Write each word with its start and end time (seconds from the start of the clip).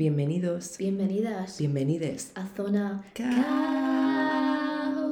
Bienvenidos. 0.00 0.76
Bienvenidas 0.76 1.56
Bienvenides. 1.58 2.30
a 2.34 2.46
Zona 2.48 3.02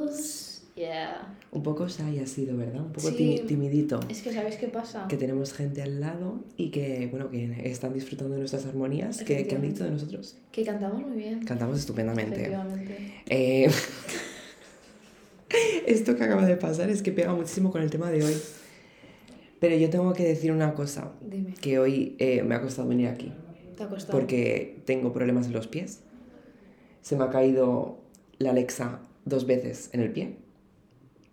Caos. 0.03 0.61
Yeah. 0.75 1.35
Un 1.51 1.63
poco 1.63 1.87
shy 1.87 2.19
ha 2.19 2.27
sido, 2.27 2.55
¿verdad? 2.55 2.81
Un 2.81 2.91
poco 2.91 3.09
Sí. 3.09 3.41
timidito. 3.47 3.99
Es 4.09 4.21
que 4.21 4.31
¿sabéis 4.31 4.57
qué 4.57 4.67
pasa? 4.67 5.07
Que 5.07 5.17
tenemos 5.17 5.53
gente 5.53 5.81
al 5.81 5.99
lado 6.01 6.43
y 6.55 6.69
que, 6.69 7.07
bueno, 7.09 7.31
que 7.31 7.67
están 7.67 7.95
disfrutando 7.95 8.33
de 8.35 8.41
nuestras 8.41 8.67
armonías. 8.67 9.23
¿Qué, 9.23 9.47
qué 9.47 9.55
han 9.55 9.63
dicho 9.63 9.85
de 9.85 9.89
nosotros? 9.89 10.37
Que 10.51 10.63
cantamos 10.63 11.01
muy 11.01 11.17
bien. 11.17 11.43
Cantamos 11.45 11.79
estupendamente. 11.79 12.41
Efectivamente. 12.41 13.23
Eh, 13.25 13.71
Esto 15.87 16.15
que 16.15 16.23
acaba 16.25 16.45
de 16.45 16.57
pasar 16.57 16.91
es 16.91 17.01
que 17.01 17.11
pega 17.11 17.33
muchísimo 17.33 17.71
con 17.71 17.81
el 17.81 17.89
tema 17.89 18.11
de 18.11 18.23
hoy. 18.23 18.35
Pero 19.59 19.75
yo 19.77 19.89
tengo 19.89 20.13
que 20.13 20.25
decir 20.25 20.51
una 20.51 20.75
cosa. 20.75 21.11
Dime, 21.27 21.55
Que 21.59 21.79
hoy 21.79 22.15
eh, 22.19 22.43
me 22.43 22.53
ha 22.53 22.61
costado 22.61 22.87
venir 22.87 23.07
aquí. 23.07 23.31
¿Te? 23.75 24.11
Porque 24.11 24.81
tengo 24.85 25.11
problemas 25.13 25.47
en 25.47 25.53
los 25.53 25.67
pies. 25.67 26.01
Se 27.01 27.15
me 27.15 27.23
ha 27.25 27.29
caído 27.29 27.99
la 28.39 28.51
Alexa 28.51 28.99
dos 29.25 29.45
veces 29.45 29.89
en 29.93 30.01
el 30.01 30.11
pie. 30.11 30.37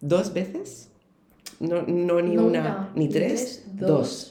¿Dos 0.00 0.32
veces? 0.34 0.90
No, 1.60 1.82
no 1.82 2.20
ni 2.20 2.34
No 2.34 2.46
una, 2.46 2.60
una, 2.60 2.92
ni 2.94 3.08
tres, 3.08 3.62
tres, 3.64 3.76
dos. 3.78 3.88
dos. 3.88 4.28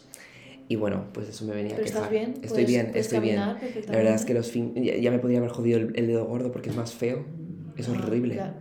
Y 0.68 0.76
bueno, 0.78 1.06
pues 1.14 1.28
eso 1.30 1.46
me 1.46 1.54
venía 1.54 1.72
¿Pero 1.76 1.84
a 1.84 1.86
estás 1.86 2.02
quejar. 2.08 2.12
bien? 2.14 2.30
Estoy 2.42 2.50
¿Puedes- 2.50 2.68
bien, 2.68 2.92
estoy 2.94 3.20
bien. 3.20 3.36
La 3.38 3.58
verdad 3.98 4.16
es 4.16 4.26
que 4.26 4.34
los 4.34 4.52
fin... 4.52 4.74
ya, 4.76 4.96
ya 4.98 5.12
me 5.12 5.20
podría 5.20 5.40
haber 5.40 5.50
jodido 5.52 5.80
el, 5.80 5.92
el 5.98 6.08
dedo 6.08 6.26
gordo 6.26 6.52
porque 6.52 6.70
es 6.70 6.76
más 6.76 6.94
feo. 6.94 7.26
Es 7.78 7.88
Ah, 7.90 7.92
horrible. 7.92 8.36
claro. 8.36 8.54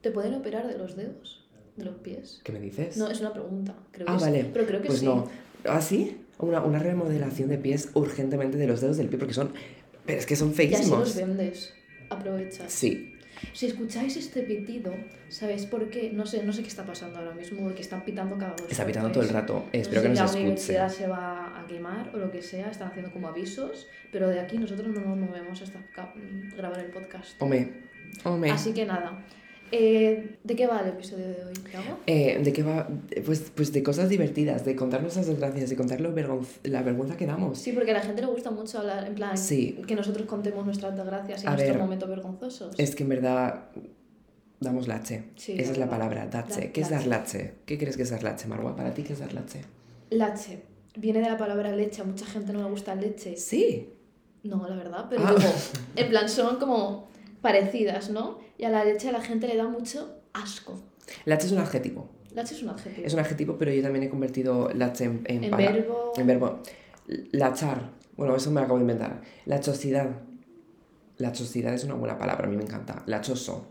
¿Te 0.00 0.10
pueden 0.10 0.34
operar 0.34 0.66
de 0.66 0.76
los 0.76 0.96
dedos? 0.96 1.46
¿De 1.76 1.84
los 1.84 1.96
pies? 1.96 2.40
¿Qué 2.44 2.52
me 2.52 2.60
dices? 2.60 2.96
No, 2.98 3.08
es 3.10 3.20
una 3.20 3.32
pregunta. 3.32 3.74
Creo 3.92 4.06
que 4.06 4.12
ah, 4.12 4.18
sí. 4.18 4.24
vale. 4.24 4.50
Pero 4.52 4.66
creo 4.66 4.80
que 4.82 4.86
pues 4.88 4.98
sí. 5.00 5.04
no. 5.06 5.26
¿Ah, 5.64 5.80
sí? 5.80 6.18
Una, 6.38 6.60
una 6.62 6.78
remodelación 6.78 7.48
de 7.48 7.58
pies 7.58 7.90
urgentemente 7.94 8.58
de 8.58 8.66
los 8.66 8.80
dedos 8.80 8.96
del 8.96 9.08
pie 9.08 9.18
porque 9.18 9.34
son... 9.34 9.52
Pero 10.06 10.18
es 10.18 10.26
que 10.26 10.36
son 10.36 10.52
Ya 10.52 10.56
si 10.56 10.66
los 10.68 10.76
feísimos. 10.78 11.16
vendes. 11.16 11.74
Aprovechas. 12.10 12.70
Sí. 12.72 13.10
Si 13.52 13.66
escucháis 13.66 14.16
este 14.16 14.42
pitido, 14.42 14.94
¿sabéis 15.28 15.66
por 15.66 15.90
qué? 15.90 16.10
No 16.12 16.24
sé, 16.24 16.44
no 16.44 16.52
sé 16.52 16.62
qué 16.62 16.68
está 16.68 16.84
pasando 16.84 17.18
ahora 17.18 17.34
mismo, 17.34 17.62
porque 17.62 17.82
están 17.82 18.04
pitando 18.04 18.38
cada 18.38 18.52
dos 18.52 18.70
Está 18.70 18.86
pitando 18.86 19.10
todo 19.10 19.22
el 19.22 19.28
rato. 19.30 19.54
No 19.54 19.64
Espero 19.72 20.02
sé 20.02 20.08
que 20.08 20.14
si 20.14 20.18
nos 20.18 20.18
la 20.18 20.24
escuche. 20.24 20.40
universidad 20.42 20.88
se 20.88 21.06
va 21.08 21.60
a 21.60 21.66
quemar 21.66 22.10
o 22.14 22.18
lo 22.18 22.30
que 22.30 22.42
sea, 22.42 22.70
están 22.70 22.88
haciendo 22.88 23.10
como 23.12 23.28
avisos, 23.28 23.86
pero 24.12 24.28
de 24.28 24.40
aquí 24.40 24.56
nosotros 24.58 24.88
no 24.88 25.00
nos 25.00 25.16
movemos 25.18 25.60
hasta 25.62 25.80
grabar 26.56 26.78
el 26.80 26.86
podcast. 26.90 27.40
Hombre, 27.42 27.70
hombre. 28.24 28.50
Así 28.50 28.72
que 28.72 28.86
nada, 28.86 29.24
eh, 29.72 30.36
¿de 30.44 30.56
qué 30.56 30.66
va 30.66 30.80
el 30.80 30.88
episodio 30.88 31.26
de 31.26 31.44
hoy? 31.44 31.52
Eh, 32.06 32.40
¿De 32.42 32.52
qué 32.52 32.62
va? 32.62 32.88
Pues, 33.26 33.50
pues 33.54 33.72
de 33.72 33.82
cosas 33.82 34.08
divertidas, 34.08 34.64
de 34.64 34.76
contar 34.76 35.02
nuestras 35.02 35.26
desgracias, 35.26 35.68
de 35.70 35.76
contar 35.76 36.00
vergonz- 36.00 36.60
la 36.62 36.82
vergüenza 36.82 37.16
que 37.16 37.26
damos. 37.26 37.58
Sí, 37.58 37.72
porque 37.72 37.90
a 37.90 37.94
la 37.94 38.00
gente 38.02 38.20
le 38.22 38.28
gusta 38.28 38.50
mucho 38.50 38.78
hablar, 38.78 39.06
en 39.06 39.14
plan, 39.14 39.36
Sí. 39.36 39.80
que 39.86 39.94
nosotros 39.96 40.26
contemos 40.26 40.64
nuestras 40.64 40.96
desgracias 40.96 41.42
y 41.42 41.46
A 41.46 41.50
nuestros 41.50 41.72
ver, 41.74 41.82
momentos 41.82 42.08
vergonzosos. 42.08 42.74
Es 42.78 42.94
que 42.94 43.02
en 43.02 43.08
verdad 43.08 43.64
damos 44.60 44.86
lache. 44.88 45.24
Sí, 45.36 45.52
Esa 45.58 45.72
es 45.72 45.78
la 45.78 45.88
palabra, 45.90 46.26
dache. 46.26 46.60
Da- 46.66 46.72
¿Qué 46.72 46.80
es 46.80 46.90
dar 46.90 47.06
lache. 47.06 47.54
¿Qué 47.66 47.76
crees 47.78 47.96
que 47.96 48.04
es 48.04 48.10
dar 48.10 48.22
lache, 48.22 48.46
Marwa? 48.46 48.76
¿Para 48.76 48.94
ti 48.94 49.02
qué 49.02 49.12
es 49.14 49.18
dar 49.18 49.32
lache? 49.32 49.62
Lache. 50.10 50.62
Viene 50.96 51.20
de 51.20 51.28
la 51.28 51.36
palabra 51.36 51.74
leche, 51.74 52.02
a 52.02 52.04
mucha 52.04 52.24
gente 52.26 52.52
no 52.52 52.60
le 52.62 52.70
gusta 52.70 52.94
leche. 52.94 53.36
Sí. 53.36 53.88
No, 54.44 54.68
la 54.68 54.76
verdad, 54.76 55.06
pero 55.10 55.22
Ah. 55.26 55.34
en 55.96 56.08
plan, 56.08 56.28
son 56.28 56.58
como 56.58 57.08
parecidas, 57.40 58.10
¿no? 58.10 58.38
Y 58.58 58.64
a 58.64 58.70
la 58.70 58.84
leche 58.84 59.08
a 59.08 59.12
la 59.12 59.20
gente 59.20 59.46
le 59.48 59.56
da 59.56 59.66
mucho 59.68 60.20
asco. 60.32 60.80
Lache 61.24 61.46
es 61.46 61.52
un 61.52 61.58
adjetivo. 61.58 62.08
Lache 62.34 62.54
es 62.54 62.62
un 62.62 62.68
adjetivo. 62.70 63.06
Es 63.06 63.12
un 63.14 63.20
adjetivo, 63.20 63.56
pero 63.58 63.72
yo 63.72 63.82
también 63.82 64.04
he 64.04 64.08
convertido 64.10 64.70
lache 64.74 65.04
en, 65.04 65.22
en, 65.26 65.44
En 65.44 65.50
pala- 65.50 65.70
verbo. 65.72 66.12
En 66.16 66.26
verbo. 66.26 66.58
Lachar. 67.32 67.90
Bueno, 68.16 68.34
eso 68.36 68.50
me 68.50 68.60
lo 68.60 68.64
acabo 68.64 68.78
de 68.78 68.82
inventar. 68.82 69.20
Lachosidad. 69.46 70.08
Lachosidad 71.18 71.74
es 71.74 71.84
una 71.84 71.94
buena 71.94 72.18
palabra, 72.18 72.46
a 72.46 72.50
mí 72.50 72.56
me 72.56 72.62
encanta. 72.64 73.02
Lachoso. 73.06 73.66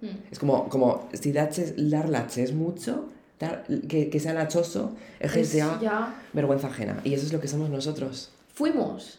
Mm. 0.00 0.06
Es 0.30 0.38
como, 0.38 0.68
como 0.68 1.08
si 1.12 1.32
lache, 1.32 1.74
dar 1.78 2.08
lache 2.08 2.42
es 2.42 2.52
mucho, 2.54 3.08
dar- 3.38 3.64
que, 3.88 4.08
que 4.10 4.20
sea 4.20 4.32
lachoso 4.34 4.94
es 5.20 5.32
que 5.32 5.44
sea 5.44 5.78
ya... 5.80 6.22
vergüenza 6.32 6.68
ajena. 6.68 7.00
Y 7.04 7.14
eso 7.14 7.26
es 7.26 7.32
lo 7.32 7.40
que 7.40 7.48
somos 7.48 7.68
nosotros. 7.70 8.32
Fuimos. 8.54 9.18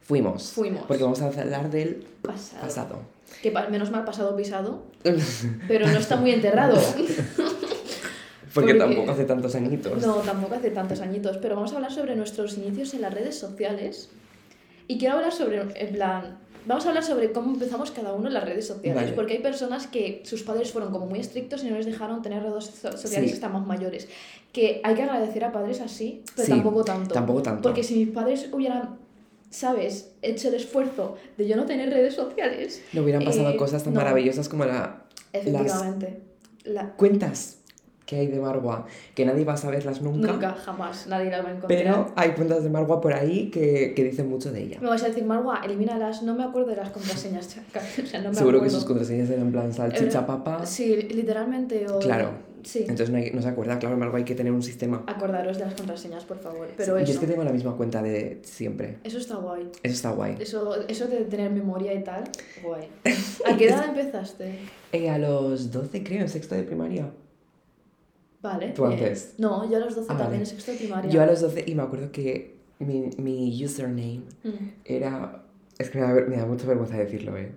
Fuimos. 0.00 0.52
Fuimos. 0.52 0.84
Porque 0.86 1.02
vamos 1.02 1.20
a 1.20 1.26
hablar 1.26 1.70
del 1.70 2.06
Pasado. 2.22 2.62
pasado. 2.62 2.98
Que 3.42 3.50
menos 3.70 3.90
mal 3.90 4.04
pasado 4.04 4.34
pisado, 4.36 4.82
pero 5.68 5.86
no 5.86 5.98
está 5.98 6.16
muy 6.16 6.32
enterrado. 6.32 6.76
Porque, 8.54 8.74
Porque- 8.74 8.74
tampoco 8.74 9.10
hace 9.12 9.24
tantos 9.24 9.54
añitos. 9.54 10.04
No, 10.06 10.14
tampoco 10.16 10.54
hace 10.54 10.70
tantos 10.70 11.00
añitos, 11.00 11.36
pero 11.38 11.54
vamos 11.54 11.72
a 11.72 11.76
hablar 11.76 11.92
sobre 11.92 12.16
nuestros 12.16 12.56
inicios 12.56 12.94
en 12.94 13.02
las 13.02 13.12
redes 13.14 13.38
sociales. 13.38 14.10
Y 14.88 14.98
quiero 14.98 15.16
hablar 15.16 15.32
sobre, 15.32 15.60
en 15.60 15.92
plan, 15.94 16.38
vamos 16.66 16.86
a 16.86 16.88
hablar 16.88 17.04
sobre 17.04 17.30
cómo 17.30 17.52
empezamos 17.52 17.90
cada 17.90 18.14
uno 18.14 18.28
en 18.28 18.34
las 18.34 18.44
redes 18.44 18.66
sociales, 18.66 19.02
Vale. 19.02 19.12
porque 19.12 19.34
hay 19.34 19.38
personas 19.40 19.86
que 19.86 20.22
sus 20.24 20.42
padres 20.42 20.72
fueron 20.72 20.90
como 20.90 21.06
muy 21.06 21.20
estrictos 21.20 21.62
y 21.62 21.68
no 21.68 21.76
les 21.76 21.84
dejaron 21.86 22.22
tener 22.22 22.42
redes 22.42 22.64
so- 22.64 22.96
sociales 22.96 23.30
Sí. 23.30 23.34
hasta 23.34 23.48
más 23.50 23.66
mayores. 23.66 24.08
Que 24.52 24.80
hay 24.82 24.94
que 24.94 25.02
agradecer 25.02 25.44
a 25.44 25.52
padres 25.52 25.80
así, 25.82 26.22
pero 26.34 26.46
Sí, 26.46 26.50
tampoco 26.52 26.82
tanto. 26.84 27.14
tampoco 27.14 27.42
tanto. 27.42 27.62
Porque 27.62 27.84
si 27.84 27.96
mis 27.96 28.08
padres 28.08 28.48
hubieran, 28.50 28.96
¿sabes?, 29.50 30.12
hecho 30.22 30.48
el 30.48 30.54
esfuerzo 30.54 31.16
de 31.36 31.46
yo 31.48 31.56
no 31.56 31.64
tener 31.66 31.90
redes 31.90 32.14
sociales, 32.14 32.82
No 32.92 33.02
hubieran 33.02 33.24
pasado 33.24 33.50
Eh, 33.50 33.56
cosas 33.56 33.82
tan 33.84 33.94
no. 33.94 34.00
maravillosas 34.00 34.48
como 34.48 34.64
la, 34.64 35.04
efectivamente, 35.32 36.20
la- 36.64 36.90
cuentas 36.94 37.56
que 38.06 38.16
hay 38.16 38.26
de 38.26 38.40
Marwa, 38.40 38.86
que 39.14 39.26
nadie 39.26 39.44
va 39.44 39.52
a 39.52 39.56
saberlas 39.58 40.00
nunca. 40.00 40.32
nunca, 40.32 40.52
jamás, 40.54 41.06
nadie 41.08 41.30
la 41.30 41.42
va 41.42 41.50
a 41.50 41.52
encontrar. 41.52 41.78
Pero 41.78 42.12
hay 42.16 42.30
cuentas 42.30 42.62
de 42.62 42.70
Marwa 42.70 43.02
por 43.02 43.12
ahí 43.12 43.50
que, 43.50 43.92
que 43.94 44.02
dicen 44.02 44.30
mucho 44.30 44.50
de 44.50 44.62
ella. 44.62 44.78
Me 44.80 44.88
vas 44.88 45.02
a 45.02 45.08
decir, 45.08 45.26
Marwa, 45.26 45.60
elimínalas. 45.62 46.22
No 46.22 46.34
me 46.34 46.42
acuerdo 46.42 46.70
de 46.70 46.76
las 46.76 46.88
contraseñas. 46.88 47.54
o 48.02 48.06
sea, 48.06 48.22
no 48.22 48.30
me 48.30 48.34
Seguro 48.34 48.62
que 48.62 48.70
sus 48.70 48.86
contraseñas 48.86 49.28
eran 49.28 49.42
en 49.48 49.52
plan 49.52 49.74
salchicha 49.74 50.26
papa. 50.26 50.64
Sí, 50.64 50.96
literalmente. 50.96 51.86
O... 51.90 51.98
Claro. 51.98 52.30
Sí. 52.64 52.80
Entonces 52.80 53.10
no, 53.10 53.18
hay- 53.18 53.30
no 53.32 53.42
se 53.42 53.48
acuerda, 53.48 53.78
claro, 53.78 53.96
Marwa 53.96 54.18
hay 54.18 54.24
que 54.24 54.34
tener 54.34 54.52
un 54.52 54.62
sistema. 54.62 55.02
Acordaros 55.06 55.58
de 55.58 55.64
las 55.64 55.74
contraseñas, 55.74 56.24
por 56.24 56.38
favor. 56.38 56.68
Pero 56.76 56.96
Sí, 56.96 57.02
eso, 57.02 57.12
Yo 57.12 57.14
es 57.14 57.18
que 57.20 57.26
tengo 57.26 57.44
la 57.44 57.52
misma 57.52 57.76
cuenta 57.76 58.02
de 58.02 58.40
siempre. 58.42 58.98
eso 59.04 59.18
está 59.18 59.36
guay. 59.36 59.70
Eso 59.82 59.94
está 59.94 60.10
guay. 60.12 60.36
Eso, 60.40 60.86
eso 60.88 61.06
de 61.06 61.24
tener 61.24 61.50
memoria 61.50 61.94
y 61.94 62.02
tal, 62.04 62.24
guay. 62.62 62.88
¿A 63.52 63.56
qué 63.56 63.66
edad 63.68 63.88
empezaste? 63.88 64.58
Eh, 64.92 65.10
a 65.10 65.18
los 65.18 65.70
12 65.70 66.02
creo, 66.02 66.20
en 66.22 66.28
sexto 66.28 66.54
de 66.54 66.62
primaria. 66.64 67.10
Vale. 68.40 68.68
¿Tú 68.70 68.84
antes? 68.86 69.34
No, 69.38 69.68
yo 69.68 69.78
a 69.78 69.80
los 69.80 69.94
12 69.96 70.06
Ah, 70.10 70.16
también, 70.16 70.28
vale. 70.30 70.38
en 70.40 70.46
sexto 70.46 70.70
de 70.72 70.78
primaria. 70.78 71.10
Yo 71.10 71.22
a 71.22 71.26
los 71.26 71.40
12, 71.40 71.64
y 71.66 71.74
me 71.74 71.82
acuerdo 71.82 72.12
que 72.12 72.56
mi, 72.78 73.10
mi 73.18 73.64
username 73.64 74.22
Mm. 74.44 74.50
era... 74.84 75.42
Es 75.78 75.90
que 75.90 75.98
me 75.98 76.04
da, 76.06 76.12
me 76.26 76.36
da 76.36 76.46
mucha 76.46 76.66
vergüenza 76.66 76.96
decirlo, 76.96 77.36
¿eh? 77.36 77.52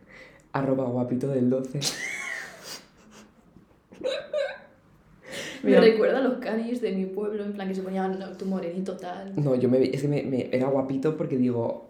Arroba 0.53 0.85
guapito 0.85 1.27
del 1.27 1.49
12. 1.49 1.79
Me 5.63 5.79
recuerda 5.79 6.19
a 6.19 6.21
los 6.21 6.39
canis 6.39 6.81
de 6.81 6.91
mi 6.93 7.05
pueblo, 7.05 7.43
en 7.43 7.53
plan 7.53 7.67
que 7.67 7.75
se 7.75 7.81
ponían 7.81 8.17
"No, 8.19 8.29
tu 8.37 8.45
morenito 8.45 8.97
tal. 8.97 9.33
No, 9.35 9.55
yo 9.55 9.69
me, 9.69 9.83
es 9.83 10.01
que 10.01 10.07
me, 10.07 10.23
me- 10.23 10.49
era 10.51 10.67
guapito 10.67 11.15
porque 11.17 11.37
digo, 11.37 11.87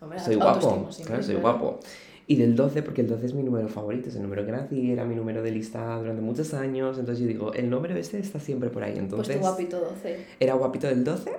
Hombre, 0.00 0.18
soy 0.18 0.36
guapo. 0.36 0.86
siempre, 0.90 1.06
Claro, 1.06 1.22
soy 1.22 1.34
claro. 1.36 1.58
guapo. 1.58 1.80
Y 2.26 2.36
del 2.36 2.54
12, 2.54 2.82
porque 2.82 3.00
el 3.00 3.08
12 3.08 3.26
es 3.26 3.34
mi 3.34 3.42
número 3.42 3.66
favorito, 3.68 4.08
es 4.08 4.14
el 4.16 4.22
número 4.22 4.46
que 4.46 4.52
nací, 4.52 4.92
era 4.92 5.04
mi 5.04 5.16
número 5.16 5.42
de 5.42 5.50
lista 5.50 5.98
durante 5.98 6.22
muchos 6.22 6.54
años. 6.54 6.96
Entonces 6.98 7.20
yo 7.22 7.26
digo, 7.28 7.52
el 7.54 7.68
número 7.68 7.96
este 7.96 8.18
está 8.20 8.38
siempre 8.38 8.70
por 8.70 8.84
ahí. 8.84 8.92
Pues 8.92 9.02
Entonces 9.02 9.34
tu 9.36 9.40
guapito 9.42 9.80
12. 9.80 10.16
era 10.38 10.54
guapito 10.54 10.86
del 10.86 11.02
12 11.02 11.32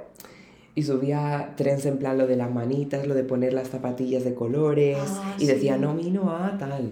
y 0.75 0.83
subía 0.83 1.53
trends 1.55 1.85
en 1.85 1.97
plan 1.97 2.17
lo 2.17 2.27
de 2.27 2.35
las 2.35 2.51
manitas, 2.51 3.07
lo 3.07 3.13
de 3.15 3.23
poner 3.23 3.53
las 3.53 3.69
zapatillas 3.69 4.23
de 4.25 4.33
colores 4.33 4.97
Ah, 4.99 5.35
y 5.39 5.45
decía 5.45 5.75
sí. 5.75 5.81
nomino 5.81 6.29
a 6.35 6.57
tal. 6.57 6.91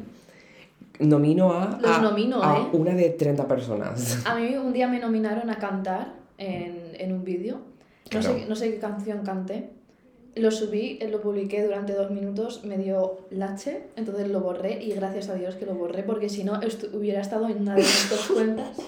Nomino 0.99 1.53
a, 1.53 1.79
Los 1.81 1.97
a, 1.97 2.01
nomino, 2.01 2.43
a 2.43 2.59
¿eh? 2.59 2.67
una 2.73 2.93
de 2.93 3.09
30 3.11 3.47
personas. 3.47 4.25
A 4.25 4.35
mí 4.35 4.55
un 4.55 4.73
día 4.73 4.87
me 4.87 4.99
nominaron 4.99 5.49
a 5.49 5.57
cantar 5.57 6.13
en, 6.37 6.91
en 6.97 7.13
un 7.13 7.23
vídeo. 7.23 7.55
No, 7.55 8.19
Claro. 8.19 8.37
sé, 8.39 8.45
no 8.47 8.55
sé 8.55 8.71
qué 8.71 8.79
canción 8.79 9.23
canté. 9.23 9.69
Lo 10.35 10.51
subí, 10.51 10.97
eh, 11.01 11.09
lo 11.09 11.21
publiqué 11.21 11.63
durante 11.63 11.93
dos 11.93 12.11
minutos, 12.11 12.63
me 12.63 12.77
dio 12.77 13.19
lache, 13.31 13.83
entonces 13.95 14.27
lo 14.29 14.41
borré 14.41 14.81
y 14.83 14.91
gracias 14.93 15.29
a 15.29 15.35
Dios 15.35 15.55
que 15.55 15.65
lo 15.65 15.73
borré 15.75 16.03
porque 16.03 16.29
si 16.29 16.43
no 16.43 16.59
estu- 16.61 16.93
hubiera 16.93 17.19
estado 17.21 17.47
en 17.49 17.61
una 17.61 17.75
de 17.75 17.81
estas 17.81 18.27
cuentas. 18.27 18.77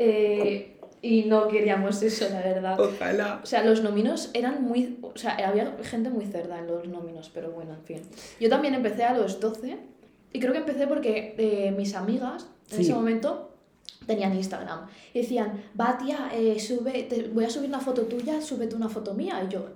Eh, 0.00 0.76
y 1.02 1.24
no 1.24 1.48
queríamos 1.48 2.02
eso, 2.02 2.26
la 2.30 2.40
verdad. 2.40 2.78
Ojalá. 2.80 3.40
O 3.42 3.46
sea, 3.46 3.64
los 3.64 3.82
nominos 3.82 4.30
eran 4.34 4.62
muy... 4.62 4.98
O 5.02 5.16
sea, 5.16 5.32
había 5.44 5.76
gente 5.82 6.08
muy 6.10 6.24
cerda 6.26 6.58
en 6.58 6.66
los 6.68 6.86
nominos, 6.88 7.30
pero 7.34 7.50
bueno, 7.50 7.74
en 7.74 7.82
fin. 7.82 8.00
Yo 8.40 8.48
también 8.48 8.74
empecé 8.74 9.02
a 9.04 9.16
los 9.16 9.40
12 9.40 9.76
y 10.32 10.40
creo 10.40 10.52
que 10.52 10.58
empecé 10.58 10.86
porque 10.86 11.34
eh, 11.38 11.70
mis 11.76 11.94
amigas 11.94 12.46
en 12.70 12.76
Sí. 12.76 12.82
ese 12.82 12.94
momento 12.94 13.54
tenían 14.06 14.34
Instagram 14.34 14.86
y 15.14 15.20
decían, 15.20 15.62
va 15.78 15.96
tía, 15.98 16.30
eh, 16.34 16.58
sube, 16.60 17.02
te- 17.04 17.28
voy 17.28 17.44
a 17.44 17.50
subir 17.50 17.68
una 17.68 17.80
foto 17.80 18.02
tuya, 18.02 18.40
súbete 18.40 18.74
una 18.74 18.88
foto 18.88 19.14
mía. 19.14 19.42
Y 19.46 19.52
yo, 19.52 19.66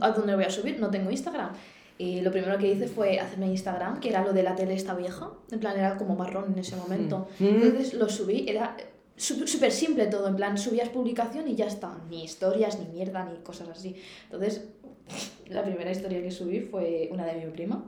¿a 0.00 0.10
dónde 0.10 0.34
voy 0.34 0.44
a 0.44 0.50
subir? 0.50 0.78
No 0.80 0.90
tengo 0.90 1.10
Instagram. 1.10 1.50
Y 1.96 2.20
lo 2.22 2.30
primero 2.32 2.58
que 2.58 2.68
hice 2.72 2.88
fue 2.88 3.20
hacerme 3.20 3.46
Instagram, 3.46 4.00
que 4.00 4.08
era 4.08 4.24
lo 4.24 4.32
de 4.32 4.42
la 4.42 4.54
tele 4.56 4.74
esta 4.74 4.94
vieja. 4.94 5.30
En 5.52 5.60
plan, 5.60 5.78
era 5.78 5.96
como 5.96 6.16
marrón 6.16 6.52
en 6.52 6.58
ese 6.58 6.76
momento. 6.76 7.28
Mm. 7.38 7.44
Entonces 7.46 7.94
lo 7.94 8.08
subí, 8.08 8.46
era 8.48 8.76
sú- 9.16 9.46
súper 9.46 9.70
simple 9.70 10.06
todo. 10.08 10.26
En 10.28 10.34
plan, 10.36 10.58
subías 10.58 10.88
publicación 10.88 11.46
y 11.48 11.54
ya 11.54 11.66
está. 11.66 11.96
Ni 12.10 12.24
historias, 12.24 12.78
ni 12.80 12.86
mierda, 12.86 13.24
ni 13.24 13.38
cosas 13.38 13.68
así. 13.68 13.94
Entonces 14.24 14.64
La 15.48 15.62
primera 15.62 15.90
historia 15.92 16.22
que 16.22 16.30
subí 16.30 16.60
fue 16.60 17.08
una 17.12 17.26
de 17.26 17.34
mi 17.44 17.50
prima. 17.52 17.84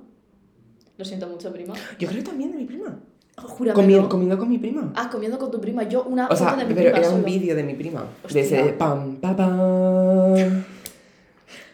Lo 0.98 1.04
siento 1.04 1.26
mucho, 1.28 1.52
prima. 1.52 1.74
Yo 1.98 2.08
creo 2.08 2.22
también 2.24 2.52
de 2.52 2.58
mi 2.58 2.64
prima. 2.64 2.98
Comi- 3.36 4.08
comiendo 4.08 4.38
con 4.38 4.48
mi 4.48 4.56
prima. 4.58 4.92
Ah, 4.96 5.10
comiendo 5.12 5.38
con 5.38 5.50
tu 5.50 5.60
prima. 5.60 5.82
Yo 5.82 6.04
una 6.04 6.26
O 6.26 6.28
foto 6.30 6.38
sea, 6.38 6.56
de 6.56 6.64
mi 6.64 6.72
pero 6.74 6.86
prima 6.90 6.98
era 6.98 7.08
un 7.10 7.14
solo. 7.16 7.24
vídeo 7.26 7.54
de 7.54 7.62
mi 7.62 7.74
prima. 7.74 8.06
Hostia. 8.24 8.40
De 8.42 8.46
ese 8.48 8.72
pam, 8.72 9.16
pa, 9.16 9.36
pam. 9.36 10.64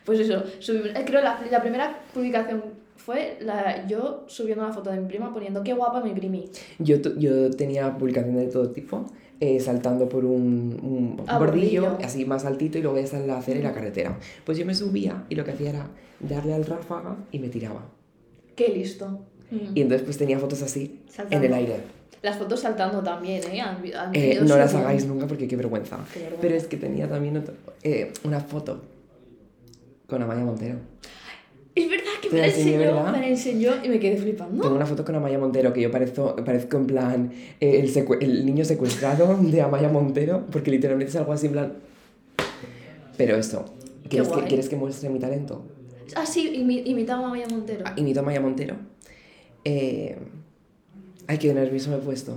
Pues 0.05 0.19
eso, 0.21 0.43
subí- 0.61 0.91
eh, 0.97 1.05
creo 1.07 1.23
la, 1.23 1.41
la 1.49 1.61
primera 1.61 2.01
publicación 2.13 2.65
fue 2.97 3.39
la, 3.41 3.87
yo 3.87 4.25
subiendo 4.27 4.65
una 4.65 4.73
foto 4.73 4.91
de 4.91 4.99
mi 5.01 5.07
prima 5.07 5.33
poniendo 5.33 5.63
qué 5.63 5.73
guapa 5.75 6.01
mi 6.03 6.11
primi. 6.13 6.51
Yo, 6.81 7.01
tu- 7.01 7.17
yo 7.19 7.51
tenía 7.53 7.97
publicaciones 7.97 8.47
de 8.47 8.53
todo 8.53 8.71
tipo, 8.71 9.05
eh, 9.39 9.61
saltando 9.61 10.09
por 10.09 10.25
un, 10.25 10.81
un 10.83 11.23
Ah, 11.29 11.39
bordillo, 11.39 11.83
bordillo. 11.83 12.05
así 12.07 12.25
más 12.25 12.45
altito, 12.45 12.79
y 12.79 12.83
luego 12.83 12.97
ya 12.97 13.05
está 13.05 13.21
la 13.21 13.39
acera 13.39 13.61
y 13.61 13.63
la 13.63 13.73
carretera. 13.73 14.19
Pues 14.45 14.59
yo 14.59 14.67
me 14.67 14.75
subía 14.75 15.25
y 15.29 15.37
lo 15.37 15.45
que 15.45 15.53
hacía 15.53 15.71
era 15.71 15.87
darle 16.19 16.55
al 16.55 16.65
ráfaga 16.65 17.17
y 17.31 17.39
me 17.39 17.49
tiraba. 17.49 17.83
Qué 18.57 18.69
listo. 18.69 19.21
Mm. 19.51 19.57
Y 19.77 19.81
entonces 19.83 20.05
pues 20.05 20.19
tenía 20.19 20.39
fotos 20.39 20.63
así, 20.63 21.01
Saltando. 21.09 21.47
en 21.47 21.53
el 21.53 21.59
aire. 21.59 21.77
Las 22.23 22.39
fotos 22.39 22.61
saltando 22.61 23.03
también, 23.03 23.43
¿eh? 23.51 23.61
Han, 23.61 23.77
han 23.97 24.15
Eh, 24.15 24.39
no 24.47 24.57
las 24.57 24.73
boom. 24.73 24.83
hagáis 24.85 25.07
nunca 25.07 25.27
porque 25.27 25.49
qué 25.49 25.57
vergüenza. 25.57 25.99
Qué 26.13 26.21
vergüenza. 26.21 26.41
Pero 26.43 26.55
es 26.55 26.67
que 26.67 26.77
tenía 26.77 27.09
también 27.09 27.37
otro- 27.39 27.55
eh, 27.83 28.13
una 28.25 28.41
foto 28.41 28.81
con 30.07 30.23
Amaya 30.23 30.45
Montero. 30.45 30.77
Es 31.75 31.89
verdad 31.91 32.05
que 32.21 32.29
me 32.31 32.39
la 32.41 32.47
enseñó, 32.49 32.79
¿verdad? 32.79 33.13
me 33.13 33.21
la 33.21 33.29
enseñó 33.29 33.71
y 33.83 33.89
me 33.89 33.99
quedé 33.99 34.19
flipando. 34.19 34.63
Tengo 34.63 34.77
una 34.77 34.85
foto 34.87 35.05
con 35.05 35.15
Amaya 35.15 35.39
Montero 35.39 35.73
que 35.73 35.81
yo 35.81 35.91
parezco, 35.91 36.37
parezco 36.37 36.77
en 36.77 36.87
plan 36.87 37.33
eh, 37.61 37.81
el, 37.81 38.07
el 38.21 38.47
niño 38.47 38.65
secuestrado 38.65 39.37
de 39.41 39.61
Amaya 39.63 39.89
Montero, 39.89 40.45
porque 40.53 40.71
literalmente 40.71 41.11
es 41.11 41.17
algo 41.17 41.33
así 41.33 41.47
en 41.47 41.53
plan. 41.53 41.73
Pero 43.17 43.37
eso, 43.37 43.65
¿quieres, 44.09 44.29
que. 44.29 44.43
¿quieres 44.45 44.69
que 44.69 44.77
muestre 44.77 45.09
mi 45.09 45.19
talento? 45.19 45.65
Ah, 46.17 46.27
sí, 46.27 46.53
imi- 46.57 46.83
imitaba 46.87 47.27
a 47.27 47.31
Maya 47.31 47.47
Montero. 47.51 47.85
Ah, 47.87 47.95
a 47.97 48.19
Amaya 48.21 48.41
Montero. 48.41 48.77
Eh, 49.65 50.17
ay, 51.27 51.39
qué 51.39 51.53
nervioso 51.55 51.91
me 51.91 51.97
he 51.97 52.01
puesto. 52.01 52.37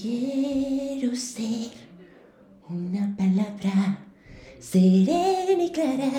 Quiero 0.00 1.14
ser 1.16 1.70
una 2.68 3.16
palabra 3.16 3.98
serena 4.58 5.62
y 5.64 5.72
clara. 5.72 6.10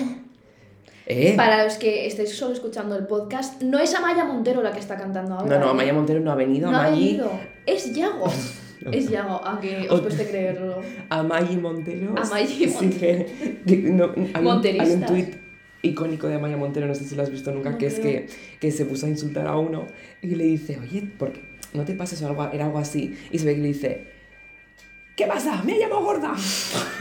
Eh, 1.06 1.34
Para 1.36 1.64
los 1.64 1.74
que 1.74 2.06
estéis 2.06 2.30
solo 2.36 2.52
escuchando 2.54 2.94
el 2.96 3.06
podcast, 3.06 3.62
no 3.62 3.78
es 3.78 3.94
Amaya 3.94 4.24
Montero 4.24 4.62
la 4.62 4.72
que 4.72 4.78
está 4.80 4.96
cantando 4.96 5.34
ahora. 5.34 5.48
no, 5.58 5.60
no, 5.60 5.66
¿eh? 5.66 5.70
Amaya 5.70 5.92
Montero 5.92 6.20
no 6.20 6.30
ha 6.30 6.34
venido. 6.36 6.70
No 6.70 6.76
ha 6.78 6.90
venido. 6.90 7.30
Es 7.66 7.92
Yago. 7.94 8.26
es 8.92 9.08
Yago, 9.10 9.40
aunque 9.44 9.86
os 9.90 10.00
cueste 10.02 10.26
creerlo. 10.28 10.76
Amayi 11.08 11.56
Montero. 11.56 12.14
Amayi 12.16 12.68
sí, 12.68 12.90
que- 12.90 13.60
que 13.66 13.76
no, 13.78 14.04
hay, 14.04 14.10
un, 14.16 14.30
hay 14.34 14.34
un 14.36 14.44
Monteristas. 14.44 15.10
Icónico 15.82 16.28
de 16.28 16.34
Amaya 16.34 16.56
Montero, 16.56 16.86
no 16.86 16.94
sé 16.94 17.04
si 17.04 17.14
lo 17.14 17.22
has 17.22 17.30
visto 17.30 17.52
nunca, 17.52 17.70
No 17.70 17.78
que 17.78 17.86
es 17.86 17.94
creo. 18.00 18.04
que, 18.26 18.28
que 18.60 18.70
se 18.70 18.84
puso 18.84 19.06
a 19.06 19.08
insultar 19.08 19.46
a 19.46 19.56
uno 19.56 19.86
y 20.22 20.28
le 20.34 20.44
dice, 20.44 20.78
oye, 20.78 21.02
¿por 21.18 21.32
qué 21.32 21.40
no 21.74 21.84
te 21.84 21.94
pases 21.94 22.20
o 22.22 22.26
algo? 22.26 22.48
Era 22.52 22.66
algo 22.66 22.78
así. 22.78 23.16
Y 23.30 23.38
se 23.38 23.46
ve 23.46 23.54
que 23.54 23.60
le 23.60 23.68
dice, 23.68 24.04
¿qué 25.16 25.26
pasa? 25.26 25.62
Me 25.64 25.78
llamo 25.78 26.02
gorda. 26.02 26.34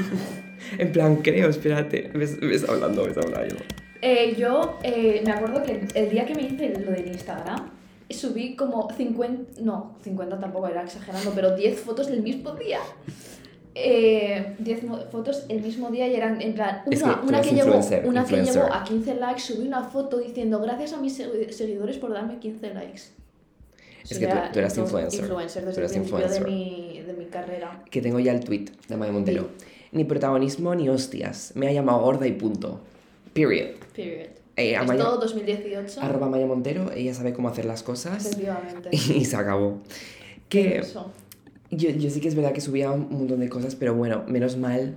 en 0.78 0.92
plan, 0.92 1.18
creo, 1.18 1.50
espérate. 1.50 2.10
¿Ves, 2.14 2.40
ves 2.40 2.68
hablando, 2.68 3.06
ves 3.06 3.18
hablando. 3.18 3.56
Eh, 4.02 4.36
yo 4.38 4.80
eh, 4.84 5.22
me 5.26 5.32
acuerdo 5.32 5.62
que 5.64 5.82
el 5.94 6.10
día 6.10 6.26
que 6.26 6.34
me 6.36 6.44
hice 6.44 6.70
lo 6.80 6.92
del 6.92 7.08
Instagram, 7.08 7.70
subí 8.10 8.56
como 8.56 8.90
50, 8.96 9.62
no, 9.62 9.98
50 10.04 10.40
tampoco 10.40 10.68
era 10.70 10.84
exagerando, 10.84 11.32
pero 11.36 11.56
10 11.56 11.80
fotos 11.82 12.08
del 12.08 12.22
mismo 12.22 12.54
día. 12.54 12.80
Eh, 13.82 14.56
10 14.60 14.84
mo- 14.84 15.00
fotos 15.12 15.46
el 15.50 15.62
mismo 15.62 15.90
día 15.90 16.08
y 16.08 16.16
eran 16.16 16.42
en 16.42 16.54
plan, 16.54 16.82
una, 16.86 16.96
Es 16.96 17.02
que 17.04 17.10
una, 17.28 17.42
que, 17.42 17.50
influencer, 17.50 18.06
una 18.06 18.26
que 18.26 18.42
llevo 18.44 18.74
a 18.74 18.84
15 18.84 19.16
likes, 19.16 19.42
subí 19.42 19.68
una 19.68 19.84
foto 19.84 20.18
diciendo 20.20 20.60
gracias 20.60 20.94
a 20.94 20.98
mis 20.98 21.20
segui- 21.20 21.50
seguidores 21.52 21.98
por 21.98 22.12
darme 22.12 22.40
15 22.40 22.74
likes. 22.74 23.02
Es 24.10 24.18
que 24.18 24.28
tú- 24.28 24.34
tú 24.54 24.60
eras 24.60 24.76
influ- 24.78 24.82
influencer. 24.84 25.20
influencer 25.22 25.66
desde 25.66 25.82
el 25.84 25.90
principio 25.92 26.28
de 26.28 26.42
mi, 26.42 27.02
de 27.06 27.14
mi 27.14 27.26
carrera. 27.26 27.84
Que 27.92 28.02
tengo 28.02 28.20
ya 28.20 28.32
el 28.34 28.40
tweet 28.42 28.66
de 28.88 28.94
Amaya 28.96 29.12
Montero. 29.12 29.48
Ni 29.92 30.04
protagonismo 30.04 30.76
ni 30.76 30.90
hostias. 30.90 31.52
Me 31.56 31.68
ha 31.68 31.72
llamado 31.72 32.00
gorda 32.00 32.28
y 32.28 32.34
punto. 32.34 32.80
Period. 33.34 33.70
Period. 33.96 34.28
Eh, 34.56 34.74
Es 34.74 34.78
Amaya, 34.80 35.04
todo 35.06 35.18
2018. 35.20 36.02
arroba 36.02 36.26
Amaya 36.28 36.46
Montero, 36.46 36.92
ella 36.92 37.14
sabe 37.14 37.34
cómo 37.34 37.48
hacer 37.50 37.66
las 37.66 37.82
cosas. 37.84 38.26
Efectivamente. 38.26 38.90
Y 39.22 39.26
se 39.26 39.36
acabó. 39.36 39.78
Que 40.50 40.80
Eso. 40.80 41.12
Yo, 41.72 41.90
yo 41.90 42.10
sí 42.10 42.20
que 42.22 42.28
es 42.28 42.36
verdad 42.36 42.54
que 42.54 42.62
subía 42.62 42.92
un 42.92 43.10
montón 43.10 43.40
de 43.40 43.50
cosas, 43.50 43.76
pero 43.76 43.94
bueno, 43.94 44.24
menos 44.28 44.58
mal 44.58 44.96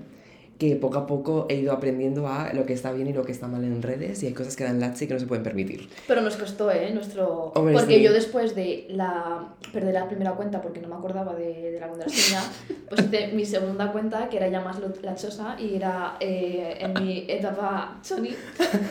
que 0.62 0.76
poco 0.76 0.98
a 0.98 1.06
poco 1.08 1.46
he 1.48 1.56
ido 1.56 1.72
aprendiendo 1.72 2.28
a 2.28 2.52
lo 2.52 2.66
que 2.66 2.72
está 2.72 2.92
bien 2.92 3.08
y 3.08 3.12
lo 3.12 3.24
que 3.24 3.32
está 3.32 3.48
mal 3.48 3.64
en 3.64 3.82
redes 3.82 4.22
y 4.22 4.26
hay 4.26 4.32
cosas 4.32 4.54
que 4.54 4.62
dan 4.62 4.78
lache 4.78 5.08
que 5.08 5.14
no 5.14 5.18
se 5.18 5.26
pueden 5.26 5.42
permitir. 5.42 5.88
Pero 6.06 6.20
nos 6.20 6.36
costó, 6.36 6.70
¿eh? 6.70 6.92
Nuestro... 6.94 7.52
Hombre, 7.56 7.74
porque 7.74 7.96
sí. 7.96 8.02
yo 8.02 8.12
después 8.12 8.54
de 8.54 8.86
la... 8.88 9.54
perder 9.72 9.94
la 9.94 10.06
primera 10.06 10.32
cuenta 10.34 10.62
porque 10.62 10.80
no 10.80 10.86
me 10.86 10.94
acordaba 10.94 11.34
de, 11.34 11.72
de 11.72 11.80
la 11.80 11.88
contraseña, 11.88 12.42
pues 12.88 13.06
hice 13.06 13.32
mi 13.32 13.44
segunda 13.44 13.90
cuenta, 13.90 14.28
que 14.28 14.36
era 14.36 14.46
ya 14.46 14.60
más 14.60 14.78
lachosa, 15.02 15.56
y 15.58 15.74
era 15.74 16.16
eh, 16.20 16.76
en 16.78 16.92
mi 16.92 17.24
etapa 17.28 17.98
Sony 18.02 18.30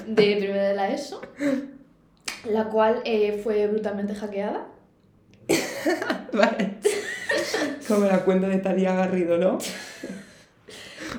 de 0.07 0.36
primero 0.36 0.62
de 0.62 0.74
la 0.74 0.94
ESO, 0.94 1.22
la 2.50 2.66
cual 2.66 3.01
eh, 3.06 3.39
fue 3.42 3.68
brutalmente 3.68 4.13
hackeada. 4.13 4.68
Vale. 6.33 6.80
Como 7.88 8.06
la 8.06 8.24
cuenta 8.24 8.48
de 8.48 8.58
Talia 8.58 8.94
Garrido, 8.94 9.38
¿no? 9.38 9.58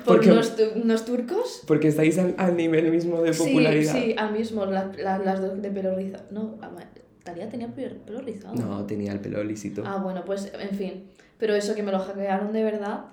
Por 0.05 0.15
Porque- 0.15 0.31
unos, 0.31 0.55
tu- 0.55 0.71
unos 0.81 1.05
turcos. 1.05 1.63
Porque 1.67 1.87
estáis 1.89 2.17
al, 2.17 2.33
al 2.37 2.57
nivel 2.57 2.89
mismo 2.91 3.21
de 3.21 3.33
Sí, 3.33 3.43
popularidad. 3.43 3.93
sí, 3.93 4.15
al 4.17 4.31
mismo, 4.33 4.65
la- 4.65 4.91
la- 4.97 5.19
las 5.19 5.41
dos 5.41 5.61
de 5.61 5.69
pelo 5.69 5.95
rizado. 5.95 6.23
No, 6.31 6.57
Talía 7.23 7.47
tenía 7.47 7.67
pelo 7.69 7.95
pelo 8.05 8.19
rizado. 8.21 8.53
No, 8.55 8.85
tenía 8.85 9.13
el 9.13 9.19
pelo 9.19 9.41
lisito. 9.43 9.83
Ah, 9.85 9.97
bueno, 9.97 10.25
pues 10.25 10.51
en 10.59 10.75
fin. 10.77 11.03
Pero 11.37 11.55
eso 11.55 11.73
que 11.75 11.81
me 11.83 11.91
lo 11.91 11.99
hackearon 11.99 12.51
de 12.53 12.63
verdad. 12.63 13.05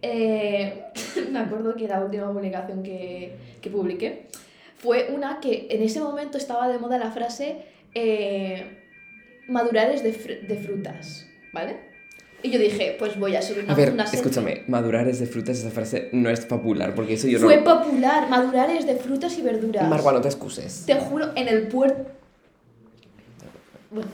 eh, 0.00 0.84
me 1.32 1.40
acuerdo 1.40 1.74
que 1.74 1.86
la 1.88 2.00
última 2.02 2.32
publicación 2.32 2.82
que, 2.82 3.36
que 3.60 3.68
publiqué 3.68 4.28
fue 4.76 5.08
una 5.12 5.40
que 5.40 5.66
en 5.70 5.82
ese 5.82 6.00
momento 6.00 6.38
estaba 6.38 6.68
de 6.68 6.78
moda 6.78 6.98
la 6.98 7.10
frase 7.10 7.56
eh, 7.94 8.78
madurares 9.48 10.02
de, 10.04 10.14
fr- 10.14 10.46
de 10.46 10.56
frutas, 10.56 11.26
¿vale? 11.52 11.87
Y 12.42 12.50
yo 12.50 12.58
dije, 12.58 12.94
pues 12.98 13.18
voy 13.18 13.34
a 13.34 13.42
subir 13.42 13.64
una, 13.64 13.72
A 13.72 13.76
ver, 13.76 13.92
una 13.92 14.04
escúchame, 14.04 14.62
madurar 14.68 15.08
es 15.08 15.18
de 15.18 15.26
frutas, 15.26 15.58
esa 15.58 15.70
frase 15.70 16.08
no 16.12 16.30
es 16.30 16.46
popular, 16.46 16.94
porque 16.94 17.14
eso 17.14 17.26
yo 17.26 17.40
Fue 17.40 17.56
no... 17.56 17.64
popular, 17.64 18.30
madurares 18.30 18.86
de 18.86 18.94
frutas 18.94 19.36
y 19.38 19.42
verduras. 19.42 19.88
Margua, 19.88 20.12
no 20.12 20.20
te 20.20 20.28
excuses. 20.28 20.84
Te 20.86 20.94
juro, 20.94 21.32
en 21.34 21.48
el 21.48 21.66
puerto. 21.66 22.06
Bueno, 23.90 24.08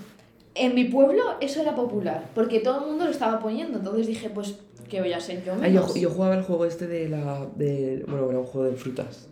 en 0.54 0.74
mi 0.74 0.84
pueblo 0.84 1.22
eso 1.40 1.60
era 1.60 1.74
popular, 1.74 2.30
porque 2.34 2.60
todo 2.60 2.80
el 2.80 2.86
mundo 2.86 3.04
lo 3.04 3.10
estaba 3.10 3.40
poniendo. 3.40 3.78
Entonces 3.78 4.06
dije, 4.06 4.30
pues, 4.30 4.54
¿qué 4.88 5.00
voy 5.00 5.12
a 5.12 5.20
ser 5.20 5.44
yo 5.44 5.52
Ah, 5.60 5.68
yo, 5.68 5.94
yo 5.94 6.08
jugaba 6.08 6.34
el 6.36 6.44
juego 6.44 6.64
este 6.64 6.86
de 6.86 7.10
la... 7.10 7.46
De, 7.56 8.04
bueno, 8.08 8.30
era 8.30 8.38
un 8.38 8.46
juego 8.46 8.70
de 8.70 8.76
frutas. 8.76 9.28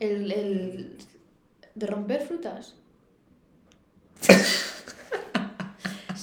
El, 0.00 0.32
el. 0.32 0.96
de 1.76 1.86
romper 1.86 2.22
frutas. 2.22 2.74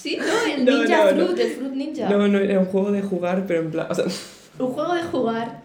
sí, 0.02 0.18
no, 0.18 0.26
el 0.56 0.66
No, 0.66 0.78
Ninja 0.80 1.06
no, 1.06 1.12
no. 1.12 1.26
Fruit, 1.28 1.40
el 1.40 1.52
Fruit 1.52 1.74
Ninja. 1.74 2.10
No, 2.10 2.28
no, 2.28 2.38
era 2.40 2.60
un 2.60 2.66
juego 2.66 2.92
de 2.92 3.02
jugar, 3.02 3.46
pero 3.48 3.62
en 3.62 3.72
plan... 3.72 3.88
O 3.90 3.96
sea, 3.96 4.06
Un 4.60 4.68
juego 4.74 4.94
de 4.94 5.04
jugar. 5.04 5.64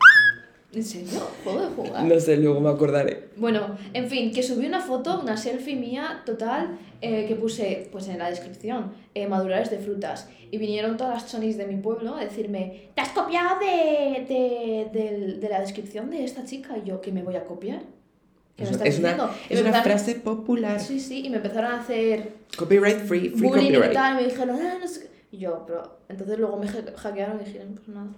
¿En 0.73 0.85
serio? 0.85 1.21
¿Juego 1.43 1.61
de 1.63 1.67
jugar? 1.69 2.05
no 2.05 2.21
sé, 2.21 2.37
luego 2.37 2.61
me 2.61 2.69
acordaré. 2.71 3.29
Bueno, 3.37 3.77
en 3.95 4.09
fin, 4.11 4.33
que 4.33 4.43
subí 4.43 4.67
una 4.67 4.81
foto, 4.81 5.21
una 5.21 5.37
selfie 5.37 5.75
mía 5.77 6.23
total, 6.27 6.79
eh, 7.01 7.25
que 7.27 7.35
puse 7.35 7.89
pues 7.91 8.09
en 8.09 8.19
la 8.19 8.29
descripción, 8.29 8.93
eh, 9.15 9.27
madurares 9.27 9.71
de 9.71 9.79
frutas. 9.79 10.29
Y 10.51 10.59
vinieron 10.59 10.97
todas 10.97 11.23
las 11.23 11.33
chonis 11.33 11.57
de 11.57 11.67
mi 11.67 11.77
pueblo 11.77 12.15
a 12.17 12.21
decirme, 12.25 12.91
¿te 12.95 13.01
has 13.01 13.09
copiado 13.11 13.59
de, 13.59 14.25
de, 14.29 14.89
del- 14.93 15.41
de 15.41 15.49
la 15.49 15.61
descripción 15.61 16.11
de 16.11 16.25
esta 16.25 16.45
chica? 16.45 16.77
Y 16.77 16.87
yo, 16.89 17.01
¿que 17.01 17.11
me 17.11 17.23
voy 17.23 17.37
a 17.37 17.45
copiar? 17.45 17.81
¿Qué 18.57 18.65
me 18.65 18.89
Es, 18.89 18.99
una, 18.99 19.31
es 19.51 19.61
una 19.61 19.83
frase 19.83 20.15
popular. 20.15 20.81
Sí, 20.81 20.99
sí, 20.99 21.27
y 21.27 21.31
me 21.31 21.37
empezaron 21.37 21.73
a 21.73 21.81
hacer 21.81 22.33
Copyright 22.57 23.01
free, 23.01 23.29
free 23.31 23.49
bullying 23.49 23.65
y 23.65 23.75
copyright. 23.75 23.93
tal, 23.93 24.15
y 24.15 24.23
me 24.23 24.29
dijeron, 24.31 24.57
ah, 24.61 24.79
no 24.81 24.89
sé 24.89 25.01
qué". 25.03 25.37
Y 25.37 25.41
yo, 25.41 25.65
pero 25.67 25.99
entonces 26.09 26.39
luego 26.39 26.57
me 26.57 26.67
ha- 26.69 26.97
hackearon 26.97 27.41
y 27.41 27.45
dijeron, 27.45 27.75
pues 27.75 27.89
nada. 27.89 28.09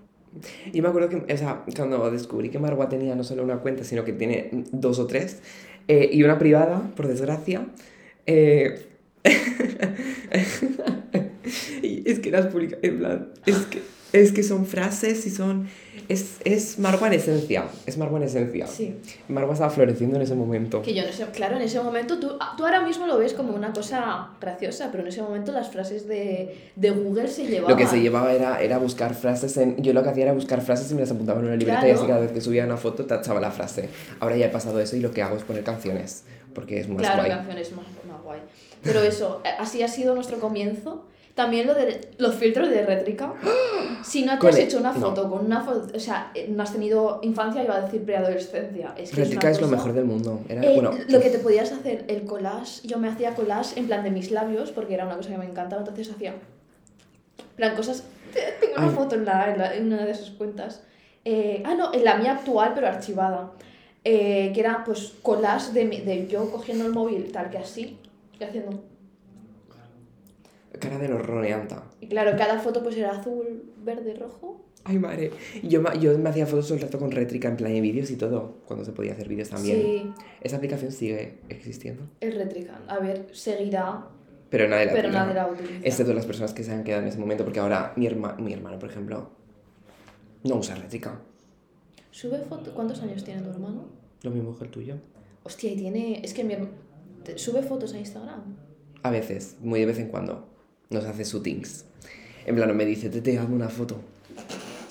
Y 0.73 0.81
me 0.83 0.89
acuerdo 0.89 1.09
que, 1.09 1.33
o 1.33 1.37
sea, 1.37 1.65
cuando 1.75 2.11
descubrí 2.11 2.51
que 2.51 2.59
Margua 2.59 2.89
tenía 2.89 3.17
no 3.17 3.25
solo 3.25 3.43
una 3.43 3.57
cuenta, 3.59 3.83
sino 3.83 4.05
que 4.05 4.13
tiene 4.13 4.65
dos 4.71 4.99
o 5.01 5.07
tres, 5.07 5.41
eh, 5.89 6.11
y 6.13 6.23
una 6.23 6.39
privada, 6.39 6.83
por 6.95 7.09
desgracia, 7.09 7.67
eh, 8.27 8.87
y 11.83 12.11
es 12.11 12.21
que 12.21 12.31
las 12.31 12.47
publica, 12.47 12.77
en 12.83 12.99
plan, 12.99 13.29
es 13.47 13.57
que, 13.67 13.81
es 14.13 14.33
que 14.33 14.43
son 14.43 14.65
frases 14.67 15.27
y 15.27 15.31
son, 15.31 15.69
es, 16.09 16.37
es 16.45 16.79
Marwa 16.79 17.09
en 17.09 17.13
esencia. 17.15 17.65
Es 17.87 17.99
Marwa 17.99 18.19
en 18.19 18.25
esencia. 18.25 18.67
Sí. 18.67 18.95
Marwa 19.29 19.53
estaba 19.53 19.71
floreciendo 19.71 20.17
en 20.17 20.23
ese 20.23 20.35
momento. 20.35 20.81
Que 20.83 20.95
yo 20.95 21.03
en 21.03 21.09
ese, 21.11 21.25
claro, 21.27 21.57
en 21.57 21.63
ese 21.63 21.81
momento 21.81 22.19
tú, 22.19 22.31
tú 22.57 22.65
ahora 22.65 22.81
mismo 22.81 23.07
lo 23.07 23.19
ves 23.19 23.35
como 23.35 23.55
una 23.55 23.73
cosa 23.73 24.29
graciosa, 24.41 24.89
pero 24.91 25.03
en 25.03 25.09
ese 25.11 25.21
momento 25.23 25.53
las 25.53 25.71
frases 25.71 26.07
de, 26.09 26.57
de 26.77 26.91
Google 26.91 27.29
se 27.29 27.47
llevaban. 27.47 27.71
Lo 27.71 27.77
que 27.77 27.87
se 27.87 28.01
llevaba 28.01 28.33
era, 28.33 28.61
era 28.63 28.79
buscar 28.79 29.15
frases 29.15 29.57
en... 29.59 29.77
Yo 29.83 29.93
lo 29.93 30.03
que 30.03 30.09
hacía 30.11 30.25
era 30.25 30.33
buscar 30.33 30.61
frases 30.63 30.91
y 30.91 30.95
me 30.95 31.03
las 31.03 31.11
apuntaba 31.11 31.41
en 31.41 31.47
una 31.47 31.57
libreta 31.57 31.81
y 31.81 31.83
Claro. 31.91 31.99
así 31.99 32.07
cada 32.07 32.21
vez 32.21 32.33
que 32.33 32.41
subía 32.41 32.65
una 32.65 32.77
foto 32.79 33.05
tachaba 33.05 33.41
la 33.41 33.51
frase. 33.51 33.89
Ahora 34.21 34.37
ya 34.37 34.47
he 34.47 34.51
pasado 34.51 34.81
eso 34.81 34.97
y 34.97 35.01
lo 35.01 35.11
que 35.11 35.23
hago 35.23 35.37
es 35.37 35.43
poner 35.45 35.65
canciones. 35.65 36.25
Porque 36.55 36.81
es 36.81 36.89
más 36.89 36.99
Claro, 37.03 37.19
guay. 37.19 37.31
canciones 37.31 37.73
más, 37.73 37.85
más 38.09 38.23
guay. 38.23 38.41
Pero 38.83 39.01
eso, 39.03 39.43
eh, 39.45 39.49
así 39.59 39.83
ha 39.83 39.89
sido 39.89 40.15
nuestro 40.15 40.39
comienzo. 40.41 41.05
También 41.39 41.69
lo 41.69 41.75
de 41.75 42.01
los 42.19 42.35
filtros 42.35 42.69
de 42.69 42.85
rétrica. 42.85 43.33
Si 44.03 44.25
no 44.25 44.39
te 44.39 44.49
has 44.49 44.59
hecho 44.59 44.79
una 44.79 44.93
no. 44.93 45.01
foto 45.01 45.29
con 45.31 45.45
una 45.47 45.61
foto, 45.61 45.97
o 45.97 46.01
sea, 46.01 46.31
eh, 46.35 46.47
no 46.49 46.63
has 46.63 46.73
tenido 46.73 47.19
infancia, 47.23 47.63
iba 47.65 47.77
a 47.77 47.81
decir 47.83 48.05
preadolescencia. 48.05 48.95
Es 48.97 49.11
que 49.11 49.17
Rétrica 49.17 49.43
una 49.49 49.51
es 49.51 49.61
lo 49.61 49.67
mejor 49.69 49.93
del 49.93 50.05
mundo. 50.05 50.41
Era, 50.49 50.63
Eh, 50.65 50.75
bueno, 50.75 50.93
Lo 51.09 51.21
que 51.21 51.31
te 51.31 51.39
podías 51.39 51.71
hacer, 51.73 52.05
el 52.09 52.25
collage, 52.25 52.87
yo 52.87 52.99
me 52.99 53.09
hacía 53.09 53.35
collage 53.35 53.79
en 53.79 53.87
plan 53.87 54.03
de 54.05 54.11
mis 54.11 54.31
labios, 54.31 54.71
porque 54.71 54.95
era 54.95 55.05
una 55.07 55.17
cosa 55.17 55.31
que 55.31 55.39
me 55.39 55.45
encantaba, 55.47 55.83
entonces 55.83 56.11
hacía, 56.11 56.35
plan, 57.57 57.75
cosas, 57.77 58.05
tengo 58.61 58.75
una 58.77 58.89
Ay. 58.89 58.95
foto 58.95 59.15
en, 59.17 59.25
la, 59.25 59.51
en, 59.53 59.59
la- 59.59 59.75
en 59.75 59.87
una 59.93 60.05
de 60.05 60.11
esas 60.13 60.31
cuentas, 60.31 60.83
Eh, 61.25 61.63
ah, 61.67 61.75
no, 61.75 61.93
en 61.93 62.05
la 62.05 62.17
mía 62.17 62.33
actual, 62.33 62.73
pero 62.75 62.87
archivada, 62.87 63.51
eh, 64.05 64.51
que 64.55 64.61
era 64.61 64.83
pues 64.87 65.13
collage 65.23 65.73
de, 65.73 65.85
de 65.87 66.27
yo 66.29 66.51
cogiendo 66.51 66.87
el 66.87 66.93
móvil 66.93 67.31
tal 67.33 67.51
que 67.51 67.59
así, 67.59 67.99
y 68.41 68.45
haciendo, 68.45 68.71
cara 70.79 70.99
de 70.99 71.13
horroneanta. 71.13 71.85
y 72.01 72.09
claro, 72.09 72.37
cada 72.37 72.59
foto 72.59 72.83
pues 72.83 72.97
era 72.97 73.11
azul, 73.13 73.65
verde, 73.85 74.15
rojo, 74.15 74.65
Ay, 74.85 74.99
madre. 74.99 75.33
Yo, 75.65 75.83
yo 75.95 76.17
me 76.19 76.31
hacía 76.31 76.47
fotos 76.47 76.67
todo 76.69 76.77
el 76.77 76.81
rato 76.83 76.99
con 76.99 77.11
rétrica 77.11 77.49
en 77.49 77.57
plan 77.57 77.73
de 77.75 77.81
vídeos 77.83 78.11
y 78.11 78.17
todo. 78.17 78.59
Cuando 78.65 78.87
se 78.87 78.93
podía 78.93 79.13
hacer 79.13 79.29
vídeos 79.29 79.51
también. 79.51 79.77
sí, 79.83 80.13
Esa 80.41 80.57
aplicación 80.57 80.93
sigue 80.93 81.41
existiendo. 81.51 82.05
el 82.21 82.33
Retrican, 82.37 82.83
a 82.89 82.99
ver, 82.99 83.27
seguirá, 83.33 84.07
Pero 84.49 84.67
nadie 84.69 84.87
la 84.87 84.93
pero 84.93 85.11
nadie 85.11 85.35
la 85.35 85.49
utiliza. 85.49 85.81
Excepto 85.87 86.15
las 86.15 86.25
personas 86.25 86.55
que 86.55 86.63
se 86.65 86.73
han 86.73 86.85
quedado 86.85 87.03
en 87.03 87.09
ese 87.09 87.19
momento. 87.19 87.45
Porque 87.45 87.61
ahora 87.61 87.93
mi, 87.97 88.07
herma, 88.07 88.35
mi 88.39 88.53
hermano, 88.55 88.79
por 88.79 88.89
ejemplo, 88.89 89.29
no 90.45 90.55
usa 90.57 90.75
rétrica. 90.77 91.21
Sube 92.11 92.39
foto, 92.49 92.73
¿cuántos 92.73 93.03
años 93.03 93.23
tiene 93.25 93.43
tu 93.43 93.51
hermano? 93.51 93.85
Lo 94.23 94.31
mismo 94.31 94.57
que 94.57 94.65
el 94.65 94.71
tuyo. 94.71 94.95
Hostia, 95.45 95.71
y 95.71 95.77
tiene. 95.77 96.21
Es 96.25 96.33
que 96.33 96.45
mi 96.45 96.55
herma- 96.55 96.71
te- 97.25 97.37
sube 97.37 97.63
fotos 97.63 97.93
a 97.93 97.99
Instagram. 97.99 98.57
A 99.03 99.11
veces, 99.11 99.57
muy 99.61 99.81
de 99.81 99.87
vez 99.87 99.99
en 99.99 100.09
cuando, 100.09 100.48
nos 100.91 101.05
hace 101.05 101.25
shootings. 101.25 101.85
En 102.47 102.57
plan, 102.57 102.75
me 102.77 102.85
dice, 102.87 103.09
te, 103.11 103.21
te 103.21 103.39
hago 103.39 103.55
una 103.55 103.69
foto. 103.69 103.97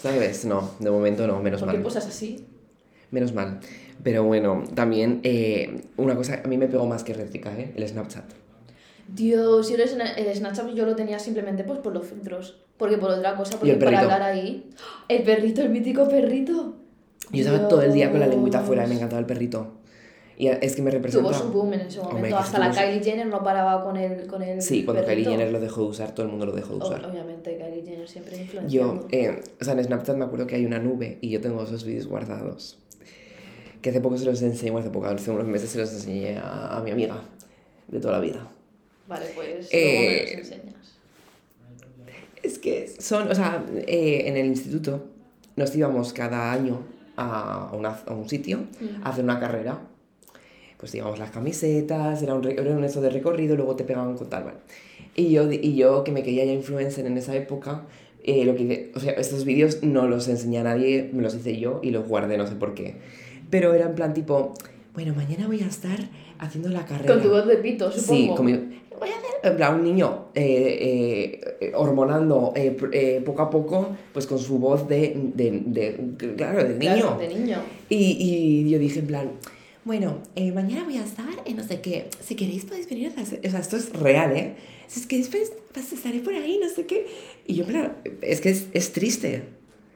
¿Sabes? 0.01 0.45
No, 0.45 0.71
de 0.79 0.91
momento 0.91 1.25
no, 1.27 1.41
menos 1.41 1.59
¿Por 1.61 1.69
qué 1.69 1.77
mal. 1.77 1.83
posas 1.83 2.05
así? 2.05 2.45
Menos 3.11 3.33
mal. 3.33 3.59
Pero 4.03 4.23
bueno, 4.23 4.63
también 4.75 5.21
eh, 5.23 5.81
una 5.97 6.15
cosa, 6.15 6.41
a 6.43 6.47
mí 6.47 6.57
me 6.57 6.67
pegó 6.67 6.85
más 6.85 7.03
que 7.03 7.13
rétrica, 7.13 7.57
¿eh? 7.57 7.73
El 7.75 7.87
Snapchat. 7.87 8.25
Dios, 9.07 9.69
yo 9.69 9.75
el, 9.75 9.89
sna- 9.89 10.13
el 10.17 10.35
Snapchat 10.35 10.73
yo 10.73 10.85
lo 10.85 10.95
tenía 10.95 11.17
simplemente 11.17 11.63
pues 11.63 11.79
por 11.79 11.93
los 11.93 12.05
filtros. 12.05 12.59
Porque 12.77 12.97
por 12.97 13.09
otra 13.09 13.35
cosa, 13.35 13.57
porque 13.57 13.73
para 13.75 14.01
hablar 14.01 14.21
ahí. 14.21 14.69
El 15.07 15.23
perrito, 15.23 15.61
el 15.61 15.69
mítico 15.69 16.07
perrito. 16.07 16.75
Yo 17.31 17.39
estaba 17.43 17.67
todo 17.67 17.81
el 17.81 17.93
día 17.93 18.11
con 18.11 18.19
la 18.19 18.27
lengüita 18.27 18.59
Dios. 18.59 18.65
afuera 18.65 18.85
y 18.85 18.89
me 18.89 18.95
encantaba 18.95 19.19
el 19.19 19.25
perrito. 19.25 19.76
Y 20.39 20.47
es 20.49 20.75
que 20.75 20.83
me 20.83 20.91
representa... 20.91 21.27
Tuvo 21.29 21.37
su 21.37 21.51
boom 21.51 21.73
en 21.73 21.79
ese 21.81 21.97
momento. 21.97 22.15
Hombre, 22.17 22.33
Hasta 22.35 22.59
la 22.59 22.71
su- 22.71 22.79
Kylie 22.79 23.03
Jenner 23.03 23.25
no 23.25 23.41
paraba 23.43 23.83
con 23.83 23.97
el, 23.97 24.27
con 24.27 24.43
el 24.43 24.61
Sí, 24.61 24.85
cuando 24.85 25.01
Kylie 25.01 25.15
perrito. 25.15 25.31
Jenner 25.31 25.51
lo 25.51 25.59
dejó 25.59 25.81
de 25.81 25.87
usar, 25.87 26.13
todo 26.13 26.25
el 26.27 26.31
mundo 26.31 26.45
lo 26.45 26.51
dejó 26.51 26.73
de 26.77 26.85
usar. 26.85 27.03
Obviamente, 27.05 27.57
Kylie 27.57 27.83
Jenner 27.83 28.07
siempre 28.07 28.35
Yo, 28.35 28.41
influenciando. 28.43 29.07
eh, 29.09 29.41
o 29.59 29.63
sea, 29.63 29.73
en 29.73 29.83
Snapchat 29.83 30.15
me 30.15 30.25
acuerdo 30.25 30.45
que 30.45 30.55
hay 30.55 30.65
una 30.67 30.77
nube 30.77 31.17
y 31.21 31.29
yo 31.31 31.41
tengo 31.41 31.63
esos 31.63 31.83
vídeos 31.85 32.05
guardados. 32.05 32.77
Que 33.81 33.89
hace 33.89 33.99
poco 33.99 34.17
se 34.17 34.25
los 34.25 34.39
enseñé, 34.43 34.69
bueno, 34.71 34.85
hace 34.85 34.93
poco, 34.93 35.07
hace 35.07 35.31
unos 35.31 35.47
meses 35.47 35.71
se 35.71 35.79
los 35.79 35.91
enseñé 35.91 36.37
a, 36.37 36.77
a 36.77 36.81
mi 36.83 36.91
amiga 36.91 37.19
de 37.87 37.99
toda 37.99 38.13
la 38.13 38.19
vida. 38.19 38.47
Vale, 39.07 39.25
pues 39.33 39.69
Eh, 39.71 40.23
me 40.35 40.37
los 40.39 40.51
enseñas. 40.51 40.75
Es 42.43 42.59
que 42.59 42.93
son, 42.99 43.29
o 43.31 43.33
sea, 43.35 43.65
eh, 43.87 44.23
en 44.27 44.37
el 44.37 44.45
instituto 44.45 45.03
nos 45.55 45.75
íbamos 45.75 46.13
cada 46.13 46.51
año 46.51 46.81
a, 47.15 47.71
una- 47.73 47.99
a 48.05 48.13
un 48.13 48.29
sitio 48.29 48.59
a 49.03 49.09
hacer 49.09 49.23
una 49.23 49.39
carrera. 49.39 49.79
Pues 50.77 50.91
digamos 50.91 51.17
las 51.17 51.31
camisetas, 51.31 52.21
era 52.21 52.35
un, 52.35 52.45
era 52.47 52.77
un 52.77 52.83
eso 52.83 53.01
de 53.01 53.09
recorrido, 53.09 53.55
luego 53.55 53.75
te 53.75 53.83
pegaban 53.83 54.15
con 54.15 54.29
tal, 54.29 54.43
¿vale? 54.43 54.57
Y 55.15 55.31
yo, 55.31 55.51
y 55.51 55.75
yo 55.75 56.03
que 56.03 56.11
me 56.11 56.21
quería 56.21 56.45
ya 56.45 56.53
influencer 56.53 57.05
en 57.07 57.17
esa 57.17 57.35
época, 57.35 57.85
eh, 58.23 58.45
lo 58.45 58.55
que 58.55 58.63
hice, 58.63 58.91
o 58.95 58.99
sea, 58.99 59.13
estos 59.13 59.43
vídeos 59.45 59.81
no 59.81 60.07
los 60.07 60.27
enseñé 60.27 60.59
a 60.59 60.63
nadie, 60.63 61.09
me 61.13 61.23
los 61.23 61.33
hice 61.33 61.57
yo 61.57 61.79
y 61.81 61.89
los 61.91 62.07
guardé, 62.07 62.37
no 62.37 62.45
sé 62.45 62.55
por 62.55 62.75
qué. 62.75 62.95
Pero 63.49 63.73
era 63.73 63.85
en 63.87 63.95
plan 63.95 64.13
tipo, 64.13 64.53
bueno, 64.93 65.15
mañana 65.15 65.47
voy 65.47 65.61
a 65.61 65.67
estar 65.67 65.97
haciendo 66.37 66.69
la 66.69 66.85
carrera. 66.85 67.11
Con 67.15 67.23
tu 67.23 67.29
voz 67.29 67.47
de 67.47 67.57
pito, 67.57 67.91
supongo. 67.91 68.13
Sí, 68.21 68.31
como 68.35 68.49
yo, 68.49 68.57
voy 68.99 69.09
a 69.09 69.13
hacer, 69.17 69.51
en 69.51 69.55
plan, 69.57 69.75
un 69.75 69.83
niño 69.83 70.25
eh, 70.35 71.41
eh, 71.61 71.71
hormonando 71.75 72.53
eh, 72.55 72.77
eh, 72.91 73.21
poco 73.25 73.41
a 73.41 73.49
poco, 73.49 73.95
pues 74.13 74.27
con 74.27 74.37
su 74.37 74.59
voz 74.59 74.87
de, 74.87 75.15
de, 75.33 75.63
de- 75.65 76.35
claro, 76.35 76.63
de 76.63 76.75
niño. 76.77 76.93
Claro, 77.01 77.17
de 77.17 77.27
niño. 77.29 77.57
Y, 77.89 78.17
y 78.19 78.69
yo 78.69 78.77
dije 78.77 78.99
en 78.99 79.07
plan, 79.07 79.31
bueno, 79.87 80.19
eh, 80.35 80.51
mañana 80.51 80.83
voy 80.83 80.97
a 80.97 81.03
estar 81.03 81.25
en 81.45 81.55
no 81.57 81.63
sé 81.63 81.81
qué, 81.81 82.09
si 82.21 82.35
queréis 82.35 82.65
podéis 82.65 82.87
venir 82.89 83.11
a 83.17 83.21
hacer, 83.21 83.39
o 83.45 83.49
sea, 83.49 83.59
esto 83.59 83.77
es 83.77 83.91
real, 83.93 84.35
¿eh? 84.35 84.53
Si 84.87 84.99
es 84.99 85.07
que 85.07 85.17
después 85.17 85.51
pues, 85.73 85.91
estaré 85.91 86.19
por 86.19 86.33
ahí, 86.35 86.59
no 86.61 86.69
sé 86.69 86.85
qué. 86.85 87.07
Y 87.47 87.55
yo 87.55 87.65
plan, 87.65 87.93
es 88.21 88.39
que 88.41 88.49
es, 88.51 88.67
es 88.73 88.91
triste. 88.93 89.43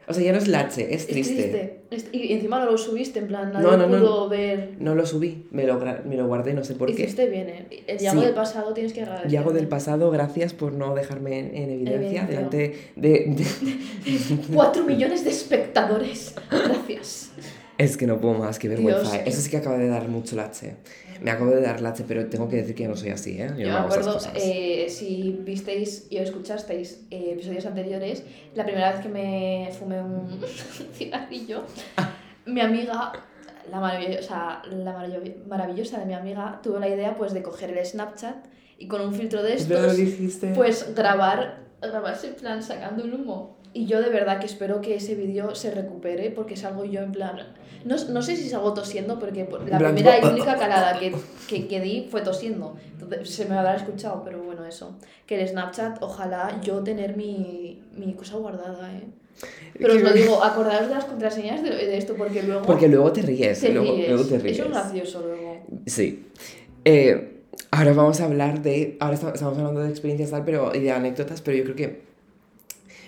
O 0.08 0.14
sea, 0.14 0.24
ya 0.24 0.32
no 0.34 0.40
es 0.40 0.48
lache, 0.50 0.94
es 0.94 1.08
triste. 1.08 1.82
Es- 1.92 2.08
Y 2.12 2.34
encima 2.34 2.60
no 2.60 2.72
lo 2.72 2.78
subiste, 2.78 3.20
en 3.20 3.28
plan, 3.28 3.54
nadie 3.54 3.66
No, 3.66 3.78
no, 3.78 3.88
no. 3.88 4.00
pudo 4.00 4.30
ver. 4.30 4.72
No 4.80 4.96
lo 4.96 5.06
subí, 5.06 5.46
me 5.52 5.64
lo, 5.66 5.80
me 6.06 6.18
lo 6.18 6.28
guardé, 6.28 6.54
no 6.54 6.64
sé 6.66 6.74
por 6.74 6.94
qué. 6.94 7.04
Hiciste 7.04 7.28
bien, 7.30 7.48
¿eh? 7.50 7.84
El 7.88 7.98
Yago 8.00 8.20
Sí. 8.20 8.26
del 8.26 8.36
pasado 8.36 8.74
tienes 8.74 8.92
que 8.94 9.02
agradecer. 9.04 9.32
Yago 9.32 9.52
del 9.52 9.68
pasado, 9.68 10.10
gracias 10.12 10.54
por 10.54 10.74
no 10.74 10.96
dejarme 10.96 11.40
en, 11.40 11.46
en 11.56 11.70
evidencia 11.70 12.24
Evidencia. 12.24 12.26
delante 12.28 12.76
de, 12.98 13.10
de- 13.10 14.46
Cuatro 14.54 14.84
millones 14.86 15.24
de 15.24 15.30
espectadores. 15.30 16.34
Gracias. 16.50 17.32
Es 17.78 17.98
que 17.98 18.06
no 18.08 18.20
puedo 18.20 18.36
más, 18.36 18.60
qué 18.60 18.68
vergüenza. 18.70 19.02
Dios. 19.02 19.14
¿eh? 19.16 19.24
Eso 19.26 19.42
sí 19.42 19.50
que 19.50 19.58
acaba 19.58 19.78
de 19.78 19.88
dar 19.88 20.08
mucho 20.08 20.36
lache. 20.36 20.76
Me 21.22 21.30
acabo 21.32 21.52
de 21.52 21.62
dar 21.62 21.82
lache, 21.82 22.04
pero 22.08 22.26
tengo 22.28 22.48
que 22.50 22.58
decir 22.58 22.74
que 22.76 22.84
yo 22.84 22.90
no 22.90 22.96
soy 22.96 23.10
así, 23.10 23.40
¿eh? 23.42 23.48
Yo, 23.58 23.66
Yo 23.66 23.68
no 23.74 23.80
me 23.80 23.86
acuerdo, 23.86 24.18
eh, 24.36 24.88
si 24.90 25.40
visteis 25.44 26.08
y 26.10 26.18
escuchasteis 26.18 27.02
eh, 27.12 27.32
episodios 27.34 27.66
anteriores, 27.66 28.24
la 28.56 28.64
primera 28.66 28.92
vez 28.92 29.02
que 29.02 29.10
me 29.10 29.70
fumé 29.78 30.02
un 30.02 30.40
cigarrillo, 30.94 31.64
mi 32.48 32.60
amiga, 32.62 33.12
la 33.72 33.80
maravillosa, 33.80 34.64
la 34.72 34.94
maravillo- 34.94 35.46
maravillosa 35.48 36.00
de 36.00 36.06
mi 36.08 36.14
amiga, 36.16 36.60
tuvo 36.64 36.80
la 36.80 36.88
idea 36.90 37.16
pues 37.16 37.34
de 37.34 37.44
coger 37.44 37.78
el 37.78 37.86
Snapchat 37.86 38.46
y 38.80 38.88
con 38.88 39.02
un 39.02 39.14
filtro 39.14 39.44
de 39.44 39.54
estos, 39.54 39.68
pues 40.56 40.96
grabar, 40.96 41.60
grabarse 41.82 42.28
en 42.30 42.34
plan 42.36 42.64
sacando 42.64 43.04
el 43.04 43.14
humo. 43.14 43.58
Y 43.74 43.86
yo 43.86 44.02
de 44.02 44.10
verdad 44.10 44.40
que 44.40 44.46
espero 44.48 44.82
que 44.82 44.96
ese 44.96 45.16
vídeo 45.16 45.56
se 45.56 45.72
recupere 45.72 46.30
porque 46.32 46.56
salgo 46.58 46.84
yo 46.86 47.02
en 47.02 47.12
plan... 47.12 47.38
No, 47.86 47.96
no 48.10 48.22
sé 48.22 48.36
si 48.36 48.50
salgo 48.50 48.74
tosiendo 48.74 49.18
porque 49.18 49.46
por- 49.46 49.68
la 49.68 49.78
plan, 49.80 49.96
primera 49.96 50.20
y 50.20 50.26
única 50.26 50.56
calada 50.58 51.00
que, 51.00 51.14
que, 51.48 51.68
que 51.68 51.80
di 51.80 52.08
fue 52.12 52.22
tosiendo. 52.22 52.76
Entonces 52.94 53.30
se 53.30 53.46
me 53.46 53.56
habrá 53.58 53.76
escuchado, 53.76 54.24
pero 54.24 54.44
bueno, 54.44 54.66
eso. 54.66 54.98
Que 55.26 55.42
el 55.42 55.48
Snapchat, 55.48 56.04
ojalá 56.04 56.60
yo 56.62 56.84
tener 56.84 57.16
mi, 57.18 57.82
mi 57.98 58.14
cosa 58.14 58.38
guardada, 58.38 58.94
¿eh? 58.94 59.04
Pero 59.80 59.96
os 59.96 60.02
lo 60.02 60.12
digo, 60.12 60.44
acordaos 60.44 60.90
de 60.90 60.94
las 60.94 61.06
contraseñas 61.06 61.64
de, 61.64 61.70
de 61.72 61.98
esto 61.98 62.14
porque 62.16 62.44
luego... 62.44 62.62
Porque 62.64 62.88
luego 62.88 63.12
te 63.14 63.22
ríes, 63.24 63.60
te 63.62 63.72
luego, 63.74 63.96
ríes. 63.96 64.10
luego 64.10 64.26
te 64.26 64.38
ríes. 64.38 64.58
Eso 64.60 64.66
es 64.66 64.72
gracioso 64.72 65.22
luego. 65.26 65.66
Sí. 65.88 66.28
Eh, 66.86 67.42
ahora 67.72 67.94
vamos 67.94 68.20
a 68.22 68.26
hablar 68.26 68.62
de. 68.62 68.98
Ahora 69.00 69.16
esta- 69.16 69.32
estamos 69.32 69.58
hablando 69.58 69.82
de 69.82 69.90
experiencias 69.90 70.30
tal, 70.32 70.44
pero, 70.46 70.76
y 70.76 70.80
de 70.82 70.92
anécdotas, 70.92 71.42
pero 71.42 71.58
yo 71.58 71.64
creo 71.64 71.76
que. 71.76 72.11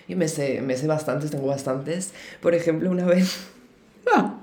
Yo 0.07 0.17
me 0.17 0.27
sé, 0.27 0.61
me 0.61 0.75
sé 0.75 0.87
bastantes, 0.87 1.31
tengo 1.31 1.47
bastantes. 1.47 2.13
Por 2.41 2.55
ejemplo, 2.55 2.89
una 2.89 3.05
vez. 3.05 3.37
¡Ah! 4.13 4.39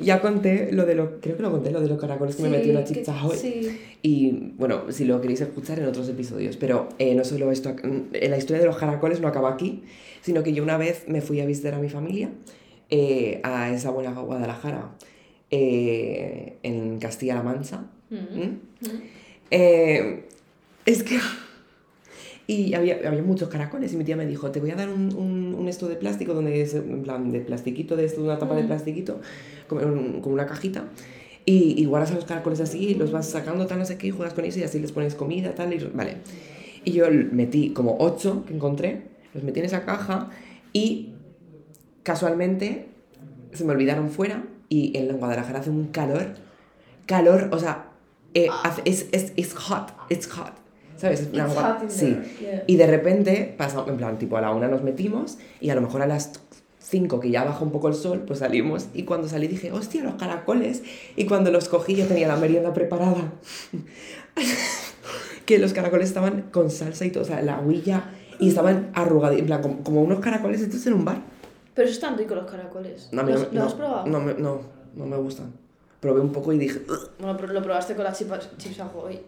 Ya 0.00 0.20
conté 0.20 0.70
lo 0.72 0.86
de 0.86 0.94
lo. 0.94 1.20
Creo 1.20 1.36
que 1.36 1.42
lo 1.42 1.50
conté, 1.50 1.70
lo 1.72 1.80
de 1.80 1.88
los 1.88 1.98
caracoles 2.00 2.36
que 2.36 2.42
me 2.44 2.50
metió 2.50 2.84
chicha 2.84 3.24
hoy. 3.24 3.36
Sí. 3.36 3.80
Y 4.02 4.52
bueno, 4.56 4.92
si 4.92 5.04
lo 5.04 5.20
queréis 5.20 5.40
escuchar 5.40 5.80
en 5.80 5.86
otros 5.86 6.08
episodios, 6.08 6.56
pero 6.56 6.88
eh, 6.98 7.14
no 7.16 7.24
solo 7.24 7.50
esto, 7.50 7.74
eh, 8.12 8.28
la 8.28 8.38
historia 8.38 8.60
de 8.60 8.66
los 8.66 8.76
caracoles 8.76 9.20
no 9.20 9.26
acaba 9.26 9.50
aquí, 9.50 9.82
sino 10.22 10.44
que 10.44 10.52
yo 10.52 10.62
una 10.62 10.76
vez 10.76 11.04
me 11.08 11.20
fui 11.20 11.40
a 11.40 11.46
visitar 11.46 11.74
a 11.74 11.78
mi 11.78 11.88
familia 11.88 12.30
eh, 12.90 13.40
a 13.42 13.70
esa 13.70 13.90
buena 13.90 14.12
Guadalajara, 14.12 14.90
eh, 15.50 16.56
en 16.62 16.98
Castilla-La 16.98 17.42
Mancha. 17.42 17.84
Mm. 18.08 18.16
¿Mm? 18.16 18.60
Mm. 18.80 19.02
Eh, 19.50 20.24
es 20.86 21.02
que... 21.02 21.18
Y 22.50 22.72
había, 22.74 22.98
había 23.06 23.22
muchos 23.22 23.48
caracoles 23.50 23.92
y 23.92 23.96
mi 23.98 24.04
tía 24.04 24.16
me 24.16 24.24
dijo, 24.26 24.50
te 24.50 24.58
voy 24.58 24.70
a 24.70 24.74
dar 24.74 24.88
un, 24.88 25.14
un, 25.14 25.54
un 25.54 25.68
esto 25.68 25.86
de 25.86 25.96
plástico, 25.96 26.32
donde 26.32 26.62
es 26.62 26.72
en 26.74 27.02
plan 27.02 27.30
de 27.30 27.40
plastiquito, 27.40 27.94
de 27.94 28.06
esto, 28.06 28.22
una 28.24 28.38
tapa 28.38 28.54
de 28.56 28.64
plastiquito, 28.64 29.20
con, 29.68 29.84
un- 29.84 30.20
con 30.22 30.32
una 30.32 30.46
cajita. 30.46 30.84
Y, 31.44 31.74
y 31.80 31.84
guardas 31.84 32.10
a 32.12 32.14
los 32.14 32.24
caracoles 32.24 32.60
así, 32.60 32.94
los 32.94 33.12
vas 33.12 33.28
sacando, 33.28 33.66
tal, 33.66 33.78
no 33.78 33.84
sé 33.84 33.98
qué, 33.98 34.06
y 34.06 34.10
juegas 34.10 34.32
con 34.32 34.44
ellos 34.44 34.56
y 34.56 34.62
así 34.62 34.78
les 34.78 34.92
pones 34.92 35.14
comida, 35.14 35.54
tal, 35.54 35.74
y 35.74 35.78
vale. 35.94 36.16
Y 36.84 36.92
yo 36.92 37.04
metí 37.32 37.70
como 37.70 37.96
ocho 38.00 38.44
que 38.46 38.54
encontré, 38.54 39.02
los 39.34 39.44
metí 39.44 39.60
en 39.60 39.66
esa 39.66 39.84
caja 39.84 40.30
y 40.72 41.12
casualmente 42.02 42.86
se 43.52 43.64
me 43.64 43.72
olvidaron 43.72 44.08
fuera 44.10 44.44
y 44.70 44.96
en 44.96 45.16
Guadalajara 45.18 45.60
hace 45.60 45.70
un 45.70 45.88
calor, 45.88 46.34
calor, 47.06 47.48
o 47.52 47.58
sea, 47.58 47.90
eh, 48.34 48.48
hace- 48.64 48.82
es, 48.84 49.08
es, 49.12 49.32
it's 49.36 49.54
hot, 49.54 49.92
it's 50.10 50.26
hot. 50.28 50.52
¿Sabes? 50.98 51.28
Sí. 51.88 52.18
yeah. 52.40 52.64
Y 52.66 52.76
de 52.76 52.86
repente, 52.86 53.54
pasa, 53.56 53.84
en 53.86 53.96
plan, 53.96 54.18
tipo 54.18 54.36
a 54.36 54.40
la 54.40 54.50
una 54.50 54.68
nos 54.68 54.82
metimos 54.82 55.38
y 55.60 55.70
a 55.70 55.74
lo 55.74 55.80
mejor 55.80 56.02
a 56.02 56.06
las 56.06 56.32
5 56.80 57.20
que 57.20 57.30
ya 57.30 57.44
baja 57.44 57.62
un 57.64 57.70
poco 57.70 57.88
el 57.88 57.94
sol, 57.94 58.24
pues 58.26 58.40
salimos 58.40 58.88
y 58.94 59.04
cuando 59.04 59.28
salí 59.28 59.46
dije, 59.46 59.72
hostia, 59.72 60.02
los 60.02 60.14
caracoles. 60.14 60.82
Y 61.16 61.24
cuando 61.26 61.50
los 61.50 61.68
cogí 61.68 61.94
yo 61.94 62.06
tenía 62.06 62.26
la 62.28 62.36
merienda 62.36 62.74
preparada. 62.74 63.32
que 65.46 65.58
los 65.58 65.72
caracoles 65.72 66.08
estaban 66.08 66.42
con 66.50 66.70
salsa 66.70 67.06
y 67.06 67.10
todo, 67.10 67.22
o 67.22 67.26
sea, 67.26 67.40
la 67.42 67.58
huilla 67.60 68.04
y 68.38 68.48
estaban 68.48 68.90
arrugados, 68.94 69.38
en 69.38 69.46
plan, 69.46 69.62
como, 69.62 69.82
como 69.82 70.02
unos 70.02 70.20
caracoles 70.20 70.60
estos 70.60 70.86
en 70.86 70.94
un 70.94 71.04
bar. 71.04 71.22
Pero 71.74 71.88
están 71.88 72.18
ricos 72.18 72.36
los 72.36 72.50
caracoles. 72.50 73.08
No, 73.12 73.22
¿Los, 73.22 73.40
no, 73.40 73.44
¿Los 73.44 73.52
no, 73.52 73.64
has 73.64 73.74
probado? 73.74 74.06
No, 74.06 74.20
me- 74.20 74.34
no, 74.34 74.60
no 74.94 75.06
me 75.06 75.16
gustan. 75.16 75.52
Probé 76.00 76.20
un 76.20 76.32
poco 76.32 76.52
y 76.52 76.58
dije. 76.58 76.80
Bueno, 77.18 77.36
pero 77.38 77.52
lo 77.52 77.62
probaste 77.62 77.94
con 77.94 78.04
las 78.04 78.18
chips, 78.18 78.50
chips 78.58 78.80
ahoy. 78.80 79.20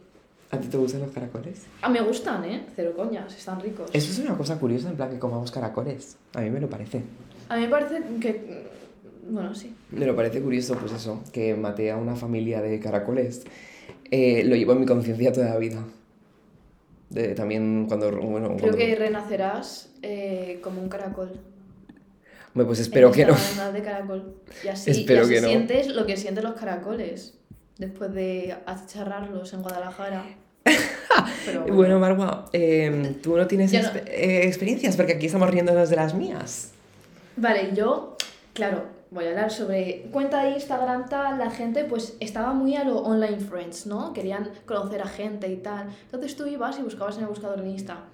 ¿A 0.50 0.58
ti 0.58 0.68
te 0.68 0.76
gustan 0.76 1.00
los 1.02 1.10
caracoles? 1.12 1.62
A 1.82 1.88
mí 1.88 1.98
me 1.98 2.04
gustan, 2.06 2.44
¿eh? 2.44 2.66
Cero 2.74 2.92
coñas, 2.96 3.34
están 3.36 3.60
ricos. 3.60 3.90
Eso 3.92 4.10
es 4.12 4.18
una 4.18 4.36
cosa 4.36 4.58
curiosa, 4.58 4.88
en 4.90 4.96
plan 4.96 5.10
que 5.10 5.18
comamos 5.18 5.50
caracoles. 5.50 6.16
A 6.34 6.40
mí 6.40 6.50
me 6.50 6.60
lo 6.60 6.68
parece. 6.68 7.02
A 7.48 7.56
mí 7.56 7.62
me 7.62 7.68
parece 7.68 8.02
que... 8.20 8.68
Bueno, 9.28 9.54
sí. 9.54 9.74
Me 9.90 10.06
lo 10.06 10.16
parece 10.16 10.40
curioso, 10.40 10.76
pues 10.76 10.92
eso, 10.92 11.22
que 11.32 11.54
maté 11.54 11.90
a 11.90 11.96
una 11.96 12.16
familia 12.16 12.60
de 12.60 12.80
caracoles. 12.80 13.42
Eh, 14.10 14.42
lo 14.44 14.56
llevo 14.56 14.72
en 14.72 14.80
mi 14.80 14.86
conciencia 14.86 15.32
toda 15.32 15.50
la 15.50 15.56
vida. 15.58 15.84
De, 17.10 17.34
también 17.34 17.86
cuando, 17.88 18.10
bueno, 18.10 18.48
Creo 18.48 18.58
cuando- 18.58 18.76
que 18.78 18.94
renacerás 18.96 19.90
eh, 20.02 20.60
como 20.62 20.80
un 20.80 20.88
caracol. 20.88 21.30
Hombre, 22.54 22.66
pues 22.66 22.80
espero 22.80 23.08
En 23.08 23.14
que 23.14 23.26
no. 23.26 23.34
de 23.72 23.82
caracol. 23.82 24.34
Y 24.64 24.68
así, 24.68 24.90
Espero 24.92 25.20
y 25.22 25.24
así 25.24 25.34
que 25.34 25.40
no. 25.42 25.48
sientes 25.48 25.88
lo 25.94 26.06
que 26.06 26.16
sienten 26.16 26.44
los 26.44 26.54
caracoles 26.54 27.34
después 27.80 28.12
de 28.14 28.54
achicharrarlos 28.66 29.52
en 29.54 29.62
Guadalajara. 29.62 30.22
Pero 31.46 31.64
Bueno, 31.64 31.98
Marwa, 31.98 32.44
eh, 32.52 33.16
tú 33.22 33.36
no 33.36 33.46
tienes 33.46 33.72
no. 33.72 33.78
eh, 34.06 34.46
experiencias 34.46 34.96
porque 34.96 35.14
aquí 35.14 35.26
estamos 35.26 35.50
riéndonos 35.50 35.88
de 35.88 35.96
las 35.96 36.14
mías. 36.14 36.72
Vale, 37.36 37.70
yo, 37.74 38.16
claro, 38.52 38.84
voy 39.10 39.24
a 39.24 39.28
hablar 39.30 39.50
sobre 39.50 40.02
cuenta 40.12 40.44
de 40.44 40.50
Instagram, 40.50 41.08
tal, 41.08 41.38
la 41.38 41.50
gente 41.50 41.84
pues 41.84 42.16
estaba 42.20 42.52
muy 42.52 42.76
a 42.76 42.84
lo 42.84 42.98
online 42.98 43.40
friends, 43.40 43.86
¿no? 43.86 44.12
Querían 44.12 44.50
conocer 44.66 45.00
a 45.00 45.06
gente 45.08 45.48
y 45.48 45.56
tal. 45.56 45.88
Entonces 46.04 46.36
tú 46.36 46.46
ibas 46.46 46.78
y 46.78 46.82
buscabas 46.82 47.16
en 47.16 47.22
el 47.22 47.28
buscador 47.30 47.62
de 47.62 47.70
Insta, 47.70 48.04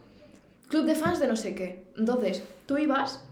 club 0.69 0.87
de 0.87 0.95
fans 0.95 1.19
de 1.19 1.27
no 1.27 1.37
sé 1.37 1.55
qué. 1.57 1.85
Entonces 1.99 2.45
tú 2.67 2.79
ibas 2.79 3.25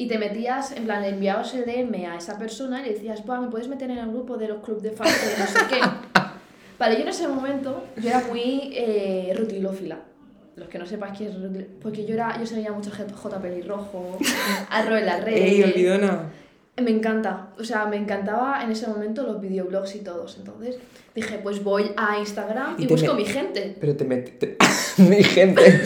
y 0.00 0.06
te 0.06 0.16
metías, 0.16 0.72
en 0.72 0.84
plan, 0.84 1.02
le 1.02 1.10
enviabas 1.10 1.52
el 1.52 1.66
DM 1.66 2.06
a 2.06 2.16
esa 2.16 2.38
persona 2.38 2.80
y 2.80 2.86
le 2.86 2.94
decías, 2.94 3.22
Buah, 3.26 3.38
¿me 3.38 3.48
puedes 3.48 3.68
meter 3.68 3.90
en 3.90 3.98
el 3.98 4.08
grupo 4.08 4.38
de 4.38 4.48
los 4.48 4.64
club 4.64 4.80
de 4.80 4.92
fans 4.92 5.12
de 5.20 5.38
no 5.38 5.46
sé 5.46 5.58
qué? 5.68 5.78
Vale, 6.78 6.94
yo 6.94 7.02
en 7.02 7.08
ese 7.08 7.28
momento, 7.28 7.84
yo 8.00 8.08
era 8.08 8.20
muy 8.20 8.72
eh, 8.72 9.34
rutilófila. 9.36 9.98
Los 10.56 10.68
que 10.68 10.78
no 10.78 10.86
sepáis 10.86 11.18
quién 11.18 11.28
es 11.28 11.42
rutil... 11.42 11.66
Porque 11.82 12.06
yo, 12.06 12.14
era, 12.14 12.38
yo 12.40 12.46
seguía 12.46 12.72
mucho 12.72 12.90
J 12.90 13.42
Pelirrojo, 13.42 14.16
Arro 14.70 14.96
en 14.96 15.04
las 15.04 15.22
redes. 15.22 15.38
¡Ey, 15.38 15.62
olvidona! 15.64 16.30
Me 16.82 16.90
encanta, 16.90 17.48
o 17.58 17.64
sea, 17.64 17.84
me 17.84 17.98
encantaba 17.98 18.64
en 18.64 18.70
ese 18.70 18.86
momento 18.86 19.22
los 19.24 19.38
videoblogs 19.38 19.96
y 19.96 19.98
todos. 19.98 20.38
Entonces 20.38 20.78
dije, 21.14 21.38
pues 21.42 21.62
voy 21.62 21.90
a 21.98 22.18
Instagram 22.18 22.76
y, 22.78 22.84
Y 22.84 22.86
te 22.86 22.94
busco 22.94 23.12
mi 23.12 23.26
gente. 23.26 23.76
Pero 23.78 23.94
te 23.96 24.04
metiste... 24.06 24.56
mi 24.96 25.22
gente. 25.22 25.82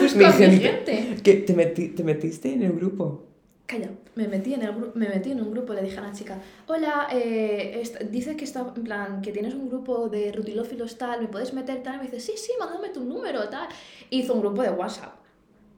Busco 0.00 0.18
mi 0.18 0.24
a 0.24 0.32
mi 0.32 0.58
gente. 0.58 1.09
Que 1.22 1.34
te, 1.34 1.54
meti- 1.54 1.94
te 1.94 2.02
metiste 2.04 2.52
en 2.52 2.62
el 2.62 2.72
grupo. 2.72 3.24
Calla, 3.66 3.90
me 4.16 4.26
metí 4.26 4.54
en, 4.54 4.62
el 4.62 4.72
me 4.94 5.08
metí 5.08 5.30
en 5.30 5.40
un 5.40 5.52
grupo, 5.52 5.72
le 5.74 5.82
dije 5.82 5.98
a 5.98 6.02
la 6.02 6.12
chica, 6.12 6.38
hola, 6.66 7.06
eh, 7.12 7.80
dices 8.10 8.36
que 8.36 8.44
está, 8.44 8.72
en 8.74 8.82
plan, 8.82 9.22
que 9.22 9.30
tienes 9.30 9.54
un 9.54 9.68
grupo 9.68 10.08
de 10.08 10.32
rutilófilos 10.32 10.98
tal, 10.98 11.20
¿me 11.20 11.28
puedes 11.28 11.52
meter 11.54 11.80
tal? 11.82 11.94
Y 11.96 11.98
me 11.98 12.04
dice, 12.04 12.18
sí, 12.20 12.32
sí, 12.36 12.52
mándame 12.58 12.88
tu 12.88 13.04
número 13.04 13.48
tal. 13.48 13.68
Hizo 14.10 14.34
un 14.34 14.40
grupo 14.40 14.62
de 14.62 14.70
WhatsApp. 14.70 15.14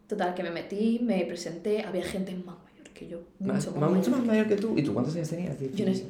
Total, 0.09 0.35
que 0.35 0.43
me 0.43 0.51
metí, 0.51 1.01
me 1.03 1.25
presenté, 1.27 1.83
había 1.83 2.03
gente 2.05 2.35
más 2.35 2.57
mayor 2.65 2.89
que 2.95 3.09
yo, 3.09 3.19
Más- 3.41 3.67
mucho 3.67 3.71
más- 3.73 3.81
más, 3.81 3.91
mucho 3.99 4.11
mayor. 4.11 4.19
más 4.19 4.27
mayor 4.27 4.47
que 4.49 4.57
tú. 4.57 4.79
¿Y 4.79 4.83
tú 4.83 4.95
cuántos 4.95 5.15
años 5.17 5.29
tenías? 5.29 5.57
Yo 5.75 5.85
no 5.87 5.95
sé. 5.95 6.07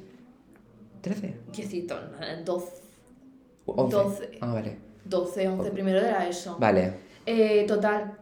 ¿13? 1.03 1.33
Diecito, 1.53 1.97
doce, 2.45 2.73
11. 3.67 3.93
Doce. 3.97 4.31
Ah, 4.41 4.53
vale. 4.55 4.77
12, 5.05 5.49
11, 5.49 5.71
primero 5.73 5.99
era 5.99 6.29
eso. 6.29 6.57
Vale. 6.61 6.93
Eh, 7.27 7.65
total, 7.67 8.19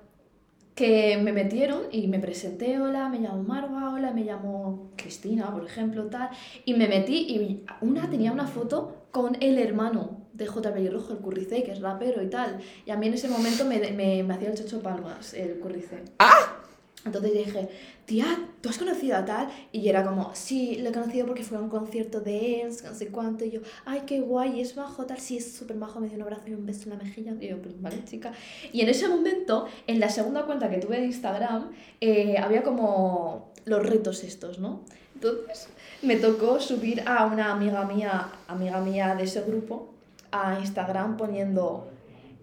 que 0.74 1.18
me 1.18 1.32
metieron 1.32 1.82
y 1.90 2.06
me 2.06 2.18
presenté, 2.18 2.80
hola, 2.80 3.08
me 3.08 3.18
llamo 3.18 3.42
Marva, 3.42 3.92
hola, 3.92 4.12
me 4.12 4.24
llamo 4.24 4.92
Cristina, 4.96 5.52
por 5.52 5.64
ejemplo, 5.64 6.06
tal. 6.06 6.30
Y 6.64 6.74
me 6.74 6.88
metí 6.88 7.16
y 7.16 7.64
una 7.80 8.08
tenía 8.08 8.32
una 8.32 8.46
foto 8.46 9.06
con 9.10 9.36
el 9.40 9.58
hermano 9.58 10.26
de 10.32 10.46
J. 10.46 10.72
Pelirrojo, 10.72 11.12
el 11.12 11.18
Curricé, 11.18 11.62
que 11.62 11.72
es 11.72 11.80
rapero 11.80 12.22
y 12.22 12.30
tal. 12.30 12.58
Y 12.86 12.90
a 12.90 12.96
mí 12.96 13.08
en 13.08 13.14
ese 13.14 13.28
momento 13.28 13.64
me, 13.64 13.78
me, 13.92 14.32
hacía 14.32 14.50
el 14.50 14.56
chocho 14.56 14.80
palmas, 14.80 15.34
el 15.34 15.58
Curricé. 15.58 16.02
¡Ah! 16.18 16.59
Entonces 17.04 17.32
dije, 17.32 17.68
tía, 18.04 18.26
¿tú 18.60 18.68
has 18.68 18.76
conocido 18.76 19.16
a 19.16 19.24
tal? 19.24 19.48
Y 19.72 19.88
era 19.88 20.04
como, 20.04 20.34
sí, 20.34 20.76
lo 20.76 20.90
he 20.90 20.92
conocido 20.92 21.26
porque 21.26 21.42
fue 21.42 21.56
a 21.56 21.60
un 21.60 21.70
concierto 21.70 22.20
de 22.20 22.62
él, 22.62 22.72
no 22.84 22.94
sé 22.94 23.08
cuánto. 23.08 23.44
Y 23.44 23.52
yo, 23.52 23.60
ay, 23.86 24.02
qué 24.06 24.20
guay, 24.20 24.60
es 24.60 24.76
majo, 24.76 25.06
tal, 25.06 25.18
sí, 25.18 25.38
es 25.38 25.52
súper 25.52 25.76
majo, 25.76 25.98
me 25.98 26.08
dio 26.08 26.16
un 26.16 26.22
abrazo 26.22 26.42
y 26.48 26.54
un 26.54 26.66
beso 26.66 26.84
en 26.84 26.98
la 26.98 27.02
mejilla. 27.02 27.34
Y 27.40 27.48
yo, 27.48 27.62
pues 27.62 27.80
vale, 27.80 28.04
chica. 28.04 28.32
Y 28.72 28.82
en 28.82 28.90
ese 28.90 29.08
momento, 29.08 29.66
en 29.86 29.98
la 29.98 30.10
segunda 30.10 30.44
cuenta 30.44 30.68
que 30.68 30.76
tuve 30.76 31.00
de 31.00 31.06
Instagram, 31.06 31.70
eh, 32.00 32.36
había 32.36 32.62
como 32.62 33.50
los 33.64 33.84
retos 33.84 34.22
estos, 34.22 34.58
¿no? 34.58 34.82
Entonces 35.14 35.68
me 36.02 36.16
tocó 36.16 36.60
subir 36.60 37.02
a 37.06 37.26
una 37.26 37.52
amiga 37.52 37.84
mía, 37.84 38.30
amiga 38.46 38.80
mía 38.80 39.14
de 39.14 39.24
ese 39.24 39.40
grupo, 39.42 39.94
a 40.32 40.58
Instagram 40.60 41.16
poniendo... 41.16 41.88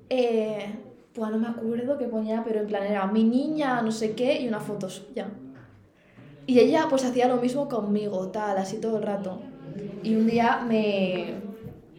Eh, 0.09 0.73
pues 1.17 1.32
no 1.32 1.39
me 1.39 1.47
acuerdo 1.47 1.97
qué 1.97 2.08
ponía, 2.08 2.43
pero 2.45 2.62
en 2.62 2.67
plan 2.67 2.84
era 2.86 3.08
mi 3.08 3.23
niña, 3.25 3.82
no 3.82 3.91
sé 3.91 4.15
qué, 4.15 4.41
y 4.41 4.47
una 4.47 4.62
foto 4.62 4.89
suya. 4.89 5.27
Y 6.45 6.60
ella 6.60 6.88
pues 6.89 7.03
hacía 7.06 7.27
lo 7.27 7.38
mismo 7.38 7.67
conmigo, 7.67 8.30
tal, 8.30 8.58
así 8.58 8.80
todo 8.80 8.97
el 8.97 9.03
rato. 9.03 9.41
Y 10.03 10.15
un 10.15 10.27
día 10.27 10.62
me... 10.67 11.34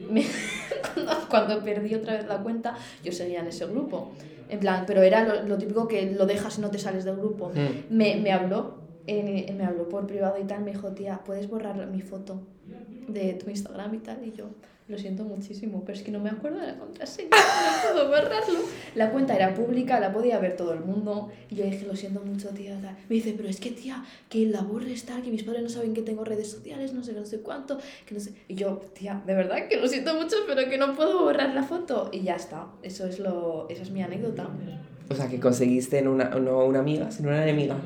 me- 0.09 0.25
cuando, 0.95 1.13
cuando 1.29 1.65
perdí 1.65 1.95
otra 1.95 2.15
vez 2.15 2.27
la 2.27 2.43
cuenta, 2.43 2.77
yo 3.05 3.13
seguía 3.13 3.41
en 3.41 3.49
ese 3.49 3.67
grupo. 3.67 4.17
En 4.49 4.61
plan, 4.61 4.85
pero 4.87 5.03
era 5.03 5.25
lo, 5.25 5.43
lo 5.47 5.59
típico 5.59 5.87
que 5.89 6.13
lo 6.13 6.25
dejas 6.27 6.59
y 6.59 6.63
no 6.63 6.71
te 6.71 6.79
sales 6.79 7.05
del 7.05 7.17
grupo. 7.17 7.51
Mm. 7.55 7.95
Me, 7.97 8.17
me 8.17 8.33
habló, 8.33 8.79
eh, 9.07 9.53
me 9.57 9.65
habló 9.65 9.89
por 9.89 10.07
privado 10.07 10.39
y 10.39 10.45
tal, 10.45 10.63
me 10.65 10.73
dijo, 10.73 10.93
tía, 10.93 11.21
¿puedes 11.25 11.49
borrar 11.49 11.87
mi 11.89 12.01
foto 12.01 12.41
de 13.07 13.35
tu 13.35 13.51
Instagram 13.51 13.95
y 13.95 13.99
tal? 13.99 14.25
Y 14.27 14.33
yo, 14.33 14.47
lo 14.89 14.97
siento 14.97 15.25
muchísimo, 15.25 15.83
pero 15.85 15.99
es 15.99 16.03
que 16.03 16.11
no 16.11 16.19
me 16.19 16.31
acuerdo 16.31 16.61
de 16.61 16.69
la 16.69 16.79
contraseña, 16.79 17.29
no 17.31 17.93
puedo 17.93 18.09
borrarlo. 18.09 18.59
La 18.95 19.11
cuenta 19.11 19.37
era 19.37 19.55
pública, 19.55 20.01
la 20.01 20.13
podía 20.13 20.39
ver 20.39 20.57
todo 20.57 20.73
el 20.73 20.81
mundo. 20.81 21.29
Y 21.51 21.57
yo 21.57 21.65
dije, 21.65 21.87
lo 21.87 21.95
siento 21.95 22.21
mucho, 22.21 22.49
tía. 22.49 22.79
tal. 22.81 22.97
Me 23.09 23.17
dice, 23.17 23.35
pero 23.37 23.51
es 23.51 23.61
que, 23.61 23.71
tía, 23.71 24.03
que 24.31 24.47
la 24.47 24.63
borres 24.63 25.05
tal, 25.05 25.23
que 25.23 25.31
mis 25.31 25.43
padres 25.43 25.63
no 25.63 25.69
saben 25.69 25.93
que 25.93 26.01
tengo 26.01 26.25
redes 26.25 26.51
sociales, 26.51 26.95
no 26.95 27.05
sé 27.05 27.13
no 27.13 27.27
sé 27.27 27.41
cuánto, 27.41 27.79
que 28.07 28.15
no 28.15 28.21
sé. 28.21 28.33
Y 28.49 28.55
yo, 28.55 28.81
tía, 28.95 29.23
de 29.27 29.35
verdad 29.35 29.69
que 29.69 29.77
lo 29.77 29.87
siento 29.87 30.15
mucho, 30.15 30.37
pero 30.47 30.69
que 30.71 30.79
no 30.79 30.95
puedo 30.95 31.23
borrar 31.23 31.55
la 31.55 31.65
foto. 31.65 32.09
Y 32.11 32.23
ya 32.23 32.37
está, 32.37 32.69
eso 32.83 33.07
es, 33.07 33.19
lo, 33.19 33.69
esa 33.69 33.83
es 33.83 33.91
mi 33.91 34.03
anécdota. 34.03 34.49
O 35.11 35.15
sea, 35.15 35.29
que 35.29 35.39
conseguiste 35.39 35.99
en 35.99 36.09
una, 36.09 36.31
no 36.31 36.65
una 36.65 36.79
amiga, 36.79 37.11
sino 37.11 37.29
una 37.29 37.43
enemiga. 37.43 37.77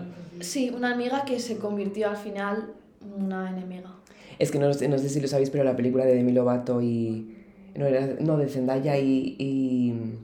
Sí, 0.41 0.71
una 0.71 0.93
amiga 0.93 1.25
que 1.25 1.41
se 1.41 1.57
convirtió 1.57 2.11
al 2.11 2.17
final 2.17 2.75
en 3.01 3.25
una 3.25 3.51
enemiga. 3.51 3.93
Es 4.39 4.51
que 4.51 4.59
no, 4.59 4.67
no 4.69 4.99
sé 4.99 5.09
si 5.09 5.21
lo 5.21 5.29
sabéis, 5.29 5.51
pero 5.51 5.65
la 5.65 5.77
película 5.77 6.05
de 6.05 6.15
Demi 6.15 6.33
Lovato 6.33 6.81
y... 6.83 7.37
No, 7.75 7.87
era, 7.87 8.07
no 8.21 8.37
de 8.37 8.49
Zendaya 8.49 8.99
y, 8.99 9.37
y... 9.39 10.19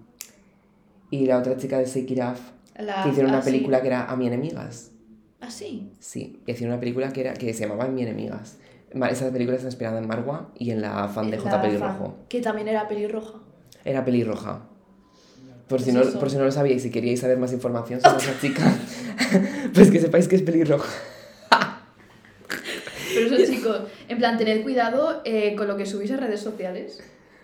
Y 1.11 1.27
la 1.27 1.39
otra 1.39 1.57
chica 1.57 1.79
de 1.79 1.85
Off, 1.85 2.41
La, 2.79 3.03
que 3.03 3.09
hicieron 3.09 3.31
una 3.31 3.39
ah, 3.39 3.43
sí. 3.43 3.51
película 3.51 3.81
que 3.81 3.87
era 3.89 4.05
A 4.05 4.17
mi 4.17 4.27
enemigas. 4.27 4.91
Ah, 5.41 5.51
sí. 5.51 5.91
Sí, 6.01 6.41
hicieron 6.47 6.73
una 6.75 6.81
película 6.81 7.13
que, 7.13 7.21
era, 7.23 7.35
que 7.35 7.55
se 7.55 7.63
llamaba 7.67 7.87
Mi 7.89 8.03
enemigas. 8.03 8.59
Ma- 8.93 9.09
Esa 9.09 9.31
película 9.31 9.57
está 9.57 9.69
inspirada 9.69 9.99
en 9.99 10.07
Marwa 10.07 10.51
y 10.59 10.71
en 10.71 10.83
la 10.83 11.09
fan 11.09 11.31
de 11.31 11.37
La 11.37 11.43
J. 11.43 11.63
Pelirrojo. 11.63 12.05
fan, 12.05 12.15
Que 12.29 12.41
también 12.41 12.69
era 12.69 12.89
pelirroja. 12.89 13.39
Era 13.85 14.05
pelirroja. 14.05 14.63
Por 15.69 15.81
si, 15.81 15.87
¿Qué 15.87 15.93
no, 15.93 16.01
eso? 16.03 16.19
por 16.19 16.31
si 16.31 16.37
no 16.39 16.45
lo 16.45 16.51
sabíais, 16.51 16.83
si 16.83 16.91
queríais 16.91 17.21
saber 17.21 17.39
más 17.39 17.53
información 17.53 18.01
sobre 18.01 18.17
esa 18.17 18.41
chica, 18.41 18.63
pues 19.75 19.91
que 19.91 20.01
sepáis 20.01 20.27
que 20.27 20.37
es 20.37 20.43
pelirroja. 20.43 20.89
Chicos, 23.77 23.91
en 24.09 24.19
plan, 24.19 24.39
tened 24.39 24.63
cuidado 24.63 25.21
eh, 25.25 25.55
con 25.57 25.69
lo 25.69 25.77
que 25.77 25.87
subís 25.87 26.11
a 26.13 26.17
redes 26.17 26.41
sociales. 26.41 27.01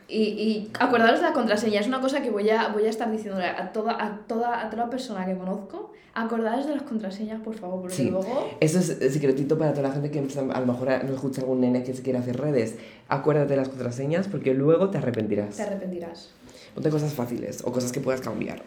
Y, 0.07 0.19
y 0.23 0.71
acordaros 0.79 1.21
de 1.21 1.27
la 1.27 1.33
contraseña, 1.33 1.81
es 1.81 1.87
una 1.87 2.01
cosa 2.01 2.21
que 2.23 2.31
voy 2.31 2.49
a, 2.51 2.69
voy 2.69 2.85
a 2.85 2.91
estar 2.91 3.11
diciéndole 3.11 3.47
a 3.47 3.73
toda, 3.73 3.93
a, 3.93 4.19
toda, 4.27 4.61
a 4.65 4.69
toda 4.71 4.91
persona 4.91 5.25
que 5.25 5.37
conozco. 5.37 5.93
Acordaros 6.17 6.67
de 6.67 6.75
las 6.75 6.83
contraseñas, 6.85 7.41
por 7.41 7.55
favor, 7.55 7.81
porque 7.81 7.97
Sí. 7.97 8.11
luego. 8.11 8.51
Eso 8.61 8.79
es 8.79 9.01
el 9.01 9.11
secretito 9.11 9.59
para 9.59 9.73
toda 9.73 9.89
la 9.89 9.95
gente 9.95 10.11
que 10.11 10.19
a 10.21 10.61
lo 10.61 10.67
mejor 10.67 11.05
no 11.05 11.15
escucha 11.15 11.41
algún 11.41 11.61
nene 11.61 11.83
que 11.83 11.93
se 11.95 12.03
quiere 12.03 12.19
hacer 12.19 12.39
redes. 12.39 12.77
Acuérdate 13.09 13.49
de 13.51 13.57
las 13.57 13.69
contraseñas 13.69 14.29
porque 14.29 14.55
luego 14.55 14.91
te 14.91 14.99
arrepentirás. 14.99 15.57
Te 15.57 15.63
arrepentirás. 15.63 16.31
Ponte 16.75 16.91
cosas 16.91 17.13
fáciles 17.15 17.63
o 17.65 17.73
cosas 17.73 17.91
que 17.91 18.01
puedas 18.01 18.21
cambiar. 18.21 18.63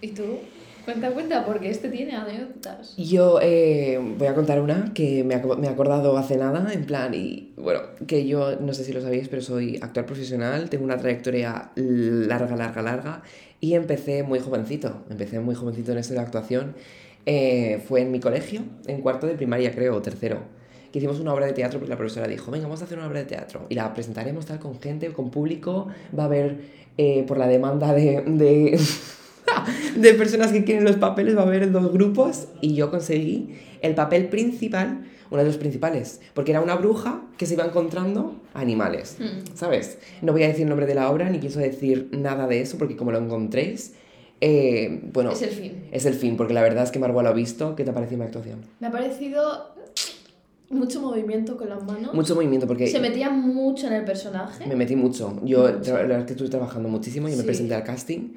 ¿Y 0.00 0.08
tú? 0.08 0.24
Cuenta, 0.84 1.10
cuenta, 1.12 1.44
porque 1.46 1.70
este 1.70 1.88
tiene 1.90 2.16
anécdotas. 2.16 2.96
Yo 2.96 3.38
eh, 3.40 4.00
voy 4.18 4.26
a 4.26 4.34
contar 4.34 4.60
una 4.60 4.92
que 4.94 5.22
me, 5.22 5.36
ac- 5.40 5.56
me 5.56 5.68
he 5.68 5.70
acordado 5.70 6.16
hace 6.18 6.36
nada, 6.36 6.72
en 6.72 6.84
plan, 6.86 7.14
y 7.14 7.52
bueno, 7.56 7.80
que 8.08 8.26
yo 8.26 8.56
no 8.60 8.74
sé 8.74 8.82
si 8.84 8.92
lo 8.92 9.00
sabéis, 9.00 9.28
pero 9.28 9.42
soy 9.42 9.78
actor 9.80 10.04
profesional, 10.06 10.68
tengo 10.70 10.84
una 10.84 10.96
trayectoria 10.96 11.70
larga, 11.76 12.56
larga, 12.56 12.82
larga, 12.82 13.22
y 13.60 13.74
empecé 13.74 14.24
muy 14.24 14.40
jovencito, 14.40 15.02
empecé 15.08 15.38
muy 15.38 15.54
jovencito 15.54 15.92
en 15.92 15.98
esto 15.98 16.14
de 16.14 16.16
la 16.20 16.24
actuación. 16.26 16.74
Eh, 17.26 17.80
fue 17.86 18.00
en 18.00 18.10
mi 18.10 18.18
colegio, 18.18 18.62
en 18.88 19.00
cuarto 19.02 19.28
de 19.28 19.34
primaria 19.34 19.70
creo, 19.72 19.94
o 19.94 20.02
tercero, 20.02 20.38
que 20.90 20.98
hicimos 20.98 21.20
una 21.20 21.32
obra 21.32 21.46
de 21.46 21.52
teatro 21.52 21.78
porque 21.78 21.90
la 21.90 21.96
profesora 21.96 22.26
dijo, 22.26 22.50
venga, 22.50 22.64
vamos 22.66 22.82
a 22.82 22.86
hacer 22.86 22.98
una 22.98 23.06
obra 23.06 23.20
de 23.20 23.26
teatro, 23.26 23.66
y 23.68 23.76
la 23.76 23.94
presentaremos 23.94 24.46
tal 24.46 24.58
con 24.58 24.80
gente, 24.80 25.12
con 25.12 25.30
público, 25.30 25.86
va 26.18 26.24
a 26.24 26.26
haber, 26.26 26.56
eh, 26.98 27.24
por 27.28 27.38
la 27.38 27.46
demanda 27.46 27.94
de... 27.94 28.22
de 28.22 28.80
de 29.96 30.14
personas 30.14 30.52
que 30.52 30.64
quieren 30.64 30.84
los 30.84 30.96
papeles, 30.96 31.36
va 31.36 31.42
a 31.42 31.46
haber 31.46 31.70
dos 31.72 31.92
grupos 31.92 32.48
y 32.60 32.74
yo 32.74 32.90
conseguí 32.90 33.54
el 33.80 33.94
papel 33.94 34.28
principal, 34.28 35.04
uno 35.30 35.40
de 35.42 35.46
los 35.48 35.56
principales, 35.56 36.20
porque 36.34 36.52
era 36.52 36.60
una 36.60 36.74
bruja 36.76 37.22
que 37.38 37.46
se 37.46 37.54
iba 37.54 37.64
encontrando 37.64 38.36
animales, 38.54 39.16
Mm. 39.18 39.54
¿sabes? 39.56 39.98
No 40.20 40.32
voy 40.32 40.42
a 40.44 40.48
decir 40.48 40.62
el 40.62 40.68
nombre 40.68 40.86
de 40.86 40.94
la 40.94 41.10
obra 41.10 41.28
ni 41.30 41.38
pienso 41.38 41.58
decir 41.58 42.08
nada 42.12 42.46
de 42.46 42.60
eso 42.60 42.76
porque 42.78 42.96
como 42.96 43.12
lo 43.12 43.18
encontréis, 43.18 43.94
eh, 44.40 45.00
bueno, 45.12 45.30
Es 45.32 45.42
el 45.42 45.50
fin. 45.50 45.84
es 45.92 46.04
el 46.04 46.14
fin, 46.14 46.36
porque 46.36 46.52
la 46.52 46.62
verdad 46.62 46.84
es 46.84 46.90
que 46.90 46.98
Margot 46.98 47.22
lo 47.22 47.28
ha 47.28 47.32
visto. 47.32 47.76
¿Qué 47.76 47.84
te 47.84 47.90
ha 47.90 47.94
parecido 47.94 48.18
mi 48.18 48.24
actuación? 48.24 48.58
Me 48.80 48.88
ha 48.88 48.90
parecido 48.90 49.72
mucho 50.70 51.00
movimiento 51.00 51.56
con 51.56 51.68
las 51.68 51.82
manos. 51.84 52.14
Mucho 52.14 52.34
movimiento 52.34 52.66
porque 52.66 52.86
Se 52.86 52.98
metía 52.98 53.30
mucho 53.30 53.86
en 53.88 53.92
el 53.92 54.04
personaje. 54.04 54.66
me 54.66 54.74
metí 54.74 54.96
mucho. 54.96 55.38
Yo 55.44 55.70
Mucho. 55.70 55.92
la 55.92 55.98
verdad 56.02 56.18
es 56.20 56.24
que 56.26 56.32
estuve 56.32 56.48
trabajando 56.48 56.88
muchísimo, 56.88 57.28
yo 57.28 57.34
me 57.36 57.42
Sí. 57.42 57.46
presenté 57.46 57.74
al 57.74 57.84
casting 57.84 58.30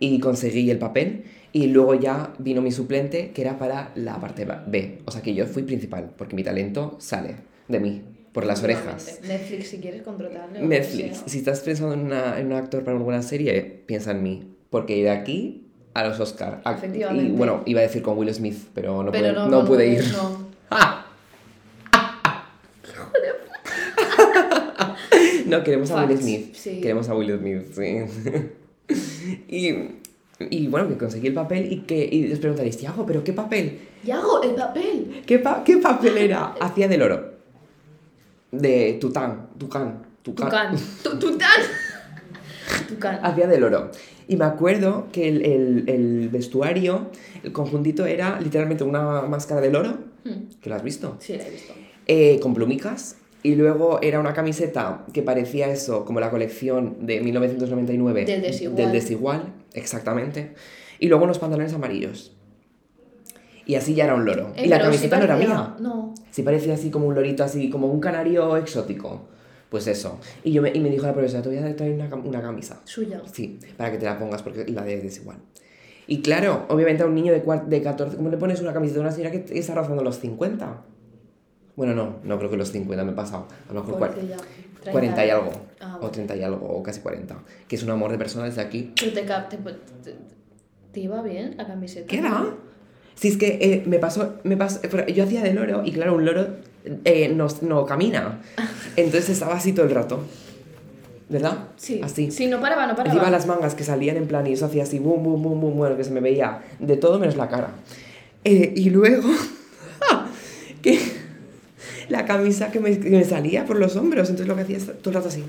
y 0.00 0.18
conseguí 0.18 0.68
el 0.70 0.78
papel 0.78 1.24
y 1.52 1.66
luego 1.68 1.94
ya 1.94 2.32
vino 2.38 2.60
mi 2.62 2.72
suplente 2.72 3.30
que 3.30 3.42
era 3.42 3.58
para 3.58 3.92
la 3.94 4.20
parte 4.20 4.44
B. 4.66 4.98
O 5.04 5.10
sea 5.12 5.22
que 5.22 5.34
yo 5.34 5.46
fui 5.46 5.62
principal 5.62 6.10
porque 6.16 6.34
mi 6.34 6.42
talento 6.42 6.96
sale 6.98 7.36
de 7.68 7.78
mí, 7.78 8.02
por 8.32 8.46
las 8.46 8.62
orejas. 8.64 9.20
Netflix, 9.26 9.68
si 9.68 9.78
quieres 9.78 10.02
que 10.02 10.10
Netflix, 10.60 11.22
si 11.26 11.38
estás 11.38 11.60
pensando 11.60 11.94
en, 11.94 12.00
una- 12.00 12.40
en 12.40 12.46
un 12.46 12.54
actor 12.54 12.82
para 12.82 12.96
alguna 12.96 13.22
serie, 13.22 13.82
piensa 13.86 14.10
en 14.12 14.22
mí. 14.24 14.54
Porque 14.70 15.02
de 15.02 15.10
aquí 15.10 15.66
a 15.94 16.04
los 16.06 16.18
Oscar. 16.20 16.62
a- 16.64 16.72
y 16.72 16.74
Efectivamente. 16.76 17.32
bueno, 17.36 17.62
iba 17.66 17.80
a 17.80 17.82
decir 17.82 18.00
con 18.02 18.16
Will 18.16 18.32
Smith, 18.32 18.56
pero 18.74 19.02
no, 19.02 19.10
Pero 19.12 19.24
pude, 19.26 19.32
no, 19.34 19.48
no 19.48 19.62
no, 19.62 19.68
pude 19.68 19.86
no, 19.88 19.92
ir. 19.92 20.04
no. 20.12 20.46
¡Ah! 20.70 21.06
No, 25.46 25.64
queremos 25.64 25.90
a 25.90 25.96
Will 26.04 26.08
Facts, 26.10 26.20
Smith. 26.22 26.54
sí. 26.54 26.80
Queremos 26.80 27.08
a 27.08 27.14
Will 27.16 27.36
Smith, 27.38 27.62
sí. 27.74 28.50
y, 29.48 29.74
y 30.50 30.66
bueno, 30.68 30.88
que 30.88 30.96
conseguí 30.96 31.28
el 31.28 31.34
papel 31.34 31.72
y 31.72 31.80
que 31.82 32.08
y 32.10 32.32
os 32.32 32.38
preguntaréis, 32.38 32.76
Tiago, 32.78 33.04
¿pero 33.06 33.22
qué 33.24 33.32
papel? 33.32 33.78
Yago, 34.04 34.42
el 34.42 34.54
papel. 34.54 35.22
¿Qué, 35.26 35.38
pa- 35.38 35.62
qué 35.64 35.76
papel 35.78 36.16
era? 36.18 36.54
Hacía 36.60 36.88
del 36.88 37.02
oro. 37.02 37.30
De 38.52 38.98
Tután, 39.00 39.48
Tucán, 39.58 40.02
Tucán. 40.22 40.48
Tucán. 40.48 40.76
Tu- 41.02 41.18
Tután. 41.18 41.48
Tucán. 42.88 43.20
Hacía 43.22 43.46
del 43.46 43.62
oro. 43.64 43.90
Y 44.28 44.36
me 44.36 44.44
acuerdo 44.44 45.08
que 45.12 45.28
el, 45.28 45.44
el- 45.44 45.84
el 45.88 46.28
vestuario, 46.28 47.10
el 47.42 47.52
conjuntito 47.52 48.06
era 48.06 48.40
literalmente 48.40 48.84
una 48.84 49.22
máscara 49.22 49.60
del 49.60 49.76
oro, 49.76 50.10
Hmm. 50.22 50.50
que 50.60 50.68
lo 50.68 50.76
has 50.76 50.82
visto, 50.82 51.16
Sí, 51.18 51.32
la 51.34 51.46
he 51.46 51.50
visto. 51.50 51.72
eh, 52.06 52.38
con 52.42 52.52
plumicas. 52.52 53.16
Y 53.42 53.54
luego 53.54 54.00
era 54.02 54.20
una 54.20 54.34
camiseta 54.34 55.06
que 55.12 55.22
parecía 55.22 55.68
eso, 55.68 56.04
como 56.04 56.20
la 56.20 56.30
colección 56.30 57.06
de 57.06 57.20
1999. 57.20 58.24
Del 58.24 58.42
Desigual. 58.42 58.76
Del 58.76 58.92
desigual, 58.92 59.42
exactamente. 59.72 60.54
Y 60.98 61.08
luego 61.08 61.24
unos 61.24 61.38
pantalones 61.38 61.72
amarillos. 61.72 62.36
Y 63.64 63.76
así 63.76 63.94
ya 63.94 64.04
era 64.04 64.14
un 64.14 64.24
loro. 64.24 64.52
Eh, 64.56 64.66
y 64.66 64.68
la 64.68 64.76
sí 64.76 64.82
camiseta 64.82 65.18
no 65.18 65.24
era 65.24 65.36
mía. 65.36 65.76
No. 65.80 66.14
Sí 66.30 66.42
parecía 66.42 66.74
así 66.74 66.90
como 66.90 67.06
un 67.06 67.14
lorito, 67.14 67.44
así 67.44 67.70
como 67.70 67.86
un 67.86 68.00
canario 68.00 68.56
exótico. 68.56 69.28
Pues 69.70 69.86
eso. 69.86 70.18
Y, 70.42 70.52
yo 70.52 70.60
me, 70.60 70.70
y 70.74 70.80
me 70.80 70.90
dijo 70.90 71.06
la 71.06 71.14
profesora, 71.14 71.42
te 71.42 71.48
voy 71.48 71.58
a 71.58 71.76
traer 71.76 71.92
una, 71.92 72.14
una 72.16 72.42
camisa. 72.42 72.80
Suya. 72.84 73.22
Sí, 73.32 73.58
para 73.76 73.92
que 73.92 73.98
te 73.98 74.04
la 74.04 74.18
pongas 74.18 74.42
porque 74.42 74.66
la 74.66 74.82
de 74.82 75.00
desigual. 75.00 75.38
Y 76.08 76.22
claro, 76.22 76.66
obviamente 76.68 77.04
a 77.04 77.06
un 77.06 77.14
niño 77.14 77.32
de, 77.32 77.40
de 77.68 77.82
14, 77.82 78.16
¿cómo 78.16 78.28
le 78.30 78.36
pones 78.36 78.60
una 78.60 78.72
camiseta 78.72 78.98
a 78.98 79.02
una 79.02 79.12
señora 79.12 79.30
que 79.30 79.56
está 79.56 79.76
rozando 79.76 80.02
los 80.02 80.18
50? 80.18 80.82
Bueno, 81.76 81.94
no, 81.94 82.16
no 82.24 82.38
creo 82.38 82.50
que 82.50 82.56
los 82.56 82.70
50 82.72 83.04
me 83.04 83.12
he 83.12 83.14
pasado. 83.14 83.46
A 83.68 83.72
lo 83.72 83.80
mejor 83.82 83.98
cua- 84.00 84.08
Pobrecilla. 84.08 84.36
40 84.90 85.26
y 85.26 85.30
algo. 85.30 85.52
Ah, 85.80 85.94
O 85.96 85.98
bueno. 85.98 86.10
30 86.10 86.36
y 86.36 86.42
algo, 86.42 86.66
o 86.66 86.82
casi 86.82 87.00
40. 87.00 87.36
Que 87.68 87.76
es 87.76 87.82
un 87.82 87.90
amor 87.90 88.10
de 88.12 88.18
persona 88.18 88.46
desde 88.46 88.60
aquí. 88.62 88.92
Te, 88.96 89.08
te, 89.10 89.22
te, 89.22 89.58
te 90.92 91.00
iba 91.00 91.22
bien 91.22 91.56
la 91.56 91.66
camiseta. 91.66 92.06
¿Qué 92.06 92.20
da? 92.22 92.54
Si 93.14 93.28
es 93.28 93.36
que 93.36 93.58
eh, 93.60 93.82
me 93.86 93.98
pasó, 93.98 94.36
me 94.44 94.56
pasó, 94.56 94.80
yo 95.08 95.24
hacía 95.24 95.42
de 95.42 95.52
loro 95.52 95.82
y 95.84 95.92
claro, 95.92 96.14
un 96.14 96.24
loro 96.24 96.46
eh, 97.04 97.28
no, 97.34 97.46
no 97.62 97.84
camina. 97.84 98.40
Entonces 98.96 99.28
estaba 99.30 99.54
así 99.56 99.72
todo 99.74 99.84
el 99.86 99.94
rato. 99.94 100.20
¿Verdad? 101.28 101.68
Sí. 101.76 102.00
Así. 102.02 102.30
Sí, 102.30 102.46
no 102.48 102.60
paraba, 102.60 102.86
no 102.86 102.96
paraba. 102.96 103.14
Encima 103.14 103.30
las 103.30 103.46
mangas 103.46 103.74
que 103.74 103.84
salían 103.84 104.16
en 104.16 104.26
plan 104.26 104.46
y 104.46 104.54
eso 104.54 104.64
hacía 104.66 104.82
así, 104.84 104.98
boom, 104.98 105.22
boom, 105.22 105.42
boom, 105.42 105.60
boom, 105.60 105.76
bueno, 105.76 105.96
que 105.96 106.02
se 106.04 106.10
me 106.10 106.20
veía 106.20 106.62
de 106.80 106.96
todo 106.96 107.18
menos 107.20 107.36
la 107.36 107.48
cara. 107.48 107.70
Eh, 108.42 108.72
y 108.74 108.88
luego, 108.90 109.28
que 110.82 110.98
la 112.10 112.24
camisa 112.26 112.70
que 112.70 112.80
me, 112.80 112.98
que 112.98 113.10
me 113.10 113.24
salía 113.24 113.64
por 113.64 113.78
los 113.78 113.96
hombros, 113.96 114.28
entonces 114.28 114.48
lo 114.48 114.56
que 114.56 114.62
hacía 114.62 114.76
es 114.76 114.86
todo 114.86 115.10
el 115.10 115.14
rato 115.14 115.28
así. 115.28 115.44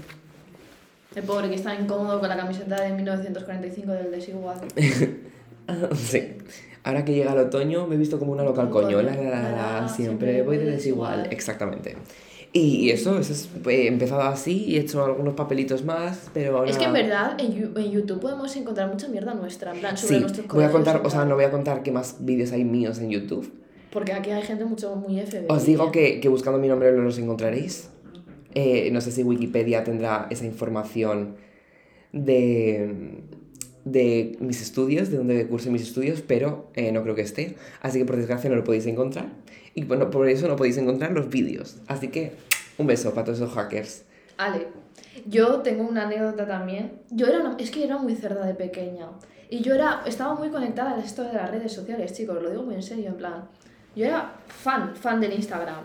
El 1.15 1.23
pobre 1.23 1.49
que 1.49 1.55
está 1.55 1.75
incómodo 1.75 2.19
con 2.19 2.29
la 2.29 2.37
camiseta 2.37 2.81
de 2.81 2.93
1945 2.93 3.91
del 3.91 4.11
desigual. 4.11 4.59
sí. 5.95 6.33
Ahora 6.83 7.03
que 7.03 7.13
llega 7.13 7.33
el 7.33 7.39
otoño 7.39 7.85
me 7.85 7.95
he 7.95 7.97
visto 7.97 8.17
como 8.17 8.31
una 8.31 8.43
local 8.43 8.69
coño, 8.69 9.01
la, 9.01 9.13
la, 9.15 9.29
la, 9.29 9.81
la, 9.81 9.87
siempre 9.89 10.41
voy 10.41 10.57
de 10.57 10.65
desigual, 10.65 11.27
exactamente. 11.29 11.97
Y 12.53 12.89
eso, 12.89 13.17
eso 13.17 13.31
es, 13.31 13.49
he 13.67 13.87
empezado 13.87 14.23
así 14.23 14.65
y 14.65 14.77
he 14.77 14.81
hecho 14.81 15.05
algunos 15.05 15.35
papelitos 15.35 15.85
más, 15.85 16.29
pero 16.33 16.57
ahora... 16.57 16.69
Es 16.69 16.77
que 16.77 16.85
en 16.85 16.93
verdad 16.93 17.37
en, 17.39 17.91
YouTube 17.91 18.19
podemos 18.19 18.53
encontrar 18.55 18.89
mucha 18.89 19.07
mierda 19.07 19.33
nuestra, 19.33 19.73
en 19.73 19.79
plan, 19.79 19.97
sobre 19.97 20.15
Sí, 20.15 20.19
nuestros 20.19 20.47
voy 20.47 20.63
a 20.63 20.71
colegios 20.71 20.71
contar, 20.71 21.01
y 21.01 21.07
o 21.07 21.09
sea, 21.09 21.19
tal. 21.19 21.29
no 21.29 21.35
voy 21.35 21.45
a 21.45 21.51
contar 21.51 21.83
qué 21.83 21.91
más 21.91 22.17
vídeos 22.19 22.51
hay 22.51 22.65
míos 22.65 22.99
en 22.99 23.09
YouTube. 23.09 23.49
Porque 23.91 24.13
aquí 24.13 24.31
hay 24.31 24.41
gente 24.43 24.65
mucho 24.65 24.95
muy 24.95 25.19
FBI. 25.19 25.45
Os 25.49 25.65
digo 25.65 25.91
que, 25.91 26.19
que 26.19 26.29
buscando 26.29 26.59
mi 26.59 26.67
nombre 26.67 26.91
los 26.95 27.17
encontraréis. 27.17 27.89
Eh, 28.53 28.89
no 28.91 29.01
sé 29.01 29.11
si 29.11 29.23
Wikipedia 29.23 29.83
tendrá 29.83 30.27
esa 30.29 30.45
información 30.45 31.35
de, 32.13 33.23
de 33.85 34.37
mis 34.39 34.61
estudios, 34.61 35.09
de 35.09 35.17
donde 35.17 35.47
cursé 35.47 35.69
mis 35.69 35.81
estudios, 35.81 36.21
pero 36.21 36.67
eh, 36.75 36.91
no 36.91 37.03
creo 37.03 37.15
que 37.15 37.21
esté. 37.21 37.55
Así 37.81 37.99
que 37.99 38.05
por 38.05 38.17
desgracia 38.17 38.49
no 38.49 38.55
lo 38.55 38.63
podéis 38.63 38.85
encontrar. 38.87 39.29
Y 39.73 39.85
bueno, 39.85 40.09
por 40.09 40.27
eso 40.27 40.47
no 40.47 40.55
podéis 40.55 40.77
encontrar 40.77 41.11
los 41.11 41.29
vídeos. 41.29 41.77
Así 41.87 42.09
que 42.09 42.33
un 42.77 42.87
beso 42.87 43.13
para 43.13 43.25
todos 43.25 43.39
esos 43.39 43.53
hackers. 43.53 44.03
Ale, 44.37 44.67
yo 45.27 45.61
tengo 45.61 45.83
una 45.87 46.03
anécdota 46.07 46.47
también. 46.47 46.93
Yo 47.09 47.27
era 47.27 47.39
una- 47.39 47.55
es 47.57 47.71
que 47.71 47.83
era 47.83 47.97
muy 47.97 48.15
cerda 48.15 48.45
de 48.45 48.53
pequeña. 48.55 49.09
Y 49.49 49.61
yo 49.61 49.73
era, 49.75 50.01
estaba 50.05 50.35
muy 50.35 50.49
conectada 50.49 50.95
a 50.95 50.99
esto 51.03 51.23
de 51.23 51.33
las 51.33 51.49
redes 51.51 51.71
sociales, 51.73 52.13
chicos, 52.13 52.41
lo 52.41 52.49
digo 52.49 52.63
muy 52.63 52.75
en 52.75 52.83
serio, 52.83 53.09
en 53.09 53.15
plan. 53.15 53.49
Yo 53.95 54.05
era 54.05 54.35
fan, 54.47 54.95
fan 54.95 55.19
del 55.19 55.33
Instagram. 55.33 55.83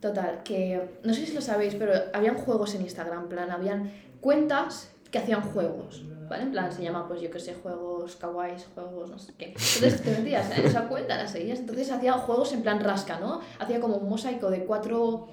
Total, 0.00 0.42
que 0.44 0.80
no 1.04 1.14
sé 1.14 1.24
si 1.26 1.32
lo 1.32 1.40
sabéis, 1.40 1.74
pero 1.74 1.92
habían 2.12 2.36
juegos 2.36 2.74
en 2.74 2.82
Instagram, 2.82 3.28
plan, 3.28 3.50
habían 3.50 3.90
cuentas 4.20 4.90
que 5.10 5.18
hacían 5.18 5.40
juegos, 5.40 6.04
¿vale? 6.28 6.42
En 6.42 6.50
plan, 6.50 6.70
se 6.70 6.82
llaman, 6.82 7.08
pues 7.08 7.20
yo 7.22 7.30
qué 7.30 7.40
sé, 7.40 7.54
juegos 7.54 8.16
kawaiis, 8.16 8.66
juegos 8.74 9.08
no 9.08 9.18
sé 9.18 9.32
qué. 9.38 9.46
Entonces 9.46 10.02
te 10.02 10.10
metías 10.10 10.50
en 10.58 10.66
esa 10.66 10.82
cuenta, 10.88 11.16
la 11.16 11.26
seguías, 11.28 11.60
entonces 11.60 11.90
hacían 11.90 12.18
juegos 12.18 12.52
en 12.52 12.62
plan 12.62 12.80
rasca, 12.80 13.18
¿no? 13.20 13.40
Hacía 13.58 13.80
como 13.80 13.96
un 13.96 14.08
mosaico 14.08 14.50
de 14.50 14.64
cuatro 14.64 15.28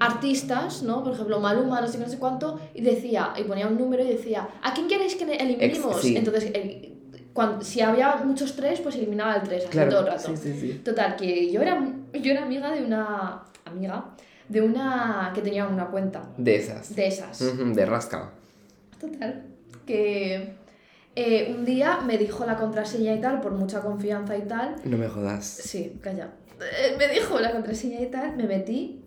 artistas, 0.00 0.82
¿no? 0.82 1.02
Por 1.02 1.12
ejemplo, 1.14 1.40
Maluma, 1.40 1.80
no 1.80 1.86
sé 1.88 1.98
qué, 1.98 2.04
no 2.04 2.10
sé 2.10 2.18
cuánto, 2.18 2.60
y 2.74 2.82
decía, 2.82 3.32
y 3.36 3.44
ponía 3.44 3.66
un 3.66 3.78
número 3.78 4.02
y 4.02 4.08
decía, 4.08 4.48
¿a 4.62 4.72
quién 4.74 4.88
queréis 4.88 5.14
que 5.16 5.24
eliminemos? 5.24 5.92
Ex- 5.96 6.02
sí. 6.02 6.16
Entonces, 6.16 6.50
el- 6.54 6.91
cuando, 7.32 7.64
si 7.64 7.80
había 7.80 8.16
muchos 8.16 8.54
tres, 8.56 8.80
pues 8.80 8.96
eliminaba 8.96 9.36
el 9.36 9.42
tres, 9.42 9.66
así 9.66 9.78
todo 9.88 10.00
el 10.00 10.06
rato. 10.06 10.28
sí, 10.28 10.36
sí, 10.36 10.60
sí. 10.60 10.72
Total, 10.84 11.16
que 11.16 11.50
yo 11.50 11.62
era, 11.62 11.82
yo 12.12 12.32
era 12.32 12.42
amiga 12.44 12.70
de 12.70 12.84
una 12.84 13.42
amiga, 13.64 14.04
de 14.48 14.60
una 14.60 15.30
que 15.34 15.40
tenía 15.40 15.66
una 15.66 15.86
cuenta 15.86 16.22
De 16.36 16.56
esas. 16.56 16.94
de 16.94 17.06
esas. 17.06 17.74
De 17.74 17.86
rasca. 17.86 18.30
Total, 19.00 19.42
que 19.86 20.54
eh, 21.16 21.54
un 21.56 21.64
día 21.64 22.00
me 22.06 22.18
dijo 22.18 22.44
la 22.44 22.56
contraseña 22.56 23.14
y 23.14 23.20
tal, 23.20 23.40
por 23.40 23.52
mucha 23.52 23.80
confianza 23.80 24.36
y 24.36 24.42
tal. 24.42 24.76
No 24.84 24.98
me 24.98 25.08
jodas. 25.08 25.44
Sí, 25.46 25.98
calla. 26.02 26.28
Eh, 26.60 26.94
me 26.98 27.08
dijo 27.08 27.40
la 27.40 27.50
contraseña 27.52 28.00
y 28.00 28.06
tal, 28.06 28.36
me 28.36 28.44
metí. 28.44 29.00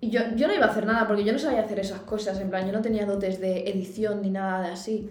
Y 0.00 0.10
yo, 0.10 0.20
yo 0.36 0.46
no 0.48 0.54
iba 0.54 0.66
a 0.66 0.70
hacer 0.70 0.86
nada 0.86 1.06
porque 1.06 1.24
yo 1.24 1.32
no 1.32 1.38
sabía 1.38 1.62
hacer 1.62 1.80
esas 1.80 2.00
cosas, 2.00 2.38
en 2.38 2.50
plan, 2.50 2.66
yo 2.66 2.72
no 2.72 2.82
tenía 2.82 3.06
dotes 3.06 3.40
de 3.40 3.68
edición 3.70 4.22
ni 4.22 4.30
nada 4.30 4.62
de 4.66 4.72
así. 4.72 5.10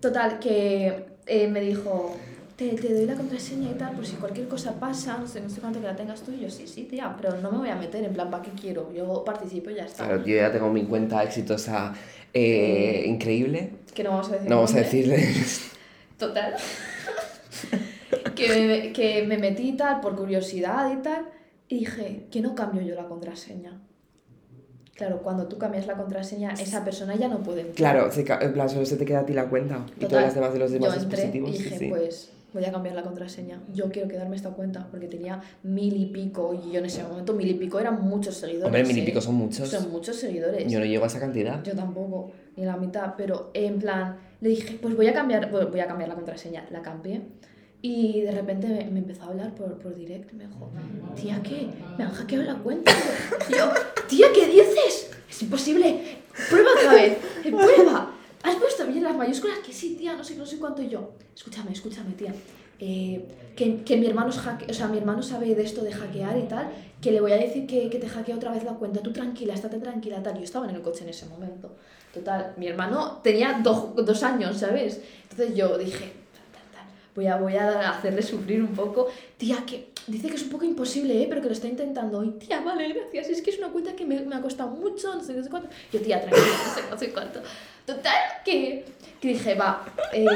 Total, 0.00 0.38
que 0.38 1.15
eh, 1.26 1.48
me 1.48 1.60
dijo, 1.60 2.16
te, 2.56 2.70
te 2.70 2.94
doy 2.94 3.06
la 3.06 3.14
contraseña 3.14 3.70
y 3.70 3.74
tal, 3.74 3.94
por 3.94 4.06
si 4.06 4.16
cualquier 4.16 4.48
cosa 4.48 4.78
pasa, 4.80 5.18
no 5.18 5.26
sé, 5.26 5.40
no 5.40 5.50
sé 5.50 5.60
cuánto 5.60 5.80
que 5.80 5.86
la 5.86 5.96
tengas 5.96 6.22
tú. 6.22 6.32
Y 6.32 6.40
yo, 6.40 6.50
sí, 6.50 6.66
sí, 6.66 6.84
tía, 6.84 7.14
pero 7.20 7.40
no 7.40 7.50
me 7.52 7.58
voy 7.58 7.68
a 7.68 7.76
meter, 7.76 8.04
en 8.04 8.12
plan, 8.12 8.30
¿para 8.30 8.42
qué 8.42 8.50
quiero? 8.58 8.92
Yo 8.92 9.24
participo 9.24 9.70
y 9.70 9.74
ya 9.74 9.84
está. 9.84 10.06
Claro, 10.06 10.24
yo 10.24 10.36
ya 10.36 10.52
tengo 10.52 10.70
mi 10.70 10.84
cuenta 10.84 11.22
exitosa 11.22 11.92
eh, 12.32 13.04
increíble. 13.06 13.72
Que 13.94 14.04
no 14.04 14.10
vamos 14.10 14.28
a 14.28 14.32
decir. 14.32 14.48
No 14.48 14.56
vamos 14.56 14.74
a 14.74 14.78
decirle. 14.78 15.28
Total. 16.18 16.54
que, 18.34 18.48
me, 18.66 18.92
que 18.92 19.22
me 19.26 19.38
metí 19.38 19.70
y 19.70 19.76
tal, 19.76 20.00
por 20.00 20.16
curiosidad 20.16 20.90
y 20.92 21.02
tal, 21.02 21.26
y 21.68 21.80
dije, 21.80 22.26
que 22.30 22.40
no 22.40 22.54
cambio 22.54 22.82
yo 22.82 22.94
la 22.94 23.06
contraseña. 23.06 23.80
Claro, 24.96 25.20
cuando 25.22 25.46
tú 25.46 25.58
cambias 25.58 25.86
la 25.86 25.94
contraseña, 25.94 26.52
esa 26.54 26.82
persona 26.82 27.16
ya 27.16 27.28
no 27.28 27.42
puede 27.42 27.60
entrar. 27.60 27.76
Claro, 27.76 28.10
se 28.10 28.20
en 28.22 28.52
plan, 28.54 28.68
solo 28.68 28.86
se 28.86 28.96
te 28.96 29.04
queda 29.04 29.20
a 29.20 29.26
ti 29.26 29.34
la 29.34 29.46
cuenta. 29.48 29.84
y 30.00 30.06
todas 30.06 30.24
las 30.24 30.34
demás 30.34 30.52
de 30.54 30.58
los 30.58 30.72
demás 30.72 30.94
yo 30.94 31.02
entré 31.02 31.30
dispositivos. 31.30 31.50
y 31.50 31.56
sí, 31.56 31.62
dije, 31.64 31.78
sí. 31.78 31.88
pues 31.88 32.30
voy 32.54 32.64
a 32.64 32.72
cambiar 32.72 32.94
la 32.94 33.02
contraseña. 33.02 33.60
Yo 33.74 33.90
quiero 33.90 34.08
quedarme 34.08 34.36
esta 34.36 34.50
cuenta 34.50 34.88
porque 34.90 35.06
tenía 35.06 35.42
mil 35.62 35.94
y 36.00 36.06
pico 36.06 36.54
y 36.54 36.72
yo 36.72 36.78
en 36.78 36.86
ese 36.86 37.02
momento 37.02 37.34
mil 37.34 37.48
y 37.48 37.54
pico 37.54 37.78
eran 37.78 38.02
muchos 38.02 38.36
seguidores. 38.36 38.66
Hombre, 38.66 38.84
mil 38.84 38.96
y 38.96 39.00
¿eh? 39.02 39.04
pico 39.04 39.20
son 39.20 39.34
muchos. 39.34 39.68
Son 39.68 39.90
muchos 39.90 40.16
seguidores. 40.16 40.70
Yo 40.70 40.78
no 40.78 40.86
llego 40.86 41.04
a 41.04 41.08
esa 41.08 41.20
cantidad. 41.20 41.62
Yo 41.62 41.74
tampoco, 41.74 42.32
ni 42.56 42.64
la 42.64 42.78
mitad, 42.78 43.14
pero 43.18 43.50
en 43.52 43.78
plan, 43.78 44.16
le 44.40 44.48
dije, 44.48 44.78
pues 44.80 44.96
voy 44.96 45.08
a 45.08 45.12
cambiar, 45.12 45.50
voy 45.50 45.80
a 45.80 45.86
cambiar 45.86 46.08
la 46.08 46.14
contraseña, 46.14 46.66
la 46.70 46.80
cambié. 46.80 47.20
Y 47.88 48.20
de 48.22 48.32
repente 48.32 48.66
me, 48.66 48.84
me 48.90 48.98
empezó 49.00 49.22
a 49.24 49.26
hablar 49.28 49.54
por, 49.54 49.78
por 49.78 49.94
direct, 49.94 50.32
me 50.32 50.44
dijo, 50.46 50.70
tía, 51.14 51.40
¿qué? 51.42 51.68
Me 51.96 52.02
han 52.04 52.10
hackeado 52.10 52.44
la 52.44 52.56
cuenta. 52.56 52.90
Y 53.48 53.52
yo, 53.52 53.66
tía, 54.08 54.26
¿qué 54.34 54.46
dices? 54.46 55.10
Es 55.30 55.42
imposible. 55.42 56.16
Prueba 56.50 56.70
otra 56.76 56.92
vez, 56.94 57.18
eh, 57.44 57.50
prueba. 57.50 58.12
¿Has 58.42 58.56
puesto 58.56 58.86
bien 58.86 59.04
las 59.04 59.14
mayúsculas? 59.16 59.58
Que 59.64 59.72
sí, 59.72 59.94
tía, 59.96 60.14
no 60.16 60.24
sé, 60.24 60.34
no 60.36 60.44
sé 60.46 60.58
cuánto 60.58 60.82
yo. 60.82 61.12
Escúchame, 61.34 61.70
escúchame, 61.72 62.12
tía. 62.14 62.34
Eh, 62.80 63.24
que, 63.56 63.82
que 63.84 63.96
mi 63.96 64.06
hermano 64.06 64.30
es 64.30 64.38
hacke- 64.44 64.68
o 64.68 64.74
sea, 64.74 64.88
mi 64.88 64.98
hermano 64.98 65.22
sabe 65.22 65.54
de 65.54 65.62
esto 65.62 65.82
de 65.82 65.92
hackear 65.92 66.36
y 66.38 66.42
tal, 66.48 66.68
que 67.00 67.12
le 67.12 67.20
voy 67.20 67.32
a 67.32 67.36
decir 67.36 67.66
que, 67.68 67.88
que 67.88 67.98
te 67.98 68.08
hackea 68.08 68.34
otra 68.36 68.50
vez 68.50 68.64
la 68.64 68.72
cuenta. 68.74 69.00
Tú 69.00 69.12
tranquila, 69.12 69.54
estate 69.54 69.78
tranquila, 69.78 70.22
tal. 70.22 70.36
Yo 70.36 70.42
estaba 70.44 70.68
en 70.68 70.74
el 70.74 70.82
coche 70.82 71.04
en 71.04 71.10
ese 71.10 71.26
momento. 71.26 71.70
Total, 72.12 72.52
mi 72.56 72.66
hermano 72.66 73.20
tenía 73.22 73.60
do- 73.62 73.94
dos 73.96 74.22
años, 74.24 74.56
¿sabes? 74.58 75.00
Entonces 75.30 75.54
yo 75.56 75.78
dije, 75.78 76.12
voy 77.16 77.26
a, 77.26 77.36
voy 77.36 77.56
a 77.56 77.90
hacerle 77.90 78.22
sufrir 78.22 78.62
un 78.62 78.74
poco. 78.74 79.08
Tía, 79.36 79.64
que 79.66 79.88
dice 80.06 80.28
que 80.28 80.36
es 80.36 80.42
un 80.44 80.50
poco 80.50 80.64
imposible, 80.64 81.20
¿eh? 81.22 81.26
pero 81.28 81.40
que 81.40 81.48
lo 81.48 81.54
está 81.54 81.66
intentando. 81.66 82.22
Y 82.22 82.30
tía, 82.32 82.60
vale, 82.60 82.92
gracias. 82.92 83.28
Es 83.30 83.42
que 83.42 83.50
es 83.50 83.58
una 83.58 83.70
cuenta 83.70 83.96
que 83.96 84.04
me, 84.04 84.20
me 84.20 84.36
ha 84.36 84.40
costado 84.40 84.70
mucho, 84.70 85.12
no 85.14 85.24
sé, 85.24 85.32
no 85.34 85.42
sé 85.42 85.50
cuánto. 85.50 85.68
Yo, 85.92 86.00
tía, 86.00 86.20
tranquila, 86.20 86.46
no 86.46 86.74
sé, 86.74 86.80
no 86.90 86.98
sé 86.98 87.10
cuánto. 87.12 87.40
Total, 87.84 88.14
que, 88.44 88.84
que 89.20 89.28
dije, 89.28 89.54
va, 89.54 89.84
eh, 90.12 90.26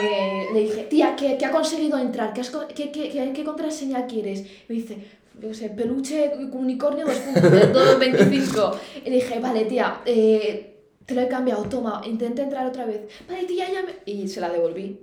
le 0.55 0.61
dije, 0.61 0.83
tía, 0.85 1.15
que, 1.17 1.37
que 1.37 1.45
ha 1.47 1.51
conseguido 1.51 1.99
entrar, 1.99 2.33
¿Qué, 2.33 2.41
has 2.41 2.51
co- 2.51 2.67
qué, 2.75 2.91
qué, 2.91 3.45
contraseña 3.45 4.07
quieres? 4.07 4.45
Me 4.69 4.77
dice, 4.77 4.97
yo 5.41 5.53
sé, 5.53 5.69
peluche 5.71 6.33
unicornio 6.53 7.07
2.25. 7.07 8.77
Y 9.05 9.11
dije, 9.11 9.41
vale, 9.41 9.65
tía, 9.65 10.01
eh, 10.05 10.77
te 11.07 11.15
lo 11.15 11.23
he 11.23 11.29
cambiado, 11.29 11.65
toma, 11.65 12.01
intenta 12.05 12.43
entrar 12.43 12.67
otra 12.67 12.85
vez. 12.85 13.01
Vale, 13.29 13.45
tía, 13.45 13.67
ya 13.73 13.83
me... 13.83 13.95
Y 14.07 14.29
se 14.29 14.41
la 14.41 14.49
devolví. 14.49 14.99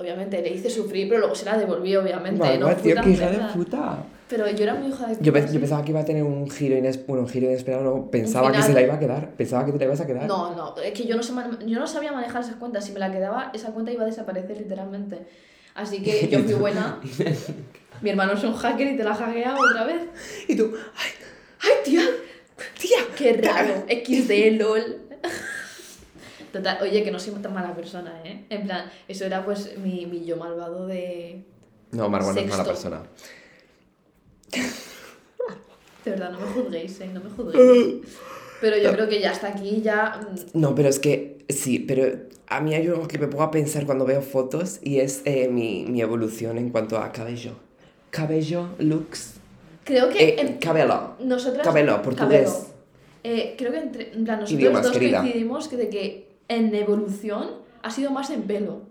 Obviamente, 0.00 0.40
le 0.40 0.48
hice 0.48 0.70
sufrir, 0.70 1.08
pero 1.08 1.20
luego 1.20 1.34
se 1.34 1.44
la 1.44 1.58
devolví, 1.58 1.94
obviamente. 1.94 2.58
No 2.58 2.68
fui 2.68 2.92
tío, 2.92 3.02
qué 3.02 3.10
hija 3.10 3.30
de 3.30 3.38
puta. 3.52 4.02
Pero 4.28 4.48
yo 4.48 4.62
era 4.62 4.74
muy 4.74 4.88
hija 4.88 5.06
de 5.06 5.16
puta. 5.16 5.24
Yo, 5.24 5.52
yo 5.52 5.60
pensaba 5.60 5.84
que 5.84 5.90
iba 5.90 6.00
a 6.00 6.04
tener 6.04 6.22
un 6.22 6.50
giro 6.50 6.76
inesperado, 6.76 7.06
bueno, 7.08 7.22
un 7.24 7.28
giro 7.28 7.46
inesperado, 7.46 7.82
no, 7.82 8.10
pensaba 8.10 8.50
que 8.50 8.62
se 8.62 8.72
la 8.72 8.80
iba 8.80 8.94
a 8.94 8.98
quedar, 8.98 9.30
pensaba 9.32 9.66
que 9.66 9.72
te 9.72 9.78
la 9.78 9.84
ibas 9.84 10.00
a 10.00 10.06
quedar. 10.06 10.26
No, 10.26 10.54
no, 10.54 10.74
es 10.80 10.92
que 10.92 11.04
yo 11.04 11.16
no, 11.16 11.22
sé 11.22 11.34
yo 11.66 11.78
no 11.78 11.86
sabía 11.86 12.12
manejar 12.12 12.42
esas 12.42 12.56
cuentas. 12.56 12.84
Si 12.84 12.92
me 12.92 12.98
la 13.00 13.12
quedaba, 13.12 13.50
esa 13.52 13.72
cuenta 13.72 13.92
iba 13.92 14.04
a 14.04 14.06
desaparecer 14.06 14.56
literalmente. 14.56 15.18
Así 15.74 16.02
que 16.02 16.28
yo 16.28 16.40
fui 16.40 16.54
buena. 16.60 16.98
Mi 18.00 18.10
hermano 18.10 18.32
es 18.32 18.42
un 18.44 18.54
hacker 18.54 18.86
y 18.88 18.96
te 18.96 19.04
la 19.04 19.14
hackea 19.14 19.54
otra 19.54 19.84
vez. 19.84 20.02
Y 20.48 20.56
tú, 20.56 20.72
ay, 20.96 21.10
¡Ay, 21.62 21.72
tía! 21.84 22.02
tía, 22.80 22.98
¡Qué 23.16 23.34
raro! 23.34 23.84
XD, 23.88 24.58
LOL. 24.58 25.09
Total, 26.52 26.78
oye, 26.82 27.02
que 27.04 27.10
no 27.10 27.18
soy 27.20 27.32
tan 27.34 27.54
mala 27.54 27.74
persona, 27.74 28.20
¿eh? 28.24 28.44
En 28.50 28.64
plan, 28.64 28.90
eso 29.08 29.24
era 29.24 29.44
pues 29.44 29.76
mi, 29.78 30.06
mi 30.06 30.24
yo 30.24 30.36
malvado 30.36 30.86
de... 30.86 31.44
No, 31.92 32.08
Margot 32.08 32.34
no 32.34 32.40
es 32.40 32.46
mala 32.48 32.64
persona. 32.64 33.02
De 36.04 36.10
verdad, 36.12 36.30
no 36.32 36.40
me 36.40 36.46
juzguéis, 36.46 37.00
¿eh? 37.00 37.10
No 37.12 37.20
me 37.20 37.30
juzguéis. 37.30 37.96
Pero 38.60 38.76
yo 38.78 38.92
creo 38.92 39.08
que 39.08 39.20
ya 39.20 39.30
hasta 39.32 39.48
aquí 39.48 39.80
ya... 39.82 40.20
mm, 40.20 40.58
No, 40.60 40.74
pero 40.74 40.88
es 40.88 40.98
que 40.98 41.44
sí, 41.48 41.78
pero 41.78 42.04
a 42.46 42.60
mí 42.60 42.74
hay 42.74 42.86
algo 42.86 43.06
que 43.06 43.18
me 43.18 43.26
pongo 43.28 43.44
a 43.44 43.50
pensar 43.50 43.86
cuando 43.86 44.04
veo 44.06 44.22
fotos 44.22 44.80
y 44.82 45.00
es 45.00 45.22
eh, 45.24 45.48
mi, 45.48 45.84
mi 45.86 46.00
evolución 46.00 46.58
en 46.58 46.70
cuanto 46.70 46.98
a 46.98 47.12
cabello. 47.12 47.52
Cabello, 48.10 48.68
looks. 48.78 49.34
Creo 49.84 50.08
que... 50.08 50.18
Eh, 50.30 50.36
en- 50.40 50.58
cabello. 50.58 51.14
Nosotras... 51.20 51.64
Cabello, 51.66 52.00
portugués. 52.02 52.50
Cabello. 52.50 52.70
Eh, 53.22 53.54
creo 53.58 53.72
que 53.72 53.78
entre, 53.78 54.12
en 54.14 54.24
plan, 54.24 54.40
nosotros 54.40 54.58
Idiomas, 54.60 54.82
dos 54.82 54.92
querida. 54.92 55.20
coincidimos 55.20 55.68
que 55.68 55.76
de 55.76 55.88
que 55.90 56.29
en 56.50 56.74
evolución 56.74 57.52
ha 57.82 57.90
sido 57.90 58.10
más 58.10 58.28
en 58.30 58.42
pelo. 58.42 58.82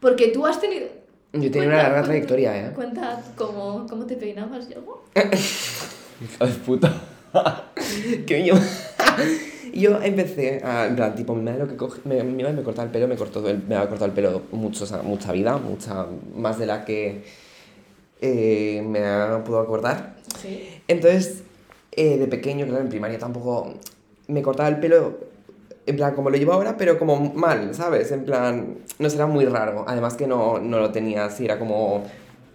Porque 0.00 0.28
tú 0.28 0.44
has 0.46 0.60
tenido... 0.60 0.86
Yo 1.32 1.50
tenía 1.50 1.68
una 1.68 1.76
larga 1.76 1.90
cuenta, 1.92 2.04
trayectoria, 2.08 2.66
¿eh? 2.66 2.72
Cuenta 2.74 3.22
cómo, 3.36 3.86
cómo 3.88 4.04
te 4.04 4.16
peinabas, 4.16 4.68
yo. 4.68 5.04
Hija 5.14 6.44
de 6.46 6.52
puta. 6.66 6.92
que 8.26 8.44
yo... 8.44 8.54
yo 9.72 10.02
empecé, 10.02 10.60
a, 10.64 10.86
en 10.88 10.96
plan, 10.96 11.14
tipo, 11.14 11.34
mi 11.34 11.42
madre 11.42 11.60
lo 11.60 11.68
que 11.68 11.76
coge, 11.76 12.00
me, 12.04 12.22
mi 12.24 12.42
madre 12.42 12.56
me 12.56 12.62
cortaba 12.62 12.84
el 12.86 12.90
pelo, 12.92 13.08
me, 13.08 13.16
cortó 13.16 13.48
el, 13.48 13.62
me 13.62 13.76
ha 13.76 13.88
cortado 13.88 14.06
el 14.06 14.12
pelo 14.12 14.42
mucho, 14.50 14.84
o 14.84 14.86
sea, 14.86 15.00
mucha 15.02 15.32
vida, 15.32 15.56
mucha, 15.56 16.06
más 16.36 16.58
de 16.58 16.66
la 16.66 16.84
que 16.84 17.24
eh, 18.20 18.84
me 18.86 19.04
ha- 19.06 19.42
puedo 19.44 19.60
acordar. 19.60 20.16
Sí. 20.40 20.68
Entonces, 20.88 21.44
eh, 21.92 22.18
de 22.18 22.26
pequeño, 22.26 22.66
claro, 22.66 22.82
en 22.82 22.88
primaria 22.90 23.18
tampoco 23.18 23.74
me 24.28 24.42
cortaba 24.42 24.68
el 24.68 24.80
pelo, 24.80 25.18
en 25.86 25.96
plan, 25.96 26.14
como 26.14 26.30
lo 26.30 26.36
llevo 26.36 26.52
ahora, 26.52 26.76
pero 26.76 26.98
como 26.98 27.32
mal, 27.34 27.74
¿sabes? 27.74 28.12
En 28.12 28.24
plan, 28.24 28.78
no 28.98 29.10
será 29.10 29.26
muy 29.26 29.44
raro. 29.44 29.84
Además 29.86 30.14
que 30.14 30.26
no, 30.26 30.58
no 30.58 30.78
lo 30.78 30.92
tenía 30.92 31.24
así, 31.24 31.44
era 31.44 31.58
como, 31.58 32.04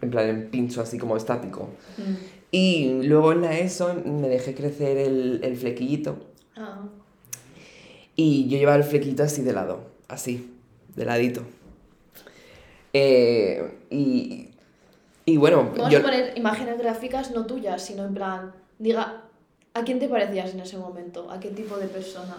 en 0.02 0.10
plan, 0.10 0.30
en 0.30 0.50
pincho 0.50 0.82
así 0.82 0.98
como 0.98 1.18
estático. 1.18 1.70
Mm. 1.98 2.14
Y 2.52 3.04
luego 3.04 3.34
en 3.34 3.42
la 3.42 3.58
ESO 3.58 3.94
me 4.06 4.30
dejé 4.30 4.56
crecer 4.56 4.98
el, 4.98 5.42
el 5.44 5.58
flequillito. 5.58 6.18
Ah. 6.56 6.84
Y 8.16 8.48
yo 8.48 8.58
llevaba 8.58 8.78
el 8.78 8.84
flequillito 8.84 9.24
así 9.24 9.42
de 9.42 9.54
lado, 9.54 9.82
así, 10.08 10.56
de 10.96 11.06
ladito. 11.06 11.44
Eh, 12.94 13.78
y, 13.90 14.50
y 15.26 15.38
bueno, 15.38 15.72
Vamos 15.76 15.92
yo... 15.92 16.00
a 16.00 16.02
poner 16.02 16.38
imágenes 16.38 16.80
gráficas 16.80 17.32
no 17.32 17.46
tuyas, 17.46 17.82
sino 17.84 18.06
en 18.06 18.14
plan, 18.14 18.54
diga, 18.80 19.26
¿a 19.74 19.84
quién 19.84 20.00
te 20.00 20.08
parecías 20.08 20.54
en 20.54 20.62
ese 20.62 20.78
momento? 20.78 21.30
¿A 21.30 21.40
qué 21.40 21.50
tipo 21.50 21.78
de 21.78 21.88
persona? 21.88 22.38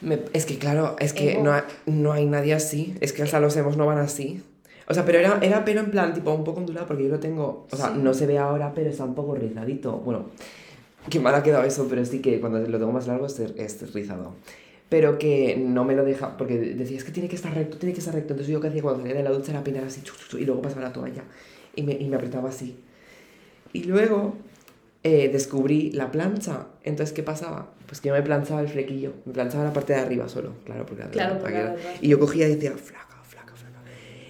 Me- 0.00 0.20
es 0.32 0.44
que 0.46 0.58
claro, 0.58 0.96
es 0.98 1.12
que 1.12 1.38
no 1.42 1.52
hay, 1.52 1.62
no 1.86 2.12
hay 2.12 2.26
nadie 2.26 2.54
así. 2.54 2.94
Es 3.00 3.12
que 3.12 3.22
hasta 3.22 3.40
los 3.40 3.56
emos 3.56 3.76
no 3.76 3.86
van 3.86 3.98
así. 3.98 4.42
O 4.88 4.94
sea, 4.94 5.04
pero 5.04 5.18
era, 5.18 5.38
era 5.42 5.64
pelo 5.64 5.80
en 5.80 5.90
plan, 5.90 6.14
tipo, 6.14 6.32
un 6.32 6.44
poco 6.44 6.60
ondulado, 6.60 6.86
porque 6.86 7.04
yo 7.04 7.08
lo 7.08 7.18
tengo. 7.18 7.66
O 7.72 7.76
sea, 7.76 7.88
Sí. 7.88 7.94
no 8.00 8.14
se 8.14 8.26
ve 8.26 8.38
ahora, 8.38 8.72
pero 8.74 8.90
está 8.90 9.04
un 9.04 9.14
poco 9.14 9.34
rizadito. 9.34 9.92
Bueno, 9.98 10.26
qué 11.10 11.18
mal 11.18 11.34
ha 11.34 11.42
quedado 11.42 11.64
eso, 11.64 11.86
pero 11.88 12.04
sí 12.04 12.20
que 12.20 12.40
cuando 12.40 12.58
lo 12.60 12.78
tengo 12.78 12.92
más 12.92 13.06
largo 13.06 13.26
es, 13.26 13.38
es 13.40 13.92
rizado. 13.94 14.34
Pero 14.88 15.18
que 15.18 15.56
no 15.56 15.84
me 15.84 15.96
lo 15.96 16.04
deja, 16.04 16.36
porque 16.36 16.58
decía, 16.58 16.98
es 16.98 17.02
que 17.04 17.10
tiene 17.10 17.28
que 17.28 17.34
estar 17.34 17.52
recto, 17.52 17.76
tiene 17.78 17.92
que 17.92 17.98
estar 17.98 18.14
recto. 18.14 18.34
Entonces 18.34 18.52
yo 18.52 18.60
que 18.60 18.68
hacía 18.68 18.82
cuando 18.82 19.00
salía 19.00 19.16
de 19.16 19.24
la 19.24 19.30
ducha 19.30 19.50
era 19.50 19.64
peinar 19.64 19.82
así, 19.84 20.02
chu, 20.02 20.14
chu, 20.14 20.28
chu, 20.28 20.38
y 20.38 20.44
luego 20.44 20.62
pasaba 20.62 20.82
la 20.82 20.92
toalla. 20.92 21.24
Y 21.74 21.82
me, 21.82 21.94
y 21.94 22.06
me 22.08 22.14
apretaba 22.16 22.50
así. 22.50 22.76
Y 23.72 23.82
luego 23.84 24.34
eh, 25.02 25.28
descubrí 25.32 25.90
la 25.90 26.12
plancha. 26.12 26.66
Entonces, 26.84 27.12
¿qué 27.12 27.24
pasaba? 27.24 27.70
Pues 27.86 28.00
que 28.00 28.08
yo 28.08 28.14
me 28.14 28.22
planchaba 28.22 28.60
el 28.60 28.68
flequillo. 28.68 29.12
Me 29.24 29.32
planchaba 29.32 29.64
la 29.64 29.72
parte 29.72 29.92
de 29.92 30.00
arriba 30.00 30.28
solo, 30.28 30.54
claro, 30.64 30.84
porque, 30.86 31.04
Claro, 31.04 31.38
para 31.38 31.40
porque 31.40 31.58
atrás. 31.58 31.98
Y 32.00 32.08
yo 32.08 32.18
cogía 32.18 32.48
y 32.48 32.54
decía, 32.56 32.72
flaca, 32.72 33.16
flaca, 33.22 33.54
flaca. 33.54 33.80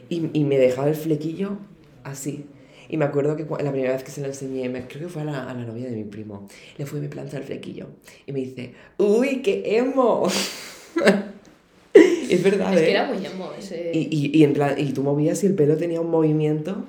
Y, 0.09 0.31
y 0.33 0.45
me 0.45 0.59
dejaba 0.59 0.89
el 0.89 0.95
flequillo 0.95 1.57
así. 2.05 2.47
Y 2.89 2.99
me 2.99 3.05
acuerdo 3.05 3.35
que 3.37 3.45
la 3.45 3.73
primera 3.73 3.93
vez 3.95 4.05
que 4.05 4.11
se 4.13 4.21
lo 4.21 4.29
enseñé, 4.29 4.69
me- 4.69 4.87
creo 4.87 5.09
que 5.09 5.13
fue 5.13 5.23
a 5.23 5.25
la, 5.25 5.51
a 5.51 5.55
la 5.55 5.65
novia 5.65 5.87
de 5.87 5.97
mi 5.97 6.05
primo, 6.05 6.47
le 6.79 6.87
fue 6.87 6.99
y 6.99 7.03
me 7.03 7.09
plancha 7.09 7.39
el 7.39 7.43
flequillo. 7.45 7.89
Y 8.27 8.33
me 8.33 8.41
dice, 8.41 8.75
¡Uy, 8.99 9.43
qué 9.43 9.79
emo! 9.79 10.29
es 11.95 12.43
verdad, 12.43 12.75
Es 12.75 12.81
¿eh? 12.81 12.85
que 12.85 12.91
era 12.93 13.07
muy 13.07 13.25
emo 13.25 13.51
ese... 13.59 13.91
Y, 13.93 14.09
y, 14.11 14.39
y 14.39 14.45
en 14.45 14.53
plan, 14.53 14.75
y 14.79 14.93
tú 14.93 15.03
movías 15.03 15.43
y 15.43 15.47
el 15.47 15.55
pelo 15.55 15.77
tenía 15.77 16.01
un 16.01 16.11
movimiento 16.11 16.85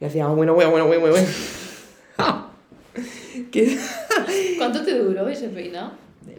y 0.00 0.04
hacía, 0.04 0.26
"Ah, 0.26 0.28
bueno, 0.32 0.54
bueno, 0.54 0.70
bueno, 0.70 0.86
bueno, 0.86 1.00
bueno. 1.00 1.16
que 3.64 3.78
¿Cuánto 4.58 4.82
te 4.84 4.98
duró 4.98 5.28
ese 5.28 5.48
peinado? 5.48 5.92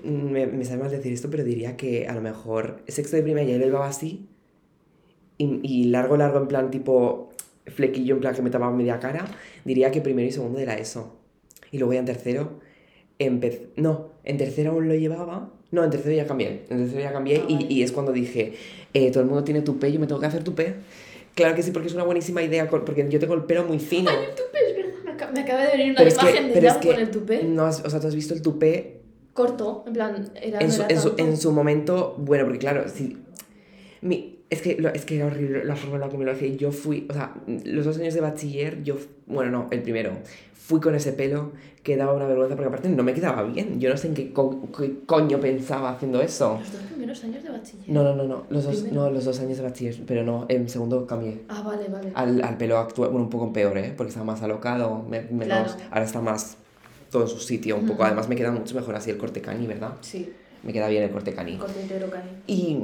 me, 0.03 0.47
me 0.47 0.65
sabe 0.65 0.81
mal 0.83 0.91
decir 0.91 1.13
esto, 1.13 1.29
pero 1.29 1.43
diría 1.43 1.77
que 1.77 2.07
a 2.07 2.13
lo 2.13 2.21
mejor 2.21 2.81
sexto 2.87 3.15
de 3.15 3.23
primaria 3.23 3.53
yo 3.53 3.59
lo 3.59 3.65
llevaba 3.65 3.87
así 3.87 4.27
y, 5.37 5.59
y 5.63 5.83
largo, 5.85 6.17
largo, 6.17 6.39
en 6.39 6.47
plan 6.47 6.71
tipo 6.71 7.29
flequillo, 7.67 8.15
en 8.15 8.21
plan 8.21 8.35
que 8.35 8.41
me 8.41 8.49
tapaba 8.49 8.71
media 8.71 8.99
cara, 8.99 9.25
diría 9.65 9.91
que 9.91 10.01
primero 10.01 10.27
y 10.27 10.31
segundo 10.31 10.59
era 10.59 10.75
eso. 10.77 11.15
Y 11.71 11.77
luego 11.77 11.93
ya 11.93 11.99
en 11.99 12.05
tercero, 12.05 12.59
empecé, 13.19 13.67
no, 13.75 14.09
en 14.23 14.37
tercero 14.37 14.71
aún 14.71 14.87
lo 14.87 14.95
llevaba, 14.95 15.51
no, 15.71 15.83
en 15.83 15.89
tercero 15.89 16.15
ya 16.15 16.25
cambié, 16.25 16.65
en 16.69 16.77
tercero 16.77 17.01
ya 17.01 17.11
cambié 17.11 17.37
Ah, 17.43 17.45
y, 17.47 17.53
vale. 17.55 17.67
y 17.69 17.83
es 17.83 17.91
cuando 17.91 18.11
dije, 18.13 18.53
eh, 18.93 19.11
todo 19.11 19.21
el 19.21 19.27
mundo 19.29 19.43
tiene 19.43 19.61
tupé, 19.61 19.91
yo 19.91 19.99
me 19.99 20.07
tengo 20.07 20.19
que 20.21 20.27
hacer 20.27 20.43
tupé. 20.43 20.75
Claro 21.35 21.55
que 21.55 21.61
sí, 21.61 21.71
porque 21.71 21.87
es 21.87 21.93
una 21.93 22.03
buenísima 22.03 22.41
idea, 22.41 22.67
porque 22.69 23.07
yo 23.09 23.19
tengo 23.19 23.35
el 23.35 23.43
pelo 23.43 23.63
muy 23.65 23.79
fino. 23.79 24.09
Ay, 24.17 24.25
el 24.29 24.35
tupé, 24.35 24.69
es 24.69 24.75
verdad. 24.77 25.06
Me, 25.17 25.23
aca- 25.23 25.31
me 25.33 25.39
acaba 25.41 25.63
de 25.63 25.71
venir 25.77 25.85
una 25.91 25.97
Pero 25.97 26.09
es 26.09 26.17
que, 26.17 26.29
imagen 26.29 26.53
de 26.53 26.69
Jan 26.69 26.79
con 26.81 26.95
el 26.99 27.11
tupé. 27.11 27.43
no 27.43 27.65
has- 27.65 27.83
o 27.83 27.89
sea, 27.89 27.99
tú 27.99 28.07
has 28.07 28.15
visto 28.15 28.33
el 28.33 28.41
tupé 28.41 29.01
Corto, 29.33 29.83
en 29.87 29.93
plan, 29.93 30.31
era, 30.41 30.59
en 30.59 30.67
no 30.67 30.73
su, 30.73 30.81
era 30.83 30.89
en, 30.93 30.99
su, 31.01 31.07
tanto. 31.09 31.23
en 31.23 31.37
su 31.37 31.51
momento, 31.51 32.15
bueno, 32.17 32.43
porque 32.45 32.59
claro, 32.59 32.85
si, 32.89 33.17
mi, 34.01 34.36
Es 34.49 34.61
que, 34.61 34.77
lo- 34.79 34.89
es 34.89 35.03
que 35.05 35.17
era 35.17 35.25
horrible 35.25 35.65
la 35.65 35.75
forma 35.75 35.95
en 35.95 36.01
la 36.01 36.09
que 36.09 36.17
me 36.17 36.23
lo 36.25 36.31
hacía. 36.31 36.47
Yo 36.55 36.71
fui, 36.71 37.05
o 37.09 37.13
sea, 37.13 37.33
los 37.65 37.85
dos 37.85 37.97
años 37.97 38.13
de 38.13 38.21
bachiller, 38.21 38.81
yo, 38.83 38.95
bueno, 39.25 39.51
no, 39.51 39.67
el 39.71 39.81
primero, 39.81 40.11
fui 40.53 40.79
con 40.79 40.95
ese 40.95 41.11
pelo 41.11 41.51
que 41.83 41.97
daba 41.97 42.13
una 42.13 42.25
vergüenza 42.27 42.55
porque 42.55 42.67
aparte 42.67 42.87
no 42.89 43.03
me 43.03 43.13
quedaba 43.13 43.43
bien. 43.43 43.79
Yo 43.81 43.89
no 43.89 43.97
sé 43.97 44.07
en 44.07 44.13
qué, 44.13 44.31
co- 44.31 44.69
qué 44.77 44.99
coño 45.05 45.39
pensaba 45.41 45.91
haciendo 45.91 46.21
eso. 46.21 46.59
Los 46.61 46.71
dos 46.71 46.81
primeros 46.83 47.23
años 47.25 47.43
de 47.43 47.49
bachiller. 47.49 47.89
No, 47.89 48.03
no, 48.03 48.15
no, 48.15 48.23
no, 48.23 48.45
los 48.49 48.63
dos, 48.63 48.83
no, 48.91 49.09
los 49.09 49.25
dos 49.25 49.37
años 49.41 49.57
de 49.57 49.63
bachiller, 49.63 49.97
pero 50.07 50.23
no, 50.23 50.45
en 50.47 50.69
segundo 50.69 51.05
cambié. 51.05 51.41
Ah, 51.49 51.61
vale, 51.65 51.87
vale. 51.89 52.11
Al, 52.13 52.41
al 52.41 52.57
pelo 52.57 52.77
actual, 52.77 53.09
bueno, 53.09 53.25
un 53.25 53.29
poco 53.29 53.51
peor, 53.51 53.77
¿eh? 53.77 53.93
Porque 53.97 54.09
estaba 54.09 54.25
más 54.25 54.41
alocado, 54.41 55.03
me- 55.09 55.23
menos, 55.23 55.73
Claro. 55.73 55.89
ahora 55.91 56.05
está 56.05 56.21
más 56.21 56.55
todo 57.11 57.23
en 57.23 57.27
su 57.29 57.39
sitio 57.39 57.75
un 57.75 57.81
poco. 57.85 57.95
Ujú. 57.95 58.03
Además 58.07 58.29
me 58.29 58.35
queda 58.37 58.51
mucho 58.51 58.75
mejor 58.75 58.95
así 58.95 59.09
el 59.09 59.17
corte 59.17 59.41
cani, 59.41 59.67
¿verdad? 59.67 59.93
Sí, 60.01 60.31
Me 60.63 60.71
queda 60.73 60.87
bien 60.87 61.03
el 61.03 61.09
corte 61.11 61.33
cani. 61.33 61.57
corte 61.57 61.81
entero 61.81 62.09
cani. 62.09 62.29
Y 62.47 62.77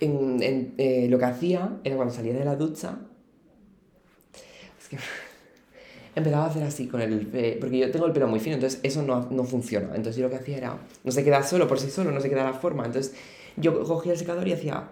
en, 0.00 0.42
en, 0.42 0.74
eh, 0.78 1.06
lo 1.08 1.18
que 1.18 1.24
hacía 1.24 1.78
era 1.84 1.96
cuando 1.96 2.14
salía 2.14 2.32
de 2.34 2.44
la 2.44 2.56
ducha, 2.56 2.98
es 4.80 4.88
que 4.88 4.96
empezaba 6.14 6.44
a 6.44 6.48
hacer 6.48 6.62
así 6.62 6.86
con 6.88 7.00
el... 7.00 7.28
eh, 7.32 7.56
porque 7.60 7.78
yo 7.78 7.90
tengo 7.90 8.06
el 8.06 8.12
pelo 8.12 8.26
muy 8.28 8.40
fino, 8.40 8.54
entonces 8.54 8.80
eso 8.82 9.02
no, 9.02 9.28
no 9.30 9.44
funciona. 9.44 9.88
Entonces 9.88 10.16
yo 10.16 10.24
lo 10.24 10.30
que 10.30 10.36
hacía 10.36 10.56
era, 10.56 10.78
no 11.04 11.12
se 11.12 11.24
queda 11.24 11.42
solo 11.42 11.66
por 11.68 11.78
sí 11.78 11.90
solo, 11.90 12.10
no 12.10 12.20
se 12.20 12.28
queda 12.28 12.44
la 12.44 12.54
forma. 12.54 12.84
Entonces 12.86 13.14
yo 13.56 13.82
cogía 13.84 14.12
el 14.12 14.18
secador 14.18 14.46
y 14.48 14.52
hacía 14.52 14.88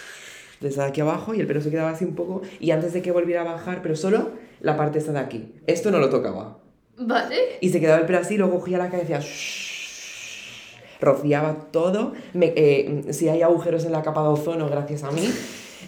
desde 0.60 0.82
aquí 0.82 1.00
abajo 1.00 1.34
y 1.34 1.40
el 1.40 1.46
pelo 1.46 1.60
se 1.60 1.70
quedaba 1.70 1.90
así 1.90 2.04
un 2.04 2.14
poco 2.14 2.42
y 2.60 2.70
antes 2.70 2.92
de 2.92 3.02
que 3.02 3.10
volviera 3.12 3.42
a 3.42 3.44
bajar, 3.44 3.82
pero 3.82 3.96
solo 3.96 4.30
la 4.60 4.76
parte 4.76 4.98
esta 4.98 5.12
de 5.12 5.18
aquí. 5.18 5.52
Esto 5.66 5.90
no 5.90 5.98
lo 5.98 6.08
tocaba. 6.10 6.58
Vale. 6.96 7.36
Y 7.60 7.70
se 7.70 7.80
quedaba 7.80 8.00
el 8.00 8.06
pelo 8.06 8.18
así, 8.20 8.36
luego 8.36 8.60
cogía 8.60 8.78
la 8.78 8.86
cara 8.86 8.98
y 8.98 9.00
decía... 9.06 9.18
"Shhh", 9.20 9.73
Rociaba 11.04 11.54
todo. 11.70 12.12
Me- 12.32 12.52
eh, 12.56 13.02
si 13.10 13.28
hay 13.28 13.42
agujeros 13.42 13.84
en 13.84 13.92
la 13.92 14.02
capa 14.02 14.22
de 14.22 14.28
ozono, 14.28 14.68
gracias 14.68 15.04
a 15.04 15.10
mí. 15.10 15.28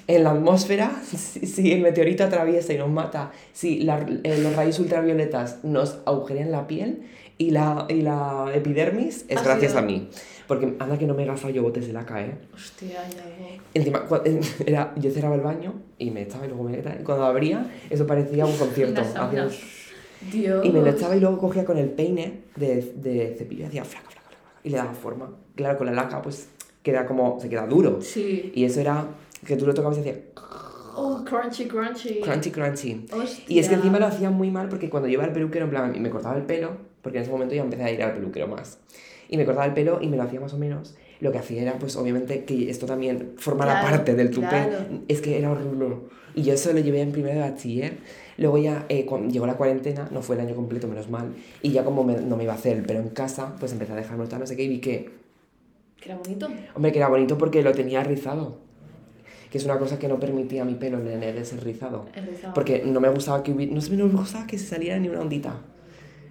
En 0.09 0.23
la 0.23 0.31
atmósfera, 0.31 0.93
si, 1.05 1.47
si 1.47 1.73
el 1.73 1.81
meteorito 1.81 2.23
atraviesa 2.25 2.73
y 2.73 2.79
nos 2.79 2.91
mata, 2.91 3.33
si 3.53 3.81
la- 3.81 4.07
eh, 4.25 4.39
los 4.43 4.55
rayos 4.55 4.79
ultravioletas 4.79 5.65
nos 5.65 5.99
agujerean 6.07 6.51
la 6.53 6.67
piel 6.67 7.03
y 7.39 7.51
la, 7.51 7.87
y 7.89 8.03
la 8.03 8.51
epidermis, 8.55 9.25
es 9.29 9.43
gracias 9.43 9.73
sido- 9.73 9.79
a 9.83 9.83
mí. 9.83 10.09
Porque 10.47 10.75
anda 10.79 10.97
que 10.97 11.09
no 11.09 11.15
me 11.15 11.25
gastado 11.25 11.53
yo 11.53 11.61
botes 11.65 11.89
de 11.89 11.93
laca, 11.93 12.23
¿eh? 12.25 12.33
Hostia, 12.55 13.01
algo. 13.01 13.61
Encima, 13.75 14.09
cua- 14.09 14.23
era, 14.67 14.93
yo 14.97 15.11
cerraba 15.11 15.35
el 15.35 15.41
baño 15.41 15.75
y 15.99 16.13
me 16.13 16.23
echaba 16.23 16.47
y 16.47 16.49
luego 16.51 16.63
me... 16.65 16.79
y 16.79 17.03
Cuando 17.03 17.25
abría, 17.25 17.67
eso 17.91 18.07
parecía 18.07 18.47
un 18.47 18.57
concierto. 18.57 19.03
Dios. 19.33 19.59
y 20.65 20.71
me 20.71 20.81
lo 20.83 20.89
echaba 20.91 21.17
y 21.17 21.21
luego 21.21 21.37
cogía 21.39 21.65
con 21.65 21.79
el 21.79 21.89
peine 21.91 22.43
de, 22.55 22.93
de 22.97 23.35
cepillo 23.37 23.65
y 23.65 23.67
hacía 23.67 23.85
flaca, 23.85 24.09
flaca, 24.09 24.26
y 24.67 24.71
le 24.71 24.77
daba 24.79 24.93
forma. 24.93 25.31
Claro, 25.55 25.79
con 25.79 25.87
la 25.87 25.93
laca 25.93 26.21
pues 26.21 26.49
queda 26.83 27.07
como, 27.07 27.39
se 27.41 27.49
queda 27.49 27.67
duro. 27.67 28.01
Sí. 28.03 28.53
Y 28.55 28.65
eso 28.65 28.81
era 28.81 29.07
que 29.47 29.57
tú 29.57 29.65
lo 29.67 29.73
tocabas 29.75 29.97
y 29.99 30.01
hacía 30.01 30.17
Oh, 30.99 31.23
crunchy, 31.25 31.67
crunchy. 31.69 32.21
crunchy, 32.23 32.51
crunchy. 32.51 33.07
Hostia. 33.13 33.45
Y 33.49 33.59
es 33.59 33.69
que 33.69 33.75
encima 33.75 33.99
lo 33.99 34.07
hacía 34.07 34.31
muy 34.31 34.51
mal 34.51 34.69
porque 34.71 34.89
cuando 34.89 35.09
yo 35.09 35.15
iba 35.15 35.25
al 35.25 35.33
peluquero, 35.33 35.67
en 35.67 35.71
plan, 35.71 35.95
y 35.95 36.01
me 36.01 36.09
cortaba 36.11 36.37
el 36.37 36.45
pelo, 36.45 36.71
porque 37.03 37.19
en 37.19 37.23
ese 37.25 37.31
momento 37.33 37.55
ya 37.55 37.63
empecé 37.63 37.85
a 37.85 37.91
ir 37.93 38.03
al 38.03 38.15
peluquero 38.15 38.49
más. 38.49 38.79
Y 39.29 39.37
me 39.37 39.45
cortaba 39.45 39.67
el 39.67 39.75
pelo 39.75 39.99
y 40.01 40.09
me 40.09 40.17
lo 40.17 40.23
hacía 40.23 40.41
más 40.41 40.55
o 40.55 40.59
menos. 40.59 40.97
Lo 41.21 41.33
que 41.33 41.39
hacía 41.39 41.61
era, 41.63 41.75
pues 41.79 41.97
obviamente, 41.97 42.45
que 42.45 42.71
esto 42.71 42.87
también 42.87 43.35
formara 43.37 43.73
Claro, 43.81 43.89
parte 43.97 44.15
del 44.15 44.31
tupé. 44.31 44.49
claro. 44.49 44.79
Es 45.09 45.21
que 45.21 45.39
era 45.39 45.51
horrible. 45.53 45.97
Y 46.37 46.43
yo 46.43 46.53
eso 46.53 46.73
lo 46.73 46.79
llevé 46.81 47.01
en 47.01 47.11
primero 47.13 47.35
de 47.35 47.51
bachiller. 47.51 47.97
Luego 48.39 48.59
ya, 48.59 48.85
eh, 48.89 49.05
cuando 49.07 49.33
llegó 49.33 49.47
la 49.47 49.55
cuarentena, 49.57 50.09
no 50.13 50.21
fue 50.23 50.37
el 50.37 50.43
año 50.43 50.55
completo, 50.55 50.87
menos 50.87 51.09
mal. 51.09 51.35
Y 51.63 51.73
ya 51.73 51.83
como 51.83 52.05
me- 52.05 52.21
no 52.21 52.37
me 52.37 52.45
iba 52.45 52.53
a 52.53 52.57
hacer 52.57 52.77
el 52.77 52.85
pelo 52.85 53.01
en 53.01 53.09
casa, 53.09 53.57
pues 53.59 53.73
empecé 53.73 53.93
a 53.93 53.97
dejarme 53.97 54.27
tal, 54.27 54.41
no 54.41 54.47
sé 54.47 54.55
qué, 54.55 54.63
y 54.65 54.69
vi 54.69 54.79
que, 54.81 55.11
Que 56.01 56.11
era 56.11 56.17
bonito. 56.19 56.49
hombre, 56.75 56.93
que 56.93 56.99
era 56.99 57.09
bonito 57.09 57.39
porque 57.39 57.63
lo 57.63 57.73
tenía 57.73 58.05
rizado. 58.05 58.59
Que 59.51 59.59
es 59.59 59.65
una 59.65 59.79
cosa 59.79 59.99
que 59.99 60.09
no 60.09 60.21
permitía 60.21 60.63
a 60.63 60.65
mi 60.67 60.75
pelo, 60.75 60.99
le 60.99 61.17
negué 61.17 61.43
ser 61.45 61.65
rizado. 61.65 62.07
El 62.15 62.27
rizado. 62.27 62.53
Porque 62.53 62.83
no 62.85 63.01
me 63.01 63.09
gustaba 63.09 63.43
que 63.43 63.53
no 63.55 63.81
sé, 63.81 63.97
no 63.97 64.07
me 64.07 64.13
gustaba 64.19 64.47
que 64.47 64.59
se 64.59 64.67
saliera 64.67 64.99
ni 64.99 65.09
una 65.09 65.21
ondita. 65.23 65.59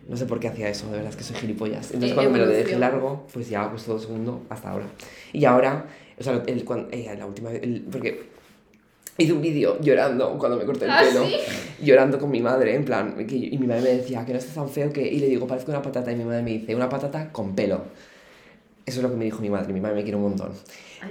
No 0.08 0.16
sé 0.18 0.26
por 0.28 0.40
qué 0.40 0.50
hacía 0.50 0.70
eso, 0.70 0.86
de 0.88 0.98
verdad 0.98 1.10
es 1.10 1.16
que 1.16 1.24
soy 1.24 1.36
gilipollas. 1.38 1.86
Entonces 1.88 2.12
Eh, 2.12 2.14
cuando 2.14 2.32
me 2.32 2.38
lo 2.38 2.46
dejé 2.48 2.78
largo, 2.78 3.26
pues 3.34 3.50
ya 3.50 3.68
pues 3.72 3.86
todo 3.86 3.98
segundo 3.98 4.44
hasta 4.50 4.70
ahora. 4.70 4.86
Y 5.34 5.46
ahora, 5.46 5.88
o 6.20 6.24
sea, 6.24 6.44
el, 6.46 6.64
cuando, 6.64 6.90
eh, 6.92 7.12
la 7.18 7.26
última 7.26 7.50
vez, 7.50 7.64
el- 7.64 7.82
porque 7.92 8.35
hice 9.18 9.34
un 9.34 9.42
vídeo 9.42 9.80
llorando 9.82 10.38
cuando 10.38 10.58
me 10.58 10.66
corté 10.66 10.86
el 10.86 10.92
¿Ah, 10.92 11.02
pelo. 11.08 11.26
sí? 11.26 11.36
Llorando 11.84 12.20
con 12.20 12.30
mi 12.32 12.42
madre, 12.42 12.76
en 12.76 12.84
plan, 12.86 13.16
y 13.30 13.58
mi 13.58 13.68
madre 13.68 13.82
me 13.82 13.90
decía 13.90 14.26
que 14.26 14.34
no 14.34 14.40
estás 14.40 14.56
tan 14.56 14.70
feo 14.70 14.92
que... 14.92 15.06
Y 15.08 15.20
le 15.20 15.28
digo, 15.28 15.48
parezco 15.48 15.72
una 15.72 15.82
patata. 15.82 16.12
Y 16.12 16.16
mi 16.16 16.24
madre 16.26 16.42
me 16.44 16.52
dice, 16.52 16.76
una 16.76 16.90
patata 16.90 17.32
con 17.32 17.56
pelo. 17.56 17.82
Eso 18.86 19.00
es 19.00 19.04
lo 19.04 19.10
que 19.10 19.18
me 19.18 19.26
dijo 19.26 19.40
mi 19.42 19.50
madre. 19.50 19.74
Mi 19.74 19.82
madre 19.82 19.96
me 19.96 20.04
quiere 20.04 20.18
un 20.18 20.24
montón. 20.24 20.52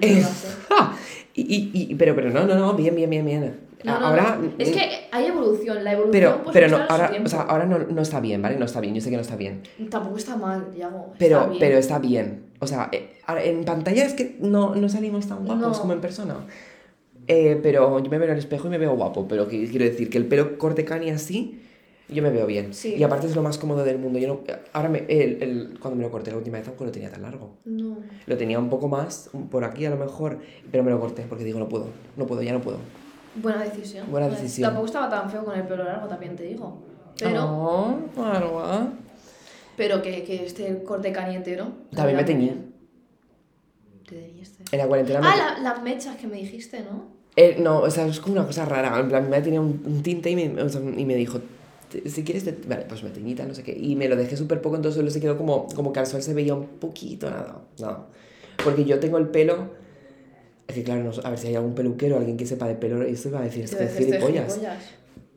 Ay, 0.00 0.22
ser. 0.22 0.24
¡Ja! 0.68 0.96
Y, 1.34 1.42
y, 1.42 1.70
y- 1.90 1.94
pero, 1.96 2.14
pero 2.14 2.30
no, 2.30 2.44
no, 2.46 2.54
no, 2.54 2.74
bien, 2.74 2.94
bien, 2.94 3.10
bien, 3.10 3.24
bien. 3.26 3.60
No, 3.82 3.98
no, 4.00 4.06
ahora... 4.06 4.38
no. 4.40 4.52
Es 4.58 4.70
que 4.70 4.80
hay 5.10 5.26
evolución. 5.26 5.82
La 5.84 5.92
evolución 5.92 6.12
Pero, 6.12 6.42
pues, 6.44 6.54
pero 6.54 6.68
no, 6.68 6.76
ahora, 6.88 7.12
o 7.24 7.28
sea, 7.28 7.42
ahora 7.42 7.66
no, 7.66 7.78
no 7.78 8.02
está 8.02 8.20
bien, 8.20 8.40
¿vale? 8.40 8.56
No 8.58 8.64
está 8.64 8.80
bien, 8.80 8.94
yo 8.94 9.00
sé 9.00 9.10
que 9.10 9.16
no 9.16 9.22
está 9.22 9.36
bien. 9.36 9.62
Tampoco 9.90 10.16
está 10.16 10.36
mal, 10.36 10.72
Yago. 10.76 10.98
está 11.12 11.18
Pero, 11.18 11.46
bien. 11.48 11.58
pero 11.60 11.78
está 11.78 11.98
bien. 11.98 12.44
O 12.60 12.66
sea, 12.66 12.88
eh, 12.92 13.10
en 13.44 13.64
pantalla 13.64 14.04
es 14.06 14.14
que 14.14 14.36
no, 14.40 14.74
no 14.74 14.88
salimos 14.88 15.26
tan 15.26 15.44
guapos 15.44 15.80
como 15.80 15.92
en 15.92 16.00
persona. 16.00 16.36
Eh, 17.26 17.58
pero 17.62 17.98
yo 18.02 18.10
me 18.10 18.18
veo 18.18 18.26
en 18.26 18.32
el 18.32 18.38
espejo 18.38 18.66
y 18.68 18.70
me 18.70 18.78
veo 18.78 18.94
guapo. 18.96 19.26
Pero 19.28 19.48
que, 19.48 19.68
quiero 19.68 19.84
decir 19.84 20.10
que 20.10 20.18
el 20.18 20.26
pelo 20.26 20.58
corte 20.58 20.84
cani 20.84 21.10
así, 21.10 21.60
yo 22.08 22.22
me 22.22 22.30
veo 22.30 22.46
bien. 22.46 22.74
Sí. 22.74 22.94
Y 22.94 23.02
aparte 23.02 23.26
es 23.26 23.34
lo 23.34 23.42
más 23.42 23.58
cómodo 23.58 23.84
del 23.84 23.98
mundo. 23.98 24.18
Yo 24.18 24.28
no, 24.28 24.40
ahora, 24.72 24.88
me, 24.88 25.04
el, 25.08 25.42
el- 25.42 25.78
cuando 25.80 25.96
me 25.96 26.02
lo 26.02 26.10
corté 26.10 26.30
la 26.30 26.36
última 26.36 26.58
vez, 26.58 26.64
tampoco 26.66 26.84
lo 26.84 26.90
tenía 26.92 27.10
tan 27.10 27.22
largo. 27.22 27.56
No. 27.64 27.96
Lo 28.26 28.36
tenía 28.36 28.58
un 28.58 28.68
poco 28.68 28.88
más, 28.88 29.30
por 29.50 29.64
aquí 29.64 29.86
a 29.86 29.90
lo 29.90 29.96
mejor, 29.96 30.38
pero 30.70 30.84
me 30.84 30.90
lo 30.90 31.00
corté 31.00 31.24
porque 31.28 31.44
digo, 31.44 31.58
no 31.58 31.68
puedo, 31.68 31.86
no 32.16 32.26
puedo, 32.26 32.42
ya 32.42 32.52
no 32.52 32.60
puedo. 32.60 32.78
Buena 33.36 33.64
decisión. 33.64 34.06
Buena 34.10 34.28
decisión. 34.28 34.68
Tampoco 34.68 34.86
estaba 34.86 35.08
tan 35.10 35.28
feo 35.30 35.44
con 35.44 35.58
el 35.58 35.66
pelo 35.66 35.82
largo, 35.84 36.06
también 36.06 36.36
te 36.36 36.44
digo. 36.44 36.78
Pero, 37.18 37.98
claro, 38.14 38.60
ah. 38.60 38.88
pero 39.76 40.02
que, 40.02 40.22
que 40.24 40.44
este 40.44 40.82
corte 40.84 41.10
cani 41.12 41.36
entero. 41.36 41.68
También 41.94 42.16
me 42.16 42.24
teñí. 42.24 42.52
Te 44.08 44.16
teñiste. 44.16 44.53
En 44.74 44.78
la 44.78 44.88
cuarentena 44.88 45.20
me- 45.20 45.26
Ah, 45.28 45.36
la- 45.36 45.62
las 45.62 45.82
mechas 45.82 46.16
que 46.16 46.26
me 46.26 46.36
dijiste, 46.36 46.80
¿no? 46.80 47.04
Eh, 47.36 47.56
no, 47.60 47.80
o 47.80 47.90
sea, 47.90 48.06
es 48.06 48.18
como 48.20 48.34
una 48.34 48.46
cosa 48.46 48.64
rara. 48.64 48.98
En 48.98 49.08
plan, 49.08 49.22
mi 49.24 49.30
madre 49.30 49.42
tenía 49.44 49.60
un, 49.60 49.80
un 49.84 50.02
tinte 50.02 50.30
y 50.30 50.36
me, 50.36 50.60
o 50.62 50.68
sea, 50.68 50.80
y 50.80 51.04
me 51.04 51.14
dijo, 51.14 51.40
"Te- 51.90 52.08
si 52.08 52.24
quieres, 52.24 52.44
te- 52.44 52.56
vale, 52.68 52.84
pues 52.88 53.02
me 53.04 53.10
teñita, 53.10 53.44
no 53.44 53.54
sé 53.54 53.62
qué. 53.62 53.72
Y 53.76 53.94
me 53.94 54.08
lo 54.08 54.16
dejé 54.16 54.36
súper 54.36 54.60
poco, 54.60 54.74
entonces 54.76 54.96
solo 54.98 55.10
se 55.10 55.20
quedó 55.20 55.36
como, 55.36 55.68
como 55.76 55.92
que 55.92 56.00
al 56.00 56.06
sol 56.08 56.22
se 56.22 56.34
veía 56.34 56.54
un 56.54 56.66
poquito, 56.66 57.30
nada, 57.30 57.62
nada. 57.78 58.06
Porque 58.64 58.84
yo 58.84 58.98
tengo 58.98 59.18
el 59.18 59.28
pelo, 59.28 59.70
es 60.66 60.74
que 60.74 60.82
claro, 60.82 61.04
no, 61.04 61.10
a 61.22 61.30
ver 61.30 61.38
si 61.38 61.46
hay 61.48 61.54
algún 61.54 61.74
peluquero, 61.74 62.16
alguien 62.16 62.36
que 62.36 62.46
sepa 62.46 62.66
de 62.66 62.74
pelo, 62.74 63.00
esto 63.02 63.28
iba 63.28 63.38
a 63.40 63.42
decir, 63.42 63.64
es 63.64 63.70
Te 63.70 63.76
que 63.78 63.84
deciste 63.84 64.12
gilipollas. 64.20 64.60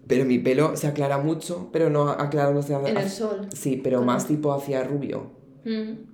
Pero 0.07 0.23
mi 0.25 0.39
pelo 0.39 0.75
se 0.77 0.87
aclara 0.87 1.17
mucho, 1.17 1.69
pero 1.71 1.89
no 1.89 2.09
aclara, 2.09 2.51
no 2.51 2.61
sé, 2.63 2.73
En 2.73 2.85
el 2.87 2.97
hacia- 2.97 3.09
sol. 3.09 3.47
Sí, 3.53 3.79
pero 3.83 3.97
Con 3.97 4.05
más 4.07 4.23
el- 4.23 4.37
tipo 4.37 4.53
hacia 4.53 4.83
rubio. 4.83 5.31
Mm. 5.65 6.06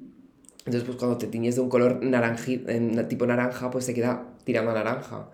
Entonces, 0.66 0.84
pues 0.84 0.98
cuando 0.98 1.18
te 1.18 1.28
tiñes 1.28 1.56
de 1.56 1.62
un 1.62 1.70
color 1.70 2.04
naranji, 2.04 2.64
tipo 3.10 3.26
naranja, 3.26 3.70
pues 3.70 3.86
se 3.86 3.94
queda 3.94 4.26
tirando 4.46 4.72
a 4.72 4.74
naranja. 4.74 5.28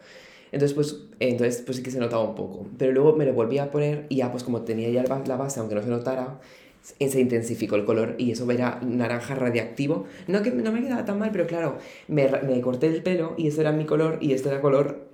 Entonces, 0.52 0.74
pues, 0.74 0.98
entonces, 1.20 1.62
pues 1.64 1.78
sí 1.78 1.84
que 1.84 1.92
se 1.92 2.00
notaba 2.00 2.24
un 2.24 2.36
poco. 2.36 2.66
Pero 2.78 2.92
luego 2.92 3.16
me 3.16 3.26
lo 3.26 3.34
volví 3.34 3.60
a 3.60 3.70
poner 3.70 4.06
y 4.10 4.18
ya, 4.18 4.32
pues 4.32 4.44
como 4.44 4.62
tenía 4.62 4.90
ya 4.90 5.04
la 5.04 5.36
base, 5.38 5.60
aunque 5.60 5.76
no 5.76 5.84
se 5.84 5.90
notara, 5.90 6.40
se 6.82 7.20
intensificó 7.20 7.76
el 7.76 7.86
color 7.86 8.16
y 8.18 8.32
eso 8.32 8.50
era 8.50 8.80
naranja 8.82 9.36
radiactivo. 9.36 10.06
No 10.28 10.42
que 10.42 10.52
no 10.52 10.72
me 10.72 10.82
quedaba 10.82 11.06
tan 11.06 11.20
mal, 11.20 11.30
pero 11.32 11.46
claro, 11.46 11.78
me, 12.08 12.28
me 12.28 12.62
corté 12.62 12.88
el 12.88 13.04
pelo 13.04 13.36
y 13.38 13.48
eso 13.48 13.62
era 13.62 13.72
mi 13.72 13.86
color 13.86 14.18
y 14.22 14.34
este 14.34 14.50
era 14.50 14.62
color, 14.62 15.10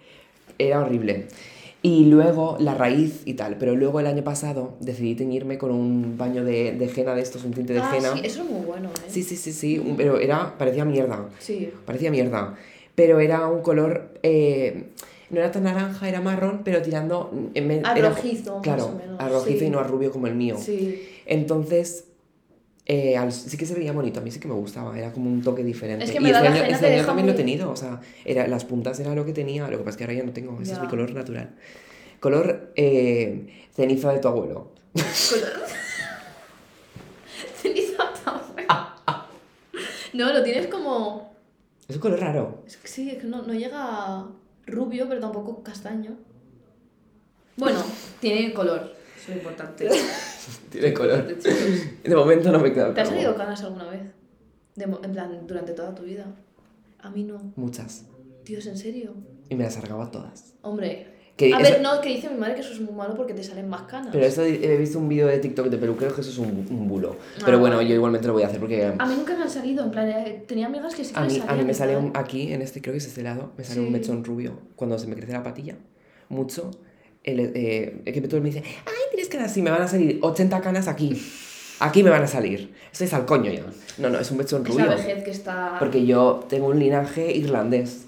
era 0.58 0.80
horrible. 0.80 1.28
Y 1.88 2.06
luego 2.06 2.58
la 2.60 2.74
raíz 2.74 3.22
y 3.26 3.36
tal, 3.36 3.58
pero 3.60 3.76
luego 3.76 4.00
el 4.00 4.08
año 4.08 4.24
pasado 4.24 4.74
decidí 4.80 5.14
teñirme 5.14 5.60
con 5.60 5.70
un 5.70 6.18
baño 6.18 6.44
de, 6.44 6.72
de 6.72 6.86
henna 6.96 7.14
de 7.14 7.22
estos, 7.22 7.44
un 7.44 7.52
tinte 7.54 7.74
de 7.74 7.80
Ah, 7.80 7.92
henna. 7.96 8.14
sí, 8.16 8.22
eso 8.24 8.42
es 8.42 8.50
muy 8.50 8.66
bueno, 8.66 8.90
¿eh? 8.90 9.02
Sí, 9.08 9.22
sí, 9.22 9.36
sí, 9.36 9.54
sí, 9.54 9.78
un- 9.78 9.96
pero 9.96 10.20
era, 10.20 10.58
parecía 10.58 10.84
mierda, 10.84 11.30
Sí. 11.38 11.70
parecía 11.86 12.10
mierda, 12.10 12.56
pero 12.96 13.20
era 13.20 13.46
un 13.48 13.62
color, 13.62 14.10
eh, 14.24 14.86
no 15.30 15.40
era 15.40 15.52
tan 15.52 15.62
naranja, 15.66 16.10
era 16.10 16.22
marrón, 16.22 16.62
pero 16.64 16.82
tirando... 16.82 17.30
en 17.54 17.86
A 17.86 17.94
era- 17.96 18.10
rojizo, 18.10 18.54
más 18.56 18.64
Claro, 18.64 18.86
o 18.88 18.96
menos, 18.98 19.20
a 19.20 19.30
rojizo 19.30 19.60
sí. 19.60 19.66
y 19.66 19.70
no 19.70 19.78
a 19.78 19.84
rubio 19.84 20.12
como 20.12 20.26
el 20.26 20.34
mío. 20.34 20.58
Sí. 20.60 21.08
Entonces, 21.28 22.06
eh, 22.86 23.18
al- 23.18 23.32
sí 23.32 23.58
que 23.58 23.66
se 23.66 23.74
veía 23.74 23.92
bonito, 23.92 24.20
a 24.20 24.24
mí 24.24 24.30
sí 24.32 24.40
que 24.40 24.48
me 24.48 24.54
gustaba, 24.54 24.98
era 24.98 25.12
como 25.12 25.30
un 25.30 25.42
toque 25.42 25.64
diferente. 25.64 26.06
Es 26.06 26.12
que 26.12 26.18
y 26.18 26.22
me 26.22 26.32
da 26.32 26.40
este 26.40 26.50
la 26.50 26.56
año, 26.66 26.74
este 26.76 27.04
también 27.04 27.26
lo 27.28 27.34
he 27.34 27.36
tenido, 27.36 27.72
o 27.72 27.76
sea, 27.76 28.00
era, 28.24 28.48
las 28.48 28.66
puntas 28.66 29.00
era 29.00 29.16
lo 29.16 29.26
que 29.26 29.34
tenía, 29.34 29.68
lo 29.68 29.78
que 29.78 29.84
pasa 29.84 29.92
es 29.92 29.98
que 29.98 30.04
ahora 30.04 30.14
ya 30.14 30.24
no 30.24 30.32
tengo, 30.34 30.60
ese 30.62 30.74
es 30.74 30.80
mi 30.82 30.88
color 30.88 31.12
natural. 31.14 31.50
Color 32.20 32.72
eh, 32.76 33.66
ceniza 33.76 34.12
de 34.14 34.20
tu 34.20 34.28
abuelo. 34.28 34.72
Color- 34.94 35.66
Ceniza 37.62 38.04
también. 38.24 38.68
No, 40.14 40.32
lo 40.32 40.42
tienes 40.44 40.68
como. 40.68 41.36
Es 41.90 41.96
un 41.98 42.02
color 42.02 42.20
raro. 42.22 42.64
Es 42.66 42.78
que 42.78 42.88
sí, 42.88 43.10
es 43.12 43.18
que 43.18 43.26
no, 43.28 43.42
no 43.42 43.54
llega 43.54 44.26
rubio, 44.66 45.10
pero 45.10 45.20
tampoco 45.20 45.62
castaño. 45.62 46.16
Bueno, 47.58 47.84
tiene 48.22 48.54
color. 48.54 48.95
Eso 49.26 49.32
es 49.32 49.44
lo 49.44 49.50
importante. 49.50 49.90
Tiene 50.70 50.94
color. 50.94 51.26
De 52.04 52.16
momento 52.16 52.52
no 52.52 52.60
me 52.60 52.72
queda 52.72 52.94
¿Te 52.94 53.02
has 53.02 53.10
salido 53.10 53.36
canas 53.36 53.62
alguna 53.64 53.90
vez? 53.90 54.02
De 54.76 54.84
en 54.84 55.12
plan, 55.12 55.48
durante 55.48 55.72
toda 55.74 55.96
tu 55.96 56.04
vida. 56.04 56.26
A 57.00 57.10
mí 57.10 57.24
no. 57.24 57.52
Muchas. 57.56 58.06
Dios, 58.44 58.66
¿en 58.68 58.78
serio? 58.78 59.14
Y 59.50 59.56
me 59.56 59.64
las 59.64 59.78
arregaba 59.78 60.12
todas. 60.12 60.54
Hombre. 60.62 61.08
Que 61.38 61.54
a 61.54 61.60
eso- 61.60 61.72
ver, 61.72 61.82
no, 61.82 62.00
que 62.02 62.10
dice 62.10 62.30
mi 62.30 62.38
madre 62.38 62.54
que 62.56 62.62
eso 62.62 62.72
es 62.72 62.80
muy 62.80 62.94
malo 62.94 63.16
porque 63.16 63.34
te 63.34 63.44
salen 63.44 63.68
más 63.68 63.82
canas. 63.84 64.10
Pero 64.12 64.26
eso 64.26 64.44
he 64.44 64.78
visto 64.78 65.00
un 65.00 65.10
vídeo 65.10 65.28
de 65.28 65.40
TikTok 65.40 65.68
de 65.68 65.78
peluqueros 65.78 66.14
que 66.14 66.22
eso 66.22 66.30
es 66.30 66.38
un, 66.38 66.66
un 66.70 66.88
bulo. 66.88 67.18
Ah, 67.38 67.42
Pero 67.46 67.60
bueno, 67.60 67.82
yo 67.82 67.94
igualmente 67.96 68.28
lo 68.28 68.34
voy 68.34 68.44
a 68.44 68.48
hacer 68.48 68.60
porque 68.60 68.86
A 68.86 69.06
mí 69.06 69.16
nunca 69.18 69.36
me 69.36 69.44
han 69.44 69.50
salido, 69.50 69.84
en 69.84 69.92
plan, 69.92 70.08
eh, 70.08 70.44
tenía 70.48 70.68
amigas 70.68 70.94
que 70.96 71.04
sí 71.04 71.14
que 71.14 71.20
a 71.20 71.24
mí, 71.26 71.28
a 71.28 71.32
mí 71.34 71.40
salían 71.46 71.68
me 71.68 71.74
sale 71.74 71.98
un, 71.98 72.12
aquí, 72.14 72.54
en 72.54 72.62
este, 72.62 72.82
creo 72.82 72.94
que 72.94 73.00
es 73.00 73.08
este 73.08 73.22
lado, 73.24 73.52
me 73.58 73.64
sale 73.66 73.82
un 73.82 73.88
Sí. 73.88 73.92
mechón 73.94 74.24
rubio 74.24 74.60
cuando 74.78 74.98
se 75.00 75.08
me 75.08 75.16
crece 75.16 75.34
la 75.34 75.44
patilla. 75.44 75.76
Mucho. 76.30 76.72
El, 77.26 77.40
eh, 77.56 78.02
que 78.06 78.22
me 78.40 78.50
dice, 78.50 78.64
ay, 78.86 78.94
tienes 79.10 79.30
canas 79.30 79.50
así, 79.50 79.64
me 79.64 79.72
van 79.72 79.82
a 79.82 79.88
salir 79.88 80.20
80 80.22 80.62
canas 80.62 80.88
aquí. 80.88 81.20
Aquí 81.80 82.04
me 82.04 82.12
van 82.12 82.22
a 82.22 82.28
salir. 82.28 82.72
Esto 82.92 83.04
es 83.04 83.14
al 83.16 83.26
coño 83.26 83.52
ya. 83.52 83.64
No, 83.98 84.12
no, 84.12 84.20
es 84.20 84.30
un 84.30 84.38
mechón 84.38 84.62
Es 84.68 84.76
la 84.76 84.86
rubio. 84.86 84.98
vejez 84.98 85.24
que 85.24 85.32
está... 85.32 85.78
Porque 85.80 86.06
yo 86.06 86.46
tengo 86.48 86.68
un 86.68 86.78
linaje 86.78 87.36
irlandés. 87.36 88.06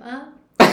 Ah, 0.00 0.32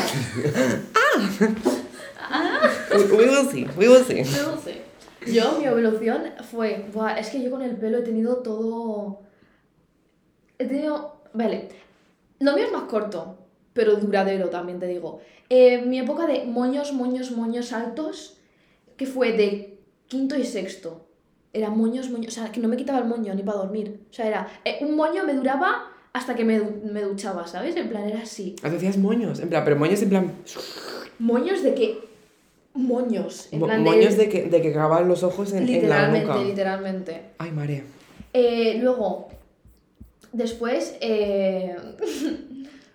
We, 2.93 3.03
we 3.03 3.25
will 3.27 3.49
see, 3.49 3.67
we 3.77 3.89
will 3.89 4.03
see. 4.03 4.21
no 4.23 4.57
sé. 4.61 4.81
Yo, 5.29 5.59
mi 5.59 5.65
evolución 5.65 6.23
fue... 6.49 6.85
Buah, 6.93 7.19
es 7.19 7.29
que 7.29 7.43
yo 7.43 7.51
con 7.51 7.61
el 7.61 7.75
pelo 7.75 7.97
he 7.97 8.01
tenido 8.03 8.37
todo... 8.37 9.19
He 10.57 10.65
tenido... 10.65 11.17
Vale. 11.33 11.67
Lo 12.39 12.53
mío 12.53 12.65
es 12.65 12.71
más 12.71 12.83
corto, 12.83 13.37
pero 13.77 13.95
duradero 13.95 14.49
también 14.49 14.79
te 14.79 14.87
digo. 14.87 15.21
Eh, 15.49 15.83
mi 15.85 15.99
época 15.99 16.27
de 16.27 16.43
moños, 16.43 16.91
moños, 16.91 17.31
moños 17.31 17.71
altos, 17.71 18.37
que 18.97 19.05
fue 19.05 19.31
de 19.31 19.77
quinto 20.07 20.35
y 20.37 20.43
sexto. 20.43 21.05
Era 21.53 21.69
moños, 21.69 22.09
moños, 22.09 22.27
o 22.37 22.41
sea, 22.41 22.51
que 22.51 22.59
no 22.59 22.67
me 22.67 22.75
quitaba 22.75 22.99
el 22.99 23.05
moño 23.05 23.33
ni 23.33 23.43
para 23.43 23.59
dormir. 23.59 24.01
O 24.09 24.13
sea, 24.13 24.27
era 24.27 24.47
eh, 24.65 24.79
un 24.81 24.95
moño 24.97 25.23
me 25.23 25.33
duraba 25.33 25.85
hasta 26.11 26.35
que 26.35 26.43
me, 26.43 26.59
me 26.59 27.01
duchaba, 27.03 27.47
¿sabes? 27.47 27.75
En 27.77 27.87
plan, 27.89 28.03
era 28.09 28.21
así. 28.21 28.55
Hacías 28.63 28.97
moños, 28.97 29.39
en 29.39 29.49
plan, 29.49 29.63
pero 29.63 29.77
moños 29.77 30.01
en 30.01 30.09
plan. 30.09 30.31
Moños 31.19 31.63
de 31.63 31.73
que. 31.73 32.07
Moños. 32.73 33.47
En 33.51 33.59
mo- 33.59 33.65
plan 33.67 33.81
moños 33.83 34.17
de 34.17 34.27
que, 34.29 34.43
de 34.49 34.61
que 34.61 34.69
grababan 34.71 35.07
los 35.07 35.23
ojos 35.23 35.51
en, 35.53 35.59
en 35.59 35.65
la 35.65 35.71
Literalmente, 36.09 36.27
nuca. 36.27 36.43
literalmente. 36.43 37.21
Ay, 37.39 37.51
mare. 37.51 37.83
Eh, 38.33 38.77
luego, 38.81 39.29
después, 40.31 40.95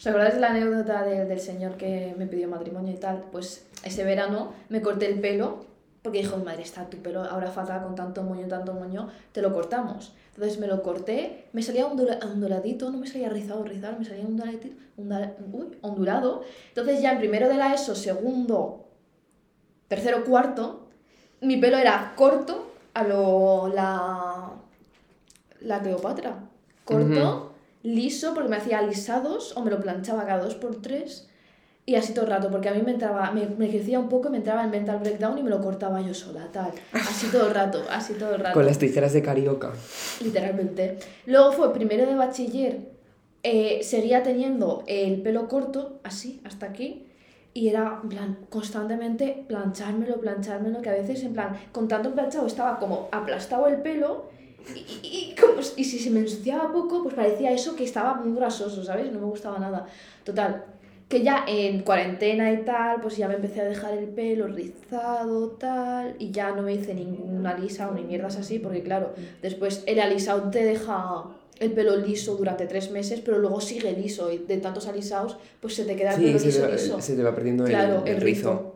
¿os 0.02 0.06
acordáis 0.08 0.34
la 0.38 0.50
anécdota 0.50 1.04
del, 1.04 1.28
del 1.28 1.38
señor 1.38 1.76
que 1.76 2.12
me 2.18 2.26
pidió 2.26 2.48
matrimonio 2.48 2.92
y 2.92 2.96
tal? 2.96 3.22
Pues 3.30 3.64
ese 3.84 4.02
verano 4.02 4.52
me 4.68 4.82
corté 4.82 5.06
el 5.06 5.20
pelo 5.20 5.64
porque 6.02 6.18
dijo, 6.18 6.36
madre, 6.38 6.62
está 6.62 6.90
tu 6.90 6.96
pelo 6.96 7.22
ahora 7.22 7.52
fatal 7.52 7.84
con 7.84 7.94
tanto 7.94 8.24
moño, 8.24 8.48
tanto 8.48 8.74
moño, 8.74 9.08
te 9.30 9.40
lo 9.40 9.52
cortamos. 9.54 10.12
Entonces 10.34 10.58
me 10.58 10.66
lo 10.66 10.82
corté, 10.82 11.44
me 11.52 11.62
salía 11.62 11.86
ondula- 11.86 12.18
onduladito, 12.24 12.90
no 12.90 12.98
me 12.98 13.06
salía 13.06 13.28
rizado, 13.28 13.62
rizado, 13.62 13.96
me 14.00 14.04
salía 14.04 14.24
onduladito, 14.26 14.66
ondula- 14.98 15.34
uy, 15.52 15.78
ondulado. 15.82 16.42
Entonces 16.70 17.00
ya 17.00 17.12
en 17.12 17.18
primero 17.18 17.48
de 17.48 17.54
la 17.54 17.72
ESO, 17.72 17.94
segundo, 17.94 18.86
tercero, 19.86 20.24
cuarto, 20.24 20.88
mi 21.40 21.56
pelo 21.58 21.76
era 21.78 22.14
corto 22.16 22.72
a 22.94 23.04
lo 23.04 23.68
la 23.68 24.50
la 25.60 25.80
Cleopatra. 25.80 26.34
Corto, 26.84 27.51
liso, 27.82 28.34
porque 28.34 28.48
me 28.48 28.56
hacía 28.56 28.78
alisados 28.78 29.56
o 29.56 29.62
me 29.62 29.70
lo 29.70 29.80
planchaba 29.80 30.24
cada 30.24 30.42
dos 30.42 30.54
por 30.54 30.80
tres 30.80 31.28
y 31.84 31.96
así 31.96 32.14
todo 32.14 32.26
el 32.26 32.30
rato, 32.30 32.48
porque 32.48 32.68
a 32.68 32.74
mí 32.74 32.82
me 32.82 32.92
entraba, 32.92 33.32
me, 33.32 33.46
me 33.46 33.68
crecía 33.68 33.98
un 33.98 34.08
poco 34.08 34.28
y 34.28 34.30
me 34.30 34.36
entraba 34.36 34.62
el 34.62 34.70
mental 34.70 35.00
breakdown 35.00 35.36
y 35.38 35.42
me 35.42 35.50
lo 35.50 35.60
cortaba 35.60 36.00
yo 36.00 36.14
sola, 36.14 36.48
tal. 36.52 36.70
Así 36.92 37.26
todo 37.26 37.48
el 37.48 37.54
rato, 37.54 37.84
así 37.90 38.14
todo 38.14 38.36
el 38.36 38.40
rato. 38.40 38.54
Con 38.54 38.66
las 38.66 38.78
tijeras 38.78 39.12
de 39.12 39.22
carioca. 39.22 39.72
Literalmente. 40.22 40.98
Luego 41.26 41.50
fue 41.52 41.72
primero 41.72 42.06
de 42.06 42.14
bachiller, 42.14 42.78
eh, 43.42 43.80
seguía 43.82 44.22
teniendo 44.22 44.84
el 44.86 45.22
pelo 45.22 45.48
corto, 45.48 45.98
así, 46.04 46.40
hasta 46.44 46.66
aquí. 46.66 47.06
Y 47.52 47.68
era, 47.68 47.98
en 48.00 48.08
plan, 48.08 48.38
constantemente 48.48 49.44
planchármelo, 49.48 50.20
planchármelo, 50.20 50.80
que 50.82 50.88
a 50.88 50.92
veces, 50.92 51.24
en 51.24 51.32
plan, 51.32 51.56
con 51.72 51.88
tanto 51.88 52.12
planchado 52.12 52.46
estaba 52.46 52.78
como 52.78 53.08
aplastado 53.10 53.66
el 53.66 53.82
pelo 53.82 54.30
y, 54.74 55.06
y, 55.32 55.34
como- 55.40 55.60
y 55.76 55.84
si 55.84 55.98
se 55.98 56.10
me 56.10 56.20
ensuciaba 56.20 56.72
poco, 56.72 57.02
pues 57.02 57.14
parecía 57.14 57.52
eso 57.52 57.74
que 57.76 57.84
estaba 57.84 58.14
muy 58.14 58.34
grasoso, 58.36 58.82
¿sabes? 58.84 59.10
No 59.12 59.18
me 59.20 59.26
gustaba 59.26 59.58
nada. 59.58 59.86
Total, 60.24 60.64
que 61.08 61.22
ya 61.22 61.44
en 61.46 61.82
cuarentena 61.82 62.50
y 62.52 62.58
tal, 62.64 63.00
pues 63.00 63.16
ya 63.16 63.28
me 63.28 63.34
empecé 63.34 63.60
a 63.60 63.64
dejar 63.64 63.92
el 63.98 64.06
pelo 64.08 64.46
rizado, 64.46 65.48
tal, 65.50 66.14
y 66.18 66.30
ya 66.30 66.52
no 66.52 66.62
me 66.62 66.74
hice 66.74 66.94
ningún 66.94 67.46
alisado 67.46 67.92
ni 67.94 68.02
mierdas 68.02 68.36
así, 68.36 68.58
porque 68.58 68.82
claro, 68.82 69.12
después 69.42 69.82
el 69.86 70.00
alisado 70.00 70.50
te 70.50 70.64
deja 70.64 71.24
el 71.58 71.72
pelo 71.72 71.96
liso 71.96 72.34
durante 72.36 72.66
tres 72.66 72.90
meses, 72.90 73.20
pero 73.20 73.38
luego 73.38 73.60
sigue 73.60 73.92
liso 73.92 74.32
y 74.32 74.38
de 74.38 74.56
tantos 74.56 74.86
alisados, 74.88 75.36
pues 75.60 75.74
se 75.74 75.84
te 75.84 75.96
queda 75.96 76.14
el 76.14 76.16
Sí, 76.20 76.26
pelo 76.26 76.38
se 76.38 76.46
liso, 76.46 76.62
va, 76.62 76.68
liso. 76.68 77.00
se 77.00 77.14
te 77.14 77.22
va 77.22 77.34
perdiendo 77.34 77.64
el, 77.64 77.70
Claro, 77.70 78.02
el 78.06 78.14
el 78.16 78.20
rizo. 78.20 78.50
rizo. 78.50 78.72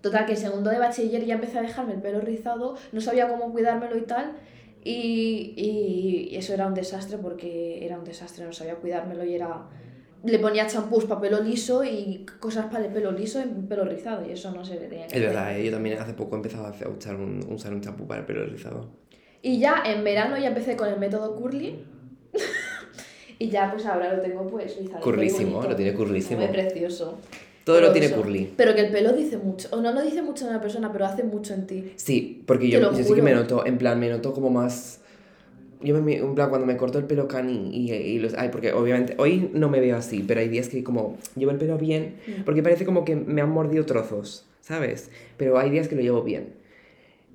Total, 0.00 0.24
que 0.24 0.32
en 0.32 0.38
segundo 0.38 0.70
de 0.70 0.78
bachiller 0.78 1.26
ya 1.26 1.34
empecé 1.34 1.58
a 1.58 1.62
dejarme 1.62 1.92
el 1.92 2.00
pelo 2.00 2.20
rizado, 2.22 2.74
no 2.92 3.00
sabía 3.02 3.28
cómo 3.28 3.52
cuidármelo 3.52 3.98
y 3.98 4.02
tal, 4.02 4.32
y, 4.84 5.54
y- 5.56 6.36
eso 6.36 6.54
era 6.54 6.66
un 6.66 6.74
desastre 6.74 7.18
porque 7.18 7.84
era 7.84 7.98
un 7.98 8.04
desastre, 8.04 8.44
no 8.44 8.52
sabía 8.52 8.76
cuidármelo 8.76 9.24
y 9.24 9.34
era... 9.34 9.68
Le 10.22 10.38
ponía 10.38 10.66
champús 10.66 11.06
para 11.06 11.20
pelo 11.20 11.40
liso 11.40 11.82
y 11.82 12.26
cosas 12.40 12.66
para 12.66 12.84
el 12.84 12.92
pelo 12.92 13.10
liso 13.10 13.40
y 13.40 13.44
pelo 13.66 13.84
rizado, 13.84 14.26
y 14.28 14.32
eso 14.32 14.50
no 14.50 14.62
se 14.64 14.76
tenía 14.76 15.06
que 15.06 15.16
Es 15.16 15.22
verdad, 15.22 15.58
¿eh? 15.58 15.64
yo 15.64 15.70
también 15.72 15.98
hace 15.98 16.12
poco 16.12 16.36
he 16.36 16.38
empezado 16.38 16.66
a 16.66 16.88
usar 16.88 17.16
un, 17.16 17.46
usar 17.50 17.72
un 17.72 17.80
champú 17.80 18.06
para 18.06 18.20
el 18.20 18.26
pelo 18.26 18.44
rizado. 18.44 18.90
Y 19.40 19.58
ya 19.58 19.82
en 19.86 20.04
verano 20.04 20.36
ya 20.36 20.48
empecé 20.48 20.76
con 20.76 20.88
el 20.88 20.98
método 20.98 21.34
curly. 21.36 21.82
y 23.38 23.48
ya 23.48 23.70
pues 23.72 23.86
ahora 23.86 24.14
lo 24.14 24.20
tengo 24.20 24.46
pues 24.46 24.76
rizado. 24.76 25.00
Currísimo, 25.02 25.62
lo 25.62 25.74
tiene 25.74 25.94
currísimo. 25.94 26.42
Muy 26.42 26.48
precioso. 26.48 27.18
Todo 27.64 27.76
Pero 27.76 27.86
lo 27.88 27.92
tiene 27.92 28.06
eso. 28.08 28.16
curly. 28.16 28.52
Pero 28.56 28.74
que 28.74 28.80
el 28.80 28.90
pelo 28.92 29.12
dice 29.12 29.36
mucho. 29.38 29.68
O 29.72 29.80
no 29.80 29.92
lo 29.92 30.02
dice 30.02 30.22
mucho 30.22 30.44
en 30.44 30.50
una 30.50 30.60
persona, 30.60 30.90
pero 30.92 31.04
hace 31.06 31.22
mucho 31.24 31.54
en 31.54 31.66
ti. 31.66 31.92
Sí, 31.96 32.42
porque 32.46 32.64
Te 32.66 32.70
yo, 32.72 32.80
yo 32.92 33.04
sí 33.04 33.14
que 33.14 33.22
me 33.22 33.32
noto, 33.34 33.64
en 33.66 33.78
plan, 33.78 33.98
me 34.00 34.08
noto 34.08 34.32
como 34.32 34.50
más... 34.50 35.00
Yo 35.82 36.00
me, 36.02 36.16
en 36.16 36.34
plan, 36.34 36.50
cuando 36.50 36.66
me 36.66 36.76
corto 36.76 36.98
el 36.98 37.04
pelo 37.06 37.26
cani 37.26 37.70
y, 37.72 37.90
y 37.92 38.18
los... 38.18 38.34
Ay, 38.34 38.50
porque 38.52 38.72
obviamente 38.72 39.14
hoy 39.18 39.50
no 39.54 39.68
me 39.70 39.80
veo 39.80 39.96
así, 39.96 40.22
pero 40.26 40.40
hay 40.40 40.48
días 40.48 40.68
que 40.68 40.84
como 40.84 41.16
llevo 41.36 41.52
el 41.52 41.58
pelo 41.58 41.78
bien, 41.78 42.16
Mm. 42.26 42.42
porque 42.44 42.62
parece 42.62 42.84
como 42.84 43.04
que 43.06 43.16
me 43.16 43.40
han 43.40 43.50
mordido 43.50 43.86
trozos, 43.86 44.44
¿sabes? 44.60 45.10
Pero 45.38 45.58
hay 45.58 45.70
días 45.70 45.88
que 45.88 45.96
lo 45.96 46.02
llevo 46.02 46.22
bien. 46.22 46.54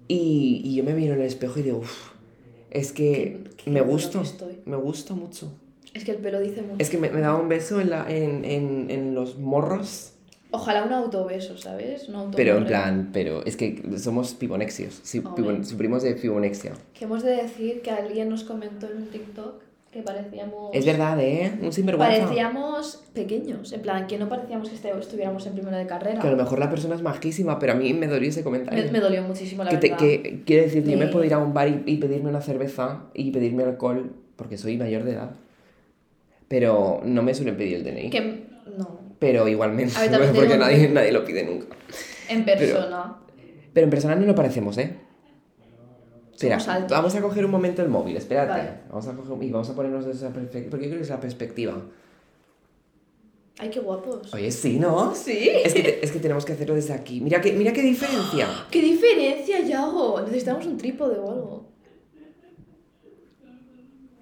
Y, 0.07 0.61
y 0.63 0.75
yo 0.75 0.83
me 0.83 0.93
miro 0.93 1.13
en 1.15 1.21
el 1.21 1.25
espejo 1.27 1.59
y 1.59 1.63
digo, 1.63 1.79
uff, 1.79 2.09
es 2.69 2.91
que 2.91 3.39
Qué- 3.57 3.63
qué 3.65 3.71
me 3.71 3.81
gusta, 3.81 4.21
que 4.21 4.69
me 4.69 4.75
gusta 4.77 5.15
mucho. 5.15 5.51
Es 5.95 6.03
que 6.03 6.11
el 6.11 6.17
pelo 6.17 6.39
dice 6.39 6.61
mucho. 6.61 6.75
Es 6.77 6.89
que 6.89 6.97
me, 6.99 7.09
me 7.09 7.21
daba 7.21 7.39
un 7.39 7.49
beso 7.49 7.79
en, 7.81 7.89
la, 7.89 8.05
en, 8.13 8.45
en, 8.45 8.91
en 8.91 9.15
los 9.15 9.39
morros, 9.39 10.13
Ojalá 10.51 10.83
un 10.83 10.93
autobeso, 10.93 11.57
¿sabes? 11.57 12.07
Un 12.07 12.15
auto 12.15 12.37
pero 12.37 12.57
en 12.57 12.65
plan, 12.65 13.09
pero 13.11 13.43
es 13.45 13.57
que 13.57 13.81
somos 13.97 14.33
pibonexios, 14.35 14.99
sí, 15.03 15.19
pibon- 15.21 15.63
sufrimos 15.65 16.03
de 16.03 16.15
fibonexia. 16.15 16.71
Que 16.93 17.05
hemos 17.05 17.23
de 17.23 17.31
decir 17.35 17.81
que 17.81 17.91
alguien 17.91 18.29
nos 18.29 18.43
comentó 18.43 18.87
en 18.89 18.97
un 18.97 19.07
TikTok 19.07 19.61
que 19.91 20.01
parecíamos. 20.01 20.71
Es 20.73 20.85
verdad, 20.85 21.19
¿eh? 21.21 21.57
Un 21.61 21.71
sinvergüenza. 21.73 22.23
Parecíamos 22.23 23.03
pequeños. 23.13 23.71
En 23.73 23.81
plan, 23.81 24.07
que 24.07 24.17
no 24.17 24.27
parecíamos 24.29 24.69
que 24.69 24.75
este- 24.75 24.91
estuviéramos 24.99 25.45
en 25.47 25.53
primero 25.53 25.77
de 25.77 25.87
carrera. 25.87 26.19
Que 26.21 26.27
a 26.27 26.31
lo 26.31 26.37
mejor 26.37 26.59
la 26.59 26.69
persona 26.69 26.95
es 26.95 27.01
majísima, 27.01 27.59
pero 27.59 27.73
a 27.73 27.75
mí 27.75 27.93
me 27.93 28.07
dolió 28.07 28.27
ese 28.29 28.43
comentario. 28.43 28.83
me, 28.85 28.91
me 28.91 28.99
dolió 28.99 29.23
muchísimo 29.23 29.63
la 29.63 29.69
que, 29.71 29.77
te- 29.77 29.89
verdad. 29.89 29.99
que 29.99 30.43
quiero 30.45 30.63
decir, 30.63 30.83
yo 30.83 30.97
me 30.97 31.05
Me- 31.05 31.11
puedo 31.11 31.23
ir 31.25 31.33
a 31.33 31.37
un 31.37 31.53
bar 31.53 31.67
y, 31.69 31.83
y 31.85 31.97
pedirme 31.97 32.29
una 32.29 32.41
cerveza 32.41 33.03
y 33.13 33.31
pedirme 33.31 33.63
alcohol 33.63 34.11
porque 34.35 34.57
soy 34.57 34.77
mayor 34.77 35.03
de 35.05 35.13
edad. 35.13 35.31
Pero 36.47 37.01
no 37.03 37.23
me 37.23 37.33
suelen 37.33 37.57
pedir 37.57 37.77
el 37.77 37.83
DNI. 37.83 38.09
Que- 38.09 38.45
no. 38.77 39.04
Pero 39.19 39.47
igualmente, 39.47 39.95
A 39.97 40.07
ver, 40.07 40.31
porque 40.33 40.57
nadie, 40.57 40.89
nadie 40.89 41.11
lo 41.11 41.23
pide 41.23 41.43
nunca. 41.43 41.67
En 42.29 42.43
persona. 42.45 43.17
Pero 43.73 43.83
en 43.85 43.89
persona 43.91 44.15
no 44.15 44.25
lo 44.25 44.35
parecemos, 44.35 44.77
¿eh? 44.77 44.97
Espera, 46.33 46.57
vamos 46.89 47.15
a 47.15 47.21
coger 47.21 47.45
un 47.45 47.51
momento 47.51 47.81
el 47.81 47.87
móvil, 47.87 48.17
espérate. 48.17 48.49
Vale. 48.51 48.71
Vamos 48.89 49.07
a 49.07 49.13
coger, 49.13 49.43
y 49.47 49.51
vamos 49.51 49.69
a 49.69 49.73
ponernos 49.75 50.05
desde 50.05 50.25
esa 50.25 50.33
perspectiva, 50.33 50.69
porque 50.71 50.85
yo 50.85 50.89
creo 50.91 50.99
que 50.99 51.03
es 51.03 51.09
la 51.09 51.19
perspectiva. 51.21 51.81
Ay, 53.57 53.69
qué 53.69 53.79
guapos. 53.79 54.33
Oye, 54.33 54.51
sí, 54.51 54.77
¿no? 54.79 55.15
Sí. 55.15 55.49
Es 55.63 55.73
que, 55.73 55.81
te- 55.81 56.03
es 56.05 56.11
que 56.11 56.19
tenemos 56.19 56.43
que 56.43 56.51
hacerlo 56.51 56.75
desde 56.75 56.93
aquí. 56.93 57.21
Mira 57.21 57.39
qué, 57.39 57.53
mira 57.53 57.71
qué 57.71 57.81
diferencia. 57.81 58.47
¿Qué 58.71 58.81
diferencia, 58.81 59.61
Yago? 59.61 60.19
Necesitamos 60.21 60.65
un 60.65 60.77
trípode 60.77 61.17
o 61.19 61.31
algo. 61.31 61.69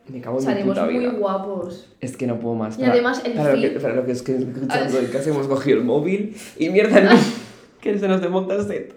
Me 0.08 0.20
cago 0.20 0.38
en 0.40 0.46
mi 0.46 0.52
Salimos 0.52 0.70
puta 0.78 0.86
muy 0.86 1.00
vida. 1.00 1.12
guapos. 1.12 1.88
Es 2.02 2.18
que 2.18 2.28
no 2.28 2.40
puedo 2.40 2.56
más. 2.56 2.78
Y 2.78 2.84
además 2.84 3.22
el 3.26 3.34
para, 3.34 3.56
lo 3.56 3.62
que, 3.62 3.76
feed- 3.78 3.82
para 3.82 3.94
lo 3.96 4.06
que 4.06 4.12
es 4.12 4.22
que 4.22 4.36
escuchando 4.36 5.00
el 5.00 5.10
caso 5.12 5.30
hemos 5.30 5.48
cogido 5.48 5.78
el 5.78 5.84
móvil 5.86 6.36
y 6.58 6.70
mierda, 6.70 7.00
no, 7.02 7.12
que 7.82 7.98
se 7.98 8.08
nos 8.08 8.22
desmonta 8.22 8.56
el 8.56 8.68
set. 8.68 8.94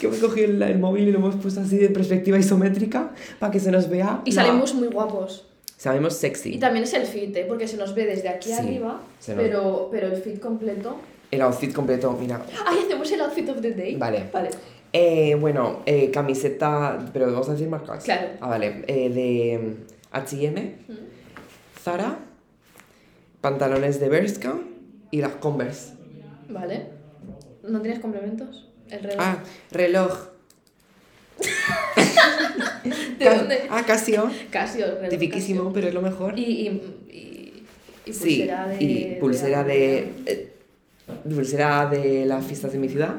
Que 0.00 0.06
hemos 0.08 0.18
cogido 0.18 0.48
el, 0.50 0.62
el 0.62 0.78
móvil 0.78 1.08
y 1.08 1.12
lo 1.12 1.18
hemos 1.20 1.36
puesto 1.36 1.60
así 1.60 1.76
de 1.78 1.88
perspectiva 1.90 2.38
isométrica 2.38 3.12
para 3.38 3.52
que 3.52 3.60
se 3.60 3.70
nos 3.70 3.88
vea. 3.88 4.20
Y 4.24 4.32
salimos 4.32 4.74
muy 4.74 4.88
guapos. 4.88 5.46
Salimos 5.76 6.14
sexy. 6.14 6.54
Y 6.54 6.58
también 6.58 6.84
es 6.84 6.92
el 6.94 7.06
fit, 7.06 7.34
¿eh? 7.36 7.44
Porque 7.46 7.68
se 7.68 7.76
nos 7.76 7.94
ve 7.94 8.06
desde 8.06 8.28
aquí 8.28 8.48
Sí, 8.48 8.54
arriba, 8.54 9.00
nos- 9.28 9.36
pero, 9.36 9.88
pero 9.92 10.08
el 10.08 10.16
fit 10.16 10.40
completo. 10.40 10.96
El 11.30 11.42
outfit 11.42 11.72
completo, 11.72 12.16
mira. 12.20 12.40
Ay, 12.66 12.78
hacemos 12.84 13.10
el 13.12 13.20
outfit 13.20 13.48
of 13.50 13.60
the 13.60 13.72
day. 13.72 13.94
Vale. 13.96 14.24
Vale. 14.32 14.50
Eh, 14.92 15.34
bueno, 15.34 15.80
eh, 15.86 16.10
camiseta, 16.10 16.98
pero 17.12 17.26
vamos 17.30 17.48
a 17.48 17.52
decir 17.52 17.68
marcas. 17.68 18.04
Claro. 18.04 18.28
Ah, 18.40 18.48
vale. 18.48 18.84
Eh, 18.86 19.10
de 19.10 19.76
HM. 20.18 20.74
Zara, 21.82 22.18
pantalones 23.40 24.00
de 24.00 24.08
Bershka 24.08 24.54
y 25.10 25.20
las 25.20 25.32
Converse. 25.36 25.94
Vale. 26.48 26.86
¿No 27.62 27.80
tienes 27.80 28.00
complementos? 28.00 28.68
El 28.88 29.00
reloj. 29.02 29.16
Ah, 29.20 29.38
reloj. 29.72 30.28
¿De 33.18 33.24
Ca- 33.24 33.34
dónde? 33.34 33.62
Ah, 33.70 33.82
Casio. 33.86 34.30
Casio, 34.50 34.86
reloj 34.86 35.08
Tipiquísimo, 35.10 35.60
Casio. 35.60 35.72
pero 35.74 35.88
es 35.88 35.94
lo 35.94 36.02
mejor. 36.02 36.38
Y, 36.38 36.42
y, 36.42 36.68
y, 37.10 37.64
y 38.06 38.12
sí, 38.12 38.46
pulsera 38.48 38.66
de... 38.68 38.84
y 38.84 39.16
pulsera 39.20 39.64
de... 39.64 39.98
eh, 40.26 40.52
pulsera 41.24 41.86
de 41.86 42.24
las 42.26 42.44
fiestas 42.44 42.72
de 42.72 42.78
mi 42.78 42.88
ciudad 42.88 43.14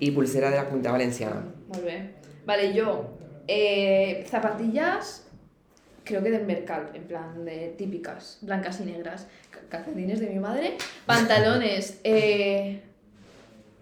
y 0.00 0.10
pulsera 0.10 0.50
de 0.50 0.56
la 0.56 0.64
comunidad 0.66 0.92
valenciana. 0.92 1.44
Muy 1.68 1.80
bien. 1.82 2.12
Vale, 2.44 2.74
yo. 2.74 3.10
eh, 3.48 4.24
zapatillas, 4.28 5.25
creo 6.06 6.22
que 6.22 6.30
del 6.30 6.46
Mercal, 6.46 6.90
en 6.94 7.02
plan 7.02 7.44
de 7.44 7.74
típicas, 7.76 8.38
blancas 8.40 8.80
y 8.80 8.84
negras. 8.84 9.26
ca- 9.50 9.60
Calcetines 9.68 10.20
de 10.20 10.28
mi 10.28 10.38
madre. 10.38 10.78
Pantalones 11.04 12.00
eh, 12.04 12.80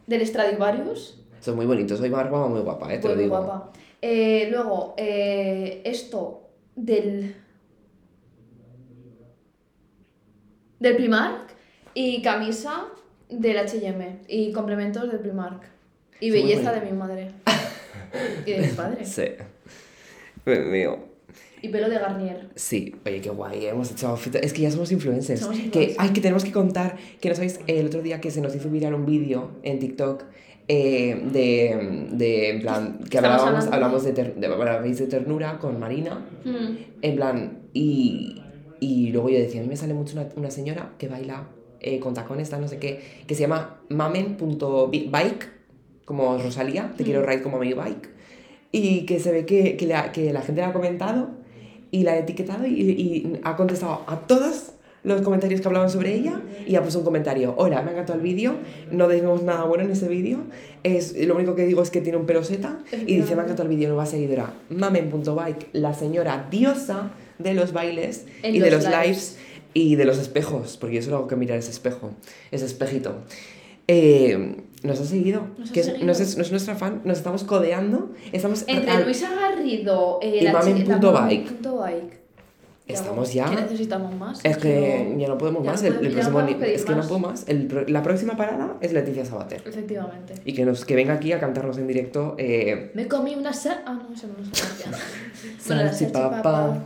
del 0.06 0.26
Stradivarius. 0.26 1.20
Son 1.40 1.54
muy 1.56 1.66
bonitos. 1.66 1.98
Soy 1.98 2.10
Margot 2.10 2.48
muy 2.48 2.60
guapa, 2.62 2.92
eh, 2.92 2.98
te 2.98 3.02
Muy, 3.06 3.10
lo 3.10 3.14
muy 3.16 3.24
digo. 3.24 3.36
guapa. 3.36 3.72
Eh, 4.02 4.48
luego, 4.50 4.94
eh, 4.96 5.82
esto 5.84 6.48
del. 6.74 7.36
del 10.80 10.96
Primark 10.96 11.50
y 11.94 12.20
camisa 12.22 12.86
del 13.30 13.56
HM 13.56 14.20
y 14.28 14.52
complementos 14.52 15.10
del 15.10 15.20
Primark. 15.20 15.62
Y 16.20 16.30
Son 16.30 16.40
belleza 16.40 16.72
de 16.72 16.80
mi 16.82 16.92
madre. 16.92 17.30
y 18.46 18.52
de 18.52 18.58
mi 18.60 18.68
padre. 18.68 19.04
Sí. 19.04 19.24
Mío. 20.46 20.98
Y 21.64 21.68
pelo 21.68 21.88
de 21.88 21.98
Garnier. 21.98 22.48
Sí, 22.56 22.94
oye, 23.06 23.20
qué 23.22 23.30
guay, 23.30 23.66
hemos 23.66 23.90
hecho. 23.90 24.18
Es 24.42 24.52
que 24.52 24.62
ya 24.62 24.70
somos 24.70 24.92
influencers. 24.92 25.40
Somos 25.40 25.58
Que, 25.72 25.94
ay, 25.96 26.10
que 26.10 26.20
tenemos 26.20 26.44
que 26.44 26.52
contar, 26.52 26.96
que 27.20 27.28
no 27.30 27.34
sabéis, 27.34 27.58
el 27.66 27.86
otro 27.86 28.02
día 28.02 28.20
que 28.20 28.30
se 28.30 28.40
nos 28.42 28.54
hizo 28.54 28.68
viral 28.68 28.92
un 28.94 29.06
vídeo 29.06 29.50
en 29.62 29.78
TikTok 29.78 30.24
eh, 30.68 31.22
de, 31.32 32.08
de, 32.12 32.50
en 32.50 32.60
plan, 32.60 32.98
que 33.10 33.16
hablábamos, 33.18 33.66
hablamos 33.66 34.04
de, 34.04 34.12
ter- 34.12 34.34
de, 34.34 35.06
ternura 35.06 35.58
con 35.58 35.78
Marina, 35.80 36.26
Mm. 36.44 36.76
en 37.02 37.16
plan, 37.16 37.58
y, 37.72 38.42
y 38.80 39.08
luego 39.10 39.28
yo 39.30 39.38
decía, 39.38 39.60
a 39.60 39.62
mí 39.62 39.68
me 39.70 39.76
sale 39.76 39.94
mucho 39.94 40.18
una, 40.18 40.28
una 40.36 40.50
señora 40.50 40.92
que 40.98 41.08
baila 41.08 41.48
eh, 41.80 41.98
con 42.00 42.12
tacones, 42.14 42.48
tal, 42.50 42.60
no 42.62 42.68
sé 42.68 42.78
qué, 42.78 43.00
que 43.26 43.34
se 43.34 43.42
llama 43.42 43.80
mamen.bike, 43.88 45.48
como 46.04 46.36
Rosalía, 46.38 46.92
te 46.96 47.04
quiero 47.04 47.20
Mm. 47.22 47.24
ride 47.26 47.42
como 47.42 47.58
mi 47.58 47.72
bike, 47.72 48.10
y 48.72 49.06
que 49.06 49.18
se 49.20 49.32
ve 49.32 49.46
que, 49.46 49.76
que, 49.76 49.86
la, 49.86 50.12
que 50.12 50.32
la 50.32 50.42
gente 50.42 50.60
la 50.60 50.68
ha 50.68 50.72
comentado 50.72 51.42
y 51.94 52.02
la 52.02 52.12
ha 52.12 52.18
etiquetado 52.18 52.66
y, 52.66 52.72
y 52.72 53.40
ha 53.44 53.54
contestado 53.54 54.02
a 54.08 54.18
todos 54.18 54.72
los 55.04 55.20
comentarios 55.22 55.60
que 55.60 55.68
hablaban 55.68 55.90
sobre 55.90 56.12
ella 56.14 56.40
y 56.66 56.74
ha 56.74 56.80
puesto 56.82 56.98
un 56.98 57.04
comentario, 57.04 57.54
hola, 57.56 57.82
me 57.82 57.90
ha 57.90 57.92
encantado 57.92 58.18
el 58.18 58.24
vídeo, 58.24 58.54
no 58.90 59.06
decimos 59.06 59.44
nada 59.44 59.62
bueno 59.64 59.84
en 59.84 59.92
ese 59.92 60.08
vídeo, 60.08 60.38
es, 60.82 61.14
lo 61.26 61.36
único 61.36 61.54
que 61.54 61.66
digo 61.66 61.82
es 61.82 61.90
que 61.90 62.00
tiene 62.00 62.18
un 62.18 62.26
peloseta 62.26 62.80
y 63.06 63.18
dice, 63.18 63.36
me 63.36 63.42
ha 63.42 63.44
encantado 63.44 63.68
el 63.68 63.76
vídeo, 63.76 63.88
nueva 63.90 64.06
seguidora, 64.06 64.54
mamen.bike, 64.70 65.68
la 65.72 65.94
señora 65.94 66.48
diosa 66.50 67.12
de 67.38 67.54
los 67.54 67.72
bailes 67.72 68.26
En 68.42 68.56
y 68.56 68.58
de 68.58 68.70
los 68.72 68.82
los 68.82 68.92
lives. 68.92 69.06
lives. 69.06 69.38
y 69.74 69.94
de 69.94 70.04
los 70.04 70.18
espejos, 70.18 70.78
porque 70.78 70.96
yo 70.96 71.02
solo 71.02 71.18
hago 71.18 71.28
que 71.28 71.36
mirar 71.36 71.58
ese 71.58 71.70
espejo, 71.70 72.10
ese 72.50 72.64
espejito. 72.64 73.14
Eh, 73.86 74.56
nos 74.84 75.00
ha 75.00 75.04
seguido, 75.04 75.46
Nos 75.58 75.70
ha 75.70 75.72
que 75.72 75.80
es, 75.80 75.86
seguido. 75.86 76.06
no 76.06 76.12
es- 76.12 76.36
no 76.36 76.42
es 76.42 76.50
nuestra 76.52 76.76
fan, 76.76 77.00
nos 77.04 77.18
estamos 77.18 77.42
codeando, 77.44 78.12
estamos 78.32 78.64
Entre 78.68 78.90
al- 78.90 79.04
Luisa 79.04 79.28
Garrido 79.34 80.18
eh, 80.22 80.38
Y 80.42 80.44
la 80.44 80.52
Mamen 80.52 80.76
chi- 80.76 80.82
la 80.84 80.94
punto 80.94 81.12
Mamen 81.12 81.28
bike. 81.28 81.48
punto 81.48 81.78
bike. 81.78 82.24
¿Qué 82.86 82.92
Estamos 82.92 83.32
ya- 83.32 83.46
¿Qué 83.48 83.56
necesitamos 83.62 84.14
más? 84.14 84.40
Es 84.44 84.58
que 84.58 84.62
Quiero- 85.06 85.18
ya 85.18 85.28
no 85.28 85.38
podemos 85.38 85.64
ya 85.64 85.70
más. 85.70 85.80
no 85.82 85.88
el, 85.88 85.94
podemos- 85.94 86.06
el 86.06 86.14
ya 86.22 86.28
no 86.28 86.30
próximo 86.34 86.38
podemos 86.58 86.68
es 86.76 86.84
que 86.84 86.90
no 86.90 86.96
más. 86.98 87.06
puedo 87.06 87.18
más. 87.20 87.48
El 87.48 87.84
la 87.88 88.02
próxima 88.02 88.36
parada 88.36 88.76
es 88.82 88.92
Leticia 88.92 89.24
Sabater. 89.24 89.62
Efectivamente. 89.64 90.34
Y 90.44 90.52
que, 90.52 90.66
nos, 90.66 90.84
que 90.84 90.94
venga 90.94 91.14
aquí 91.14 91.32
a 91.32 91.40
cantarnos 91.40 91.78
en 91.78 91.86
directo. 91.86 92.34
Eh, 92.36 92.90
Me 92.94 93.08
comí 93.08 93.34
una 93.36 93.54
sa... 93.54 93.82
Ah, 93.86 93.94
no, 94.06 94.14
eso 94.14 94.26
no 94.26 94.34
la 95.74 95.92
Salchipapa. 95.92 95.92
salchipapa. 95.92 96.78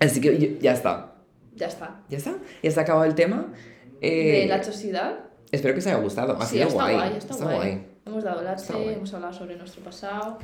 Así 0.00 0.20
que 0.20 0.38
yo- 0.38 0.58
ya 0.60 0.72
está. 0.72 1.12
Ya 1.54 1.68
está. 1.68 2.00
Ya 2.08 2.18
está. 2.18 2.32
Ya 2.64 2.68
está 2.68 2.80
acabado 2.80 3.04
el 3.04 3.14
tema. 3.14 3.52
Eh, 4.00 4.40
De 4.42 4.46
la 4.46 4.60
chosidad. 4.60 5.20
Espero 5.52 5.74
que 5.74 5.80
os 5.80 5.86
haya 5.86 5.96
gustado. 5.98 6.36
Ha 6.40 6.46
Sí, 6.46 6.56
sido 6.56 6.68
está 6.68 6.82
guay. 6.82 6.94
guay, 6.96 7.12
está 7.16 7.34
guay. 7.36 7.86
Hemos 8.06 8.24
dado 8.24 8.40
Está 8.40 8.52
lache, 8.52 8.72
guay. 8.72 8.94
hemos 8.94 9.14
hablado 9.14 9.32
sobre 9.32 9.56
nuestro 9.56 9.82
pasado. 9.82 10.38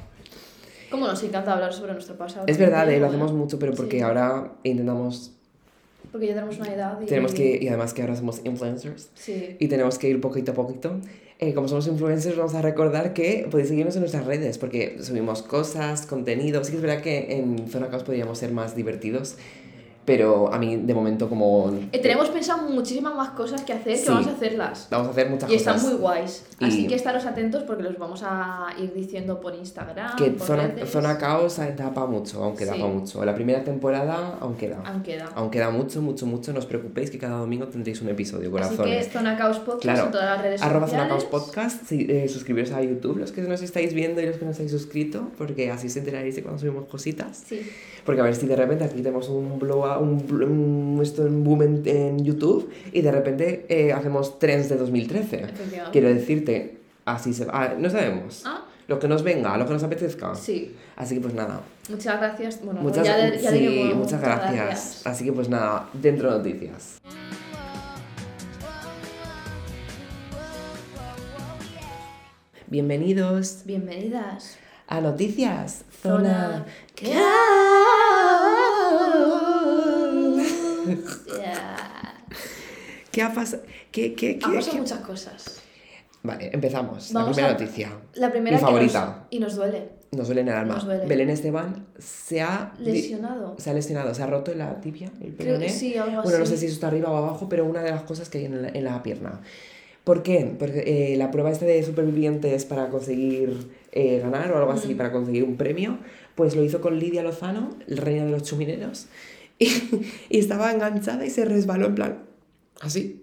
¿Cómo 0.91 1.07
nos 1.07 1.23
encanta 1.23 1.55
hablar 1.55 1.73
sobre 1.73 1.93
nuestro 1.95 2.17
pasado? 2.17 2.45
Es 2.47 2.59
verdad, 2.59 2.91
eh, 2.91 3.01
lo 3.01 3.07
hacemos 3.07 3.33
mucho, 3.33 3.59
pero 3.59 3.73
porque 3.75 3.99
Sí. 3.99 4.03
ahora 4.03 4.53
intentamos. 4.63 5.33
Porque 6.11 6.27
ya 6.27 6.35
tenemos 6.35 6.59
una 6.59 6.75
edad 6.75 7.01
y... 7.01 7.07
Tenemos 7.07 7.33
que. 7.33 7.59
Y 7.63 7.69
además 7.69 7.95
que 7.95 8.03
ahora 8.03 8.15
somos 8.17 8.43
influencers. 8.45 9.09
Sí. 9.15 9.57
y 9.59 9.69
tenemos 9.69 9.99
que 9.99 10.09
ir 10.09 10.21
poquito 10.21 10.53
a 10.53 10.55
poquito. 10.55 10.99
Eh, 11.39 11.55
como 11.55 11.67
somos 11.67 11.87
influencers, 11.89 12.37
vamos 12.37 12.55
a 12.55 12.63
recordar 12.63 13.15
que 13.15 13.49
podéis 13.51 13.69
seguirnos 13.71 13.95
en 13.97 14.03
nuestras 14.03 14.25
redes 14.27 14.59
porque 14.59 14.99
subimos 15.03 15.43
cosas, 15.43 16.07
contenido. 16.07 16.63
Sí 16.63 16.71
que 16.73 16.77
es 16.77 16.83
verdad 16.83 17.03
que 17.03 17.33
en 17.39 17.67
Zona 17.69 17.89
Caos 17.89 18.05
podríamos 18.05 18.39
ser 18.39 18.53
más 18.53 18.77
divertidos, 18.77 19.37
pero 20.05 20.53
a 20.53 20.59
mí 20.59 20.77
de 20.77 20.95
momento 20.95 21.29
como... 21.29 21.71
Eh, 21.93 21.99
tenemos 22.01 22.29
pensado 22.31 22.69
muchísimas 22.69 23.15
más 23.15 23.31
cosas 23.31 23.63
que 23.63 23.73
hacer, 23.73 23.93
que 23.93 23.99
Sí. 23.99 24.09
vamos 24.09 24.27
a 24.27 24.33
hacerlas. 24.33 24.89
Vamos 24.91 25.09
a 25.09 25.11
hacer 25.13 25.31
muchas 25.31 25.51
Y 25.51 25.59
cosas. 25.59 25.77
están 25.77 25.91
muy 25.93 26.01
guays. 26.01 26.45
Así 26.61 26.85
Y- 26.85 26.87
que 26.89 26.95
estaros 26.97 27.25
atentos 27.25 27.63
porque 27.63 27.85
los 27.85 27.97
vamos 27.99 28.23
a 28.25 28.69
ir 28.81 28.93
diciendo 28.93 29.41
por 29.41 29.55
Instagram. 29.55 30.17
Que 30.17 30.31
por 30.33 30.47
zona, 30.47 30.67
redes. 30.67 30.91
zona 30.91 31.19
Caos 31.19 31.57
da 31.59 31.95
para 31.95 32.07
mucho, 32.07 32.53
Sí. 32.59 32.65
para 32.65 32.87
mucho. 32.87 33.25
La 33.25 33.35
primera 33.35 33.63
temporada 33.63 34.39
aún 34.41 34.55
queda. 34.57 34.83
Aún 34.85 35.03
queda. 35.03 35.29
Aún 35.35 35.51
queda 35.51 35.71
mucho, 35.71 36.03
mucho, 36.03 36.27
mucho. 36.27 36.53
No 36.53 36.59
os 36.59 36.67
preocupéis 36.67 37.11
que 37.11 37.19
cada 37.19 37.37
domingo 37.39 37.69
tendréis 37.69 38.01
un 38.03 38.09
episodio, 38.09 38.49
Así 38.49 38.51
corazones. 38.77 39.07
que 39.07 39.13
Zona 39.13 39.37
Caos 39.37 39.59
Podcast 39.61 39.83
Claro. 39.83 40.05
en 40.07 40.11
todas 40.13 40.27
las 40.27 40.43
redes 40.43 40.63
Arroba 40.63 40.87
Zona 40.89 41.05
sociales. 41.05 41.25
Caos 41.31 41.45
Podcast, 41.45 41.87
sí, 41.87 42.07
eh, 42.09 42.29
suscribiros 42.29 42.73
a 42.73 42.83
YouTube, 42.83 43.19
los 43.19 43.31
que 43.33 43.43
nos 43.43 43.63
estáis 43.63 43.95
viendo 43.95 44.21
y 44.21 44.27
los 44.27 44.37
que 44.37 44.45
no 44.45 44.51
estáis 44.51 44.71
suscritos, 44.73 45.23
porque 45.39 45.71
así 45.71 45.87
os 45.87 45.97
enteraréis 45.97 46.35
de 46.37 46.43
cuando 46.43 46.59
subimos 46.59 46.87
cositas. 46.87 47.43
Sí. 47.47 47.61
Porque 48.05 48.21
a 48.21 48.25
ver 48.25 48.35
si 48.35 48.47
de 48.47 48.57
repente 48.57 48.83
aquí 48.85 49.01
tenemos 49.01 49.29
un 49.29 49.59
un, 49.99 50.25
un- 50.31 51.01
esto 51.03 51.27
en 51.27 51.43
boom 51.45 51.63
en, 51.63 51.83
en 51.87 52.25
YouTube 52.25 52.71
y 52.93 53.01
de 53.03 53.11
repente 53.13 53.67
eh, 53.69 53.93
hacemos 53.93 54.39
trends 54.39 54.69
de 54.69 54.77
2013. 54.77 55.37
Efectivamente. 55.45 55.91
Quiero 55.93 56.09
decirte, 56.09 56.79
así 57.05 57.33
se 57.35 57.45
va. 57.47 57.53
ah, 57.65 57.75
no 57.79 57.89
sabemos. 57.91 58.43
Ah, 58.47 58.65
Lo 58.89 58.99
que 58.99 59.09
nos 59.09 59.23
venga, 59.23 59.57
lo 59.57 59.67
que 59.67 59.73
nos 59.73 59.83
apetezca. 59.83 60.35
sí. 60.35 60.75
Así 60.95 61.15
que 61.17 61.21
pues 61.23 61.35
nada. 61.35 61.63
Muchas 61.89 62.19
gracias. 62.21 62.61
Bueno, 62.65 62.81
Muchas, 62.83 63.05
ya, 63.07 63.35
ya 63.35 63.51
sí, 63.51 63.59
diremos 63.59 63.97
muchas 63.97 64.21
gracias. 64.21 65.07
Así 65.07 65.25
que 65.25 65.33
pues 65.33 65.49
nada, 65.49 65.89
dentro 65.95 66.31
noticias. 66.31 67.01
Bienvenidos 72.67 73.63
Bienvenidas. 73.65 74.57
a 74.87 75.01
Noticias 75.01 75.85
Zona 76.03 76.65
Zona 76.95 77.72
¿Qué 83.13 83.23
ha 83.23 83.33
pasado? 83.33 83.63
¿Qué, 83.91 84.15
qué, 84.15 84.39
qué, 84.39 84.45
Han 84.47 84.55
pasado 84.55 84.73
qué? 84.73 84.81
muchas 84.81 85.01
cosas. 85.01 85.61
Vale, 86.23 86.51
empezamos. 86.53 87.13
Vamos 87.13 87.31
la 87.31 87.35
primera 87.35 87.49
a- 87.49 87.53
noticia. 87.61 87.89
La 88.15 88.31
primera 88.31 88.57
Mi 88.57 88.61
que 88.61 88.67
favorita. 88.67 89.07
nos- 89.07 89.17
y 89.31 89.39
nos 89.39 89.55
duele. 89.57 89.89
Nos 90.13 90.27
duele 90.27 90.41
en 90.43 90.49
el 90.49 90.55
alma. 90.55 90.75
Nos 90.75 90.85
duele. 90.85 91.07
Belén 91.07 91.31
Esteban 91.31 91.87
se 91.99 92.41
ha, 92.43 92.73
Lesionado. 92.79 93.57
se 93.59 93.71
ha 93.71 93.75
lesionado, 93.75 94.15
se 94.15 94.23
ha 94.23 94.27
roto 94.27 94.55
la 94.55 94.81
tibia, 94.81 95.11
el 95.21 95.35
Creo 95.35 95.37
peroné. 95.57 95.67
que 95.67 95.73
sí, 95.73 95.97
algo 95.97 96.21
así. 96.21 96.23
Bueno, 96.25 96.39
no 96.41 96.47
sé 96.47 96.57
si 96.59 96.67
eso 96.67 96.75
está 96.75 96.89
arriba 96.89 97.11
o 97.11 97.17
abajo, 97.17 97.49
pero 97.49 97.65
una 97.65 97.83
de 97.83 97.91
las 97.91 98.03
cosas 98.03 98.29
que 98.29 98.39
hay 98.39 98.45
en 98.45 98.63
la, 98.63 98.69
en 98.69 98.85
la 98.85 99.03
pierna. 99.03 99.41
¿Por 100.05 100.23
qué? 100.23 100.55
Porque 100.59 101.13
eh, 101.13 101.17
la 101.17 101.31
prueba 101.31 101.51
esta 101.51 101.65
de 101.65 101.83
supervivientes 101.83 102.65
para 102.67 102.89
conseguir 102.89 103.69
eh, 103.93 104.19
ganar 104.21 104.53
o 104.53 104.59
algo 104.59 104.73
así, 104.73 104.95
Mm. 104.95 104.97
para 104.97 105.13
conseguir 105.13 105.45
un 105.45 105.57
premio, 105.57 105.99
pues 106.35 106.55
lo 106.57 106.63
hizo 106.65 106.81
con 106.81 106.99
Lidia 106.99 107.23
Lozano, 107.23 107.71
la 107.87 108.01
reina 108.03 108.25
de 108.25 108.31
los 108.33 108.43
chumineros, 108.43 109.07
y, 109.59 109.71
y 110.29 110.39
estaba 110.39 110.73
enganchada 110.73 111.25
y 111.25 111.31
se 111.31 111.45
resbaló 111.45 111.87
en 111.87 111.95
plan, 111.95 112.19
así. 112.83 113.19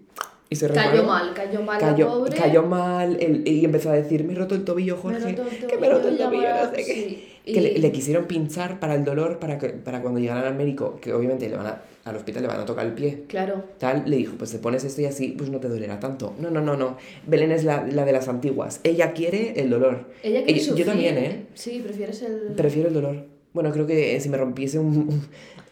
Y 0.48 0.56
se. 0.56 0.68
Cayó 0.68 1.04
mal, 1.04 1.32
cayó 1.32 1.62
mal 1.62 1.80
la 1.80 1.90
Cayó, 1.92 2.08
pobre. 2.08 2.36
cayó 2.36 2.62
mal 2.64 3.16
el- 3.20 3.46
y 3.46 3.64
empezó 3.64 3.90
a 3.90 3.94
decir, 3.94 4.24
me 4.24 4.32
he 4.32 4.36
roto 4.36 4.56
el 4.56 4.64
tobillo, 4.64 4.96
Me 4.96 5.02
Jorge, 5.02 5.18
roto 5.30 5.42
el 5.48 5.66
que 5.68 5.76
me 5.78 5.86
he 5.86 5.90
roto 5.90 6.08
el 6.08 6.16
tobillo, 6.18 6.24
tobillo, 6.30 6.42
llama- 6.42 6.70
no 6.70 6.74
sé 6.74 6.84
qué. 6.84 7.30
Que 7.52 7.60
le, 7.60 7.78
le 7.78 7.92
quisieron 7.92 8.24
pinchar 8.26 8.80
para 8.80 8.94
el 8.94 9.04
dolor, 9.04 9.38
para, 9.38 9.58
que, 9.58 9.68
para 9.70 10.02
cuando 10.02 10.20
llegaran 10.20 10.44
al 10.44 10.54
médico, 10.56 10.98
que 11.00 11.12
obviamente 11.14 11.48
le 11.48 11.56
van 11.56 11.66
a, 11.66 11.82
al 12.04 12.16
hospital 12.16 12.42
le 12.42 12.48
van 12.48 12.60
a 12.60 12.64
tocar 12.64 12.84
el 12.86 12.92
pie. 12.92 13.24
Claro. 13.28 13.64
Tal, 13.78 14.02
le 14.06 14.16
dijo, 14.16 14.34
pues 14.36 14.50
te 14.50 14.58
pones 14.58 14.84
esto 14.84 15.00
y 15.00 15.06
así, 15.06 15.28
pues 15.38 15.50
no 15.50 15.58
te 15.58 15.68
dolerá 15.68 15.98
tanto. 16.00 16.34
No, 16.38 16.50
no, 16.50 16.60
no, 16.60 16.76
no. 16.76 16.96
Belén 17.26 17.50
es 17.52 17.64
la, 17.64 17.86
la 17.86 18.04
de 18.04 18.12
las 18.12 18.28
antiguas. 18.28 18.80
Ella 18.84 19.12
quiere 19.12 19.54
el 19.60 19.70
dolor. 19.70 20.10
Ella 20.22 20.44
quiere 20.44 20.60
Ella- 20.60 20.74
yo 20.74 20.84
también, 20.84 21.16
¿eh? 21.18 21.46
Sí, 21.54 21.80
prefieres 21.82 22.22
el... 22.22 22.54
Prefiero 22.56 22.88
el 22.88 22.94
dolor. 22.94 23.24
Bueno, 23.52 23.72
creo 23.72 23.86
que 23.86 24.20
si 24.20 24.28
me 24.28 24.36
rompiese 24.36 24.78
un... 24.78 25.22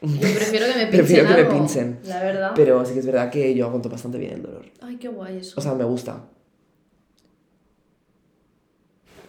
Yo 0.01 0.21
prefiero 0.21 0.67
que 0.67 0.75
me 0.75 0.87
pinchen 0.87 0.91
Prefiero 0.91 1.29
que 1.29 1.43
me 1.43 1.45
pinchen. 1.45 1.99
La 2.05 2.23
verdad. 2.23 2.53
Pero 2.55 2.85
sí 2.85 2.93
que 2.93 3.01
es 3.01 3.07
verdad 3.07 3.31
que 3.31 3.55
yo 3.55 3.67
aguanto 3.67 3.89
bastante 3.89 4.19
bien 4.19 4.35
el 4.35 4.43
dolor. 4.43 4.65
Ay, 4.81 4.97
qué 4.97 5.09
guay 5.09 5.39
eso. 5.39 5.55
O 5.59 5.63
sea, 5.63 5.75
me 5.75 5.85
gusta. 5.85 6.25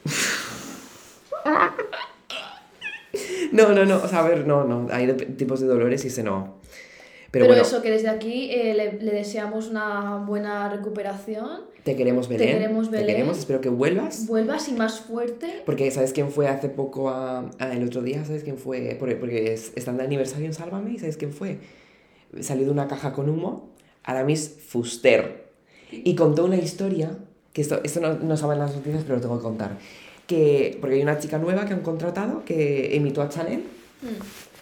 No, 3.51 3.73
no, 3.73 3.83
no, 3.85 3.97
o 3.97 4.07
sea, 4.07 4.19
a 4.19 4.27
ver, 4.27 4.45
no, 4.45 4.63
no, 4.63 4.87
hay 4.93 5.11
tipos 5.13 5.59
de 5.59 5.67
dolores 5.67 6.05
y 6.05 6.09
ese 6.09 6.21
no. 6.21 6.58
Pero, 7.31 7.43
Pero, 7.43 7.45
bueno, 7.47 7.61
eso, 7.61 7.81
que 7.81 7.91
desde 7.91 8.09
aquí 8.09 8.49
eh, 8.51 8.73
le, 8.73 8.93
le 9.01 9.11
deseamos 9.11 9.67
una 9.67 10.17
buena 10.27 10.67
recuperación. 10.69 11.61
te 11.83 11.95
queremos, 11.95 12.27
te 12.27 12.37
Belén. 12.37 12.57
queremos, 12.57 12.89
Te 12.89 12.97
Belén. 12.97 13.15
queremos, 13.15 13.37
espero 13.37 13.61
que 13.61 13.69
vuelvas. 13.69 14.25
Vuelvas 14.25 14.67
y 14.67 14.71
más 14.73 14.99
fuerte. 15.01 15.61
Porque 15.65 15.91
¿sabes 15.91 16.11
quién 16.11 16.31
fue 16.31 16.47
hace 16.47 16.69
poco 16.69 17.09
a, 17.09 17.49
a 17.59 17.73
el 17.73 17.83
otro 17.85 18.01
día? 18.01 18.25
¿Sabes 18.25 18.43
quién 18.43 18.57
fue? 18.57 18.95
Porque, 18.99 19.15
porque 19.15 19.53
es- 19.53 19.71
están 19.75 19.97
de 19.97 20.03
aniversario 20.05 20.47
en 20.47 20.53
Sálvame 20.53 20.91
y 20.93 20.97
¿sabes 20.99 21.17
quién 21.17 21.31
fue? 21.31 21.59
Salió 22.41 22.65
de 22.65 22.71
una 22.71 22.87
caja 22.87 23.13
con 23.13 23.29
humo, 23.29 23.69
Aramis 24.03 24.49
Fuster. 24.67 25.49
Y 25.91 26.15
contó 26.15 26.45
una 26.45 26.55
historia, 26.57 27.11
que 27.53 27.61
esto, 27.61 27.79
esto 27.83 27.99
no, 27.99 28.13
no 28.15 28.33
estaba 28.33 28.53
en 28.53 28.59
las 28.59 28.75
noticias, 28.75 29.03
pero 29.03 29.15
lo 29.15 29.21
tengo 29.21 29.37
que 29.37 29.43
contar. 29.43 29.77
Que, 30.27 30.77
porque 30.81 30.95
hay 30.95 31.01
una 31.03 31.17
chica 31.19 31.37
nueva 31.37 31.65
que 31.65 31.73
han 31.73 31.81
contratado 31.81 32.43
que 32.45 32.91
imitó 32.95 33.21
a 33.21 33.29
Chanel. 33.29 33.63
Mm, 34.01 34.07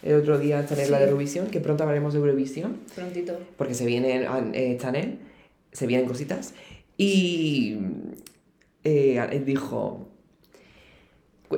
El 0.04 0.16
otro 0.16 0.38
día 0.38 0.66
Chanel 0.66 0.92
la 0.92 1.00
de 1.00 1.06
Sí. 1.06 1.10
Eurovisión, 1.10 1.48
que 1.48 1.60
pronto 1.60 1.84
hablaremos 1.84 2.14
de 2.14 2.20
Eurovisión, 2.20 2.78
prontito. 2.96 3.34
porque 3.58 3.74
se 3.74 3.86
viene 3.86 4.28
eh, 4.54 4.78
Chanel, 4.80 5.20
se 5.72 5.88
vienen 5.88 6.08
cositas. 6.08 6.54
Y 6.98 7.78
eh, 8.84 9.44
dijo, 9.46 10.08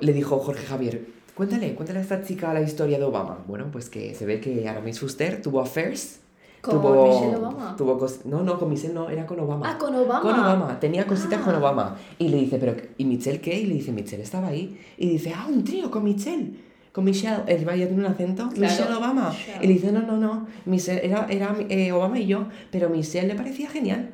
le 0.02 0.14
dijo 0.14 0.40
Jorge 0.40 0.66
Javier, 0.66 1.06
cuéntale, 1.36 1.74
cuéntale 1.76 2.00
a 2.00 2.02
esta 2.02 2.24
chica 2.24 2.54
la 2.54 2.62
historia 2.62 2.98
de 2.98 3.06
Obama. 3.06 3.44
Bueno, 3.48 3.68
pues 3.72 3.90
que 3.90 4.14
se 4.16 4.26
ve 4.26 4.40
que 4.40 4.68
Aramis 4.68 5.00
Fuster 5.00 5.42
tuvo 5.42 5.62
affairs. 5.62 6.20
Con 6.62 6.82
tuvo, 6.82 7.08
Michelle 7.08 7.38
Obama. 7.38 7.76
Tuvo 7.78 7.98
cos- 7.98 8.26
no, 8.26 8.44
no, 8.44 8.60
con 8.60 8.70
Michelle 8.70 8.94
no, 8.94 9.10
era 9.10 9.26
con 9.26 9.40
Obama. 9.40 9.72
Ah, 9.72 9.78
con 9.78 9.96
Obama. 9.96 10.22
Con 10.22 10.34
Obama, 10.38 10.78
tenía 10.80 11.08
cositas 11.08 11.40
Ah. 11.42 11.46
con 11.46 11.56
Obama. 11.56 11.98
Y 12.18 12.28
le 12.28 12.36
dice, 12.38 12.58
pero, 12.60 12.76
¿y 12.98 13.06
Michelle 13.06 13.40
qué? 13.40 13.58
Y 13.58 13.66
le 13.66 13.76
dice, 13.76 13.94
Michelle 13.94 14.24
estaba 14.24 14.48
ahí. 14.50 14.78
Y 14.98 15.08
dice, 15.10 15.32
ah, 15.34 15.48
un 15.50 15.64
trío 15.64 15.90
con 15.90 16.04
Michelle. 16.04 16.52
Con 16.92 17.06
Michelle. 17.06 17.44
El 17.48 17.66
vaya 17.66 17.88
tiene 17.88 18.04
un 18.06 18.12
acento. 18.12 18.50
Claro. 18.50 18.74
Michelle 18.74 18.94
Obama. 18.96 19.30
Michelle. 19.30 19.58
Y 19.64 19.68
le 19.68 19.74
dice, 19.74 19.92
no, 19.92 20.02
no, 20.02 20.18
no. 20.18 20.48
Michelle, 20.66 21.06
era 21.06 21.28
era 21.30 21.56
eh, 21.70 21.92
Obama 21.92 22.20
y 22.20 22.28
yo. 22.28 22.48
Pero 22.72 22.90
Michelle 22.90 23.28
le 23.28 23.36
parecía 23.36 23.70
genial. 23.70 24.10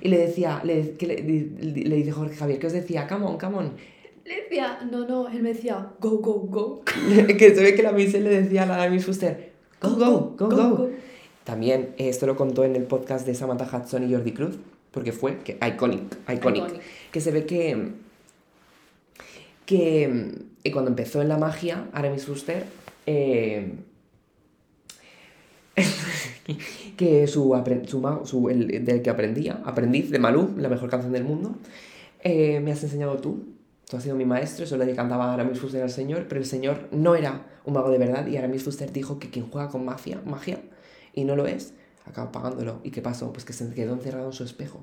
Y 0.00 0.08
le 0.08 0.18
decía, 0.18 0.60
le, 0.64 0.92
que 0.92 1.06
le, 1.06 1.16
le- 1.22 1.84
le 1.88 1.96
dice 1.96 2.12
Jorge 2.12 2.36
Javier, 2.36 2.58
que 2.58 2.66
os 2.68 2.72
decía, 2.72 3.06
come 3.08 3.24
on, 3.26 3.38
come 3.38 3.56
on. 3.56 3.72
Le 4.24 4.42
decía, 4.42 4.78
no, 4.90 5.06
no, 5.08 5.26
él 5.28 5.42
me 5.42 5.54
decía, 5.54 5.88
go, 6.00 6.18
go, 6.18 6.34
go. 6.40 6.82
que 7.38 7.54
se 7.54 7.62
ve 7.62 7.74
que 7.74 7.82
la 7.82 7.92
Michelle 7.92 8.28
le 8.28 8.42
decía 8.42 8.62
a 8.64 8.66
la 8.66 8.74
Aramis 8.76 9.06
Fuster, 9.06 9.52
go, 9.80 9.96
go, 9.96 10.36
go, 10.38 10.48
go. 10.48 10.90
También 11.44 11.94
eh, 11.96 12.10
esto 12.10 12.26
lo 12.26 12.36
contó 12.36 12.62
en 12.64 12.76
el 12.76 12.82
podcast 12.84 13.26
de 13.26 13.34
Samantha 13.34 13.66
Hudson 13.74 14.08
y 14.08 14.12
Jordi 14.12 14.32
Cruz, 14.32 14.58
porque 14.90 15.12
fue 15.12 15.38
que, 15.38 15.52
iconic, 15.66 16.02
iconic, 16.30 16.56
Iconic. 16.66 16.80
Que 17.10 17.20
se 17.22 17.30
ve 17.30 17.46
que, 17.46 17.92
que 19.68 20.32
eh, 20.64 20.72
cuando 20.72 20.90
empezó 20.90 21.20
en 21.20 21.28
la 21.28 21.36
magia, 21.36 21.90
Aramis 21.92 22.24
Fuster, 22.24 22.64
eh, 23.04 23.74
que 26.96 27.26
su, 27.26 27.54
su, 27.86 28.20
su- 28.24 28.48
el 28.48 28.82
del 28.84 29.02
que 29.02 29.10
aprendía, 29.10 29.60
aprendiz 29.66 30.10
de 30.10 30.18
Malú, 30.18 30.54
la 30.56 30.70
mejor 30.70 30.88
canción 30.88 31.12
del 31.12 31.24
mundo, 31.24 31.56
eh, 32.24 32.60
me 32.60 32.72
has 32.72 32.82
enseñado 32.82 33.18
tú. 33.18 33.44
Tú 33.90 33.96
has 33.98 34.02
sido 34.02 34.16
mi 34.16 34.24
maestro, 34.24 34.64
eso 34.64 34.78
le 34.78 34.94
cantaba 34.94 35.32
Aramis 35.34 35.60
Fuster 35.60 35.82
al 35.82 35.90
señor, 35.90 36.26
pero 36.28 36.40
el 36.40 36.46
señor 36.46 36.88
no 36.90 37.14
era 37.14 37.46
un 37.66 37.74
mago 37.74 37.90
de 37.90 37.98
verdad 37.98 38.26
y 38.26 38.38
Aramis 38.38 38.62
Fuster 38.62 38.90
dijo 38.90 39.18
que 39.18 39.28
quien 39.28 39.50
juega 39.50 39.68
con 39.68 39.84
magia, 39.84 40.20
magia 40.24 40.60
y 41.14 41.24
no 41.24 41.36
lo 41.36 41.46
es, 41.46 41.74
acaba 42.06 42.32
pagándolo. 42.32 42.80
¿Y 42.84 42.90
qué 42.90 43.02
pasó? 43.02 43.32
Pues 43.34 43.44
que 43.44 43.52
se 43.52 43.68
quedó 43.74 43.92
encerrado 43.92 44.26
en 44.28 44.32
su 44.32 44.44
espejo. 44.44 44.80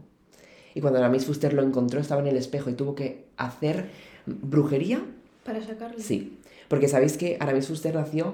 Y 0.75 0.81
cuando 0.81 0.99
Aramis 0.99 1.25
Fuster 1.25 1.53
lo 1.53 1.63
encontró 1.63 1.99
estaba 1.99 2.21
en 2.21 2.27
el 2.27 2.37
espejo 2.37 2.69
y 2.69 2.73
tuvo 2.73 2.93
que 2.93 3.25
hacer 3.37 3.89
brujería. 4.27 5.01
Para 5.43 5.63
sacarle. 5.63 6.01
Sí, 6.03 6.37
porque 6.67 6.87
sabéis 6.87 7.17
que 7.17 7.37
Aramis 7.39 7.67
Fuster 7.67 7.95
nació, 7.95 8.33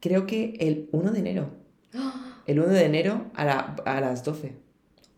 creo 0.00 0.26
que 0.26 0.54
el 0.60 0.88
1 0.92 1.12
de 1.12 1.18
enero. 1.20 1.46
El 2.46 2.58
1 2.58 2.68
de 2.70 2.84
enero 2.84 3.26
a, 3.34 3.44
la- 3.44 3.76
a 3.84 4.00
las 4.00 4.24
12, 4.24 4.52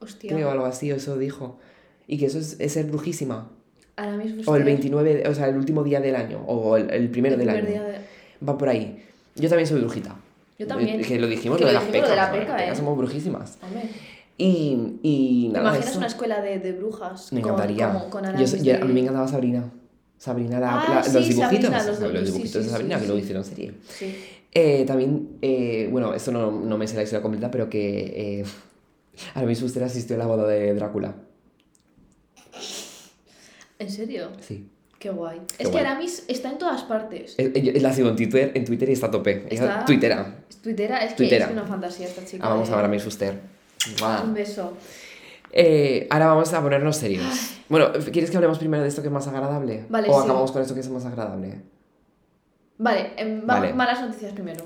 Hostia. 0.00 0.32
creo, 0.34 0.50
algo 0.50 0.66
así, 0.66 0.90
eso 0.90 1.16
dijo. 1.16 1.58
Y 2.06 2.18
que 2.18 2.26
eso 2.26 2.38
es, 2.38 2.56
es 2.60 2.72
ser 2.72 2.86
brujísima. 2.86 3.48
Ahora 3.96 4.16
mismo 4.16 4.42
O 4.46 4.56
el 4.56 4.62
usted- 4.62 4.64
29, 4.72 5.14
de- 5.14 5.28
o 5.28 5.34
sea, 5.34 5.48
el 5.48 5.56
último 5.56 5.82
día 5.84 6.00
del 6.00 6.16
año, 6.16 6.42
o 6.46 6.76
el, 6.76 6.90
el 6.90 7.08
primero 7.08 7.36
el 7.36 7.38
del 7.40 7.48
primer 7.48 7.64
año. 7.64 7.84
día 7.88 7.98
de- 8.00 8.46
Va 8.46 8.58
por 8.58 8.68
ahí. 8.68 9.02
Yo 9.36 9.48
también 9.48 9.66
soy 9.66 9.80
brujita. 9.80 10.16
Yo 10.58 10.66
también. 10.66 11.00
Eh, 11.00 11.04
Que 11.04 11.18
lo 11.18 11.26
dijimos, 11.26 11.56
Que 11.56 11.64
lo 11.64 11.68
de 11.68 11.74
las 11.74 11.84
pecas. 11.84 12.02
lo 12.02 12.08
de 12.10 12.16
la 12.16 12.32
peca, 12.32 12.66
¿eh? 12.66 12.76
Somos 12.76 12.98
brujísimas. 12.98 13.56
Hombre. 13.62 13.82
Y, 14.38 14.98
y 15.02 15.46
¿Te 15.48 15.52
nada, 15.52 15.68
imaginas 15.70 15.88
eso. 15.90 15.98
una 15.98 16.06
escuela 16.06 16.40
de, 16.40 16.58
de 16.58 16.72
brujas? 16.72 17.32
Me 17.32 17.40
con- 17.42 17.52
encantaría. 17.52 17.92
como 17.92 18.10
con 18.10 18.24
Yo, 18.36 18.56
yo- 18.56 18.76
a 18.76 18.84
mí 18.84 18.92
me 18.92 19.00
encantaba 19.00 19.28
Sabrina. 19.28 19.70
Sabrina, 20.18 20.58
la- 20.60 20.80
Ah, 20.80 20.94
la- 20.96 21.02
sí, 21.02 21.12
los 21.12 21.28
dibujitos. 21.28 21.70
Sabrina, 21.70 21.82
los- 22.12 22.24
dibujitos 22.26 22.52
sí, 22.52 22.58
de 22.58 22.68
Sabrina, 22.70 22.96
sí, 22.98 23.02
que 23.02 23.08
lo 23.08 23.18
hicieron 23.18 23.44
serie. 23.44 23.74
Sí. 23.88 24.16
Eh, 24.54 24.84
también, 24.86 25.38
eh, 25.42 25.88
bueno, 25.90 26.14
esto 26.14 26.30
no, 26.32 26.50
no 26.50 26.78
me 26.78 26.86
sé 26.86 26.96
la 26.96 27.02
historia 27.02 27.22
completa, 27.22 27.50
pero 27.50 27.68
que 27.68 28.40
eh, 28.40 28.44
Aramis 29.34 29.60
Fuster 29.60 29.82
asistió 29.84 30.16
a 30.16 30.18
la 30.18 30.26
boda 30.26 30.46
de 30.46 30.74
Drácula. 30.74 31.14
¿En 33.78 33.90
serio? 33.90 34.28
Sí. 34.40 34.68
Qué 34.98 35.10
guay. 35.10 35.40
Qué 35.56 35.64
es 35.64 35.68
que. 35.70 35.78
Aramis 35.78 36.24
está 36.28 36.50
en 36.52 36.58
todas 36.58 36.84
partes. 36.84 37.34
Él 37.38 37.78
la 37.82 37.92
sigo 37.92 38.08
en 38.10 38.16
Twitter, 38.16 38.52
en 38.54 38.64
Twitter 38.64 38.88
y 38.88 38.92
está 38.92 39.06
a 39.08 39.10
tope. 39.10 39.46
Está- 39.50 39.84
Twittera. 39.84 40.36
Es 40.48 40.56
Twittera, 40.58 40.98
es 41.04 41.10
que 41.12 41.16
Tuitera. 41.16 41.46
es 41.46 41.52
una 41.52 41.64
fantasía 41.64 42.06
esta 42.06 42.24
chica. 42.24 42.46
Amamos 42.46 42.68
eh. 42.68 42.72
a 42.72 42.78
Aramis 42.78 43.02
Fuster. 43.02 43.40
Mua. 44.00 44.22
Un 44.22 44.34
beso. 44.34 44.76
Eh, 45.52 46.06
ahora 46.10 46.26
vamos 46.28 46.52
a 46.52 46.62
ponernos 46.62 46.96
serios. 46.96 47.56
Bueno, 47.68 47.92
¿quieres 48.12 48.30
que 48.30 48.36
hablemos 48.36 48.58
primero 48.58 48.82
de 48.82 48.88
esto 48.88 49.02
que 49.02 49.08
es 49.08 49.12
más 49.12 49.26
agradable? 49.26 49.86
Vale, 49.88 50.08
¿O 50.08 50.14
sí. 50.14 50.24
acabamos 50.24 50.52
con 50.52 50.62
esto 50.62 50.74
que 50.74 50.80
es 50.80 50.88
más 50.88 51.04
agradable? 51.04 51.60
Vale, 52.78 53.12
em, 53.16 53.46
vamos 53.46 53.62
Vale. 53.62 53.74
malas 53.74 54.00
noticias 54.00 54.32
primero. 54.32 54.64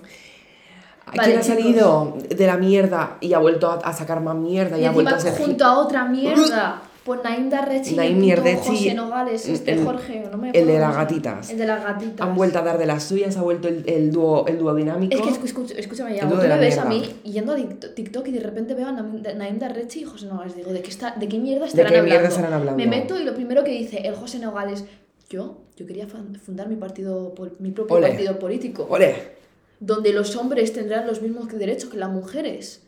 Vale, 1.06 1.22
¿Quién 1.22 1.38
ha 1.38 1.42
salido 1.42 2.16
de 2.28 2.46
la 2.46 2.56
mierda 2.56 3.18
y 3.20 3.32
ha 3.32 3.38
vuelto 3.38 3.70
a, 3.70 3.92
sacar 3.92 4.20
más 4.20 4.36
mierda 4.36 4.78
y, 4.78 4.82
Y 4.82 4.84
ha 4.86 4.90
vuelto 4.90 5.14
a 5.14 5.20
ser... 5.20 5.36
junto 5.36 5.64
a 5.64 5.78
otra 5.78 6.04
mierda. 6.04 6.82
Pues 7.06 7.20
Naim 7.22 7.48
Darrechi 7.48 7.92
y 7.94 7.96
Naim 7.96 8.18
Mierdechi, 8.18 8.58
José 8.68 8.94
Nogales, 8.94 9.48
este 9.48 9.72
el- 9.74 9.84
Jorge, 9.84 10.28
no 10.28 10.36
me 10.38 10.48
el 10.48 10.52
de 10.54 10.60
acuerdo 10.60 10.78
las 10.80 10.96
gatitas. 10.96 11.50
El 11.50 11.58
de 11.58 11.66
las 11.66 11.84
gatitas. 11.84 12.26
Han 12.26 12.34
vuelto 12.34 12.58
a 12.58 12.62
dar 12.62 12.78
de 12.78 12.86
las 12.86 13.04
suyas, 13.04 13.36
ha 13.36 13.42
vuelto 13.42 13.68
el, 13.68 13.84
el 13.88 14.10
dúo, 14.10 14.44
el 14.48 14.58
dúo 14.58 14.74
dinámico. 14.74 15.14
Es 15.14 15.38
que 15.38 15.46
escúchame, 15.80 16.16
ya, 16.16 16.28
tú 16.28 16.34
me 16.34 16.58
ves 16.58 16.78
a 16.78 16.84
mí 16.84 17.02
yendo 17.22 17.52
a 17.52 17.56
Tik- 17.56 17.94
TikTok 17.94 18.26
y 18.26 18.32
de 18.32 18.40
repente 18.40 18.74
veo 18.74 18.88
a 18.88 18.92
Naim 18.92 19.58
Darrechi 19.60 20.00
y 20.00 20.04
José 20.04 20.26
Nogales. 20.26 20.56
Digo, 20.56 20.72
¿de 20.72 20.82
qué, 20.82 20.90
está, 20.90 21.12
¿de 21.16 21.28
qué 21.28 21.38
mierda 21.38 21.66
estarán 21.66 21.92
qué 21.92 21.98
hablando? 21.98 22.10
mierda 22.20 22.28
estarán 22.28 22.52
hablando? 22.52 22.76
Me 22.82 22.86
meto 22.88 23.18
y 23.20 23.22
lo 23.24 23.34
primero 23.34 23.62
que 23.62 23.70
dice 23.70 23.98
el 23.98 24.16
José 24.16 24.40
Nogales, 24.40 24.84
yo, 25.30 25.58
yo 25.76 25.86
quería 25.86 26.08
fundar 26.08 26.68
mi 26.68 26.74
partido, 26.76 27.34
mi 27.60 27.70
propio 27.70 28.00
partido 28.00 28.38
político, 28.40 28.84
¡Ole! 28.90 29.36
donde 29.78 30.12
los 30.12 30.34
hombres 30.34 30.72
tendrán 30.72 31.06
los 31.06 31.22
mismos 31.22 31.46
derechos 31.56 31.90
que 31.90 31.98
las 31.98 32.10
mujeres. 32.10 32.82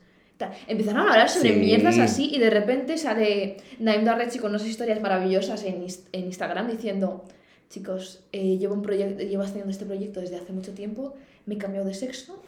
Empezaron 0.67 1.01
a 1.07 1.13
hablar 1.13 1.29
sobre 1.29 1.55
Sí. 1.55 1.59
mierdas 1.59 1.99
así 1.99 2.31
y 2.35 2.39
de 2.39 2.51
repente 2.51 2.97
sale 2.99 3.57
Naim 3.79 4.05
Darrechi 4.05 4.39
con 4.39 4.51
unas 4.51 4.67
historias 4.67 5.01
maravillosas 5.01 5.65
en, 5.65 5.85
en 6.13 6.25
Instagram 6.27 6.69
diciendo, 6.71 7.25
chicos, 7.71 8.21
eh, 8.33 8.57
llevo, 8.57 8.75
un 8.75 8.83
proyecto, 8.83 9.23
llevo 9.23 9.43
haciendo 9.43 9.71
este 9.71 9.85
proyecto 9.85 10.21
desde 10.21 10.37
hace 10.37 10.53
mucho 10.53 10.73
tiempo, 10.73 11.15
me 11.47 11.55
he 11.55 11.59
cambiado 11.59 11.87
de 11.87 11.95
sexo, 11.95 12.43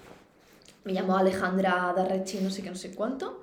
me 0.84 0.92
llamo 0.92 1.16
Alejandra 1.16 1.92
Darrechi 1.96 2.38
no 2.38 2.50
sé 2.50 2.62
qué, 2.62 2.70
no 2.70 2.76
sé 2.76 2.92
cuánto, 2.94 3.42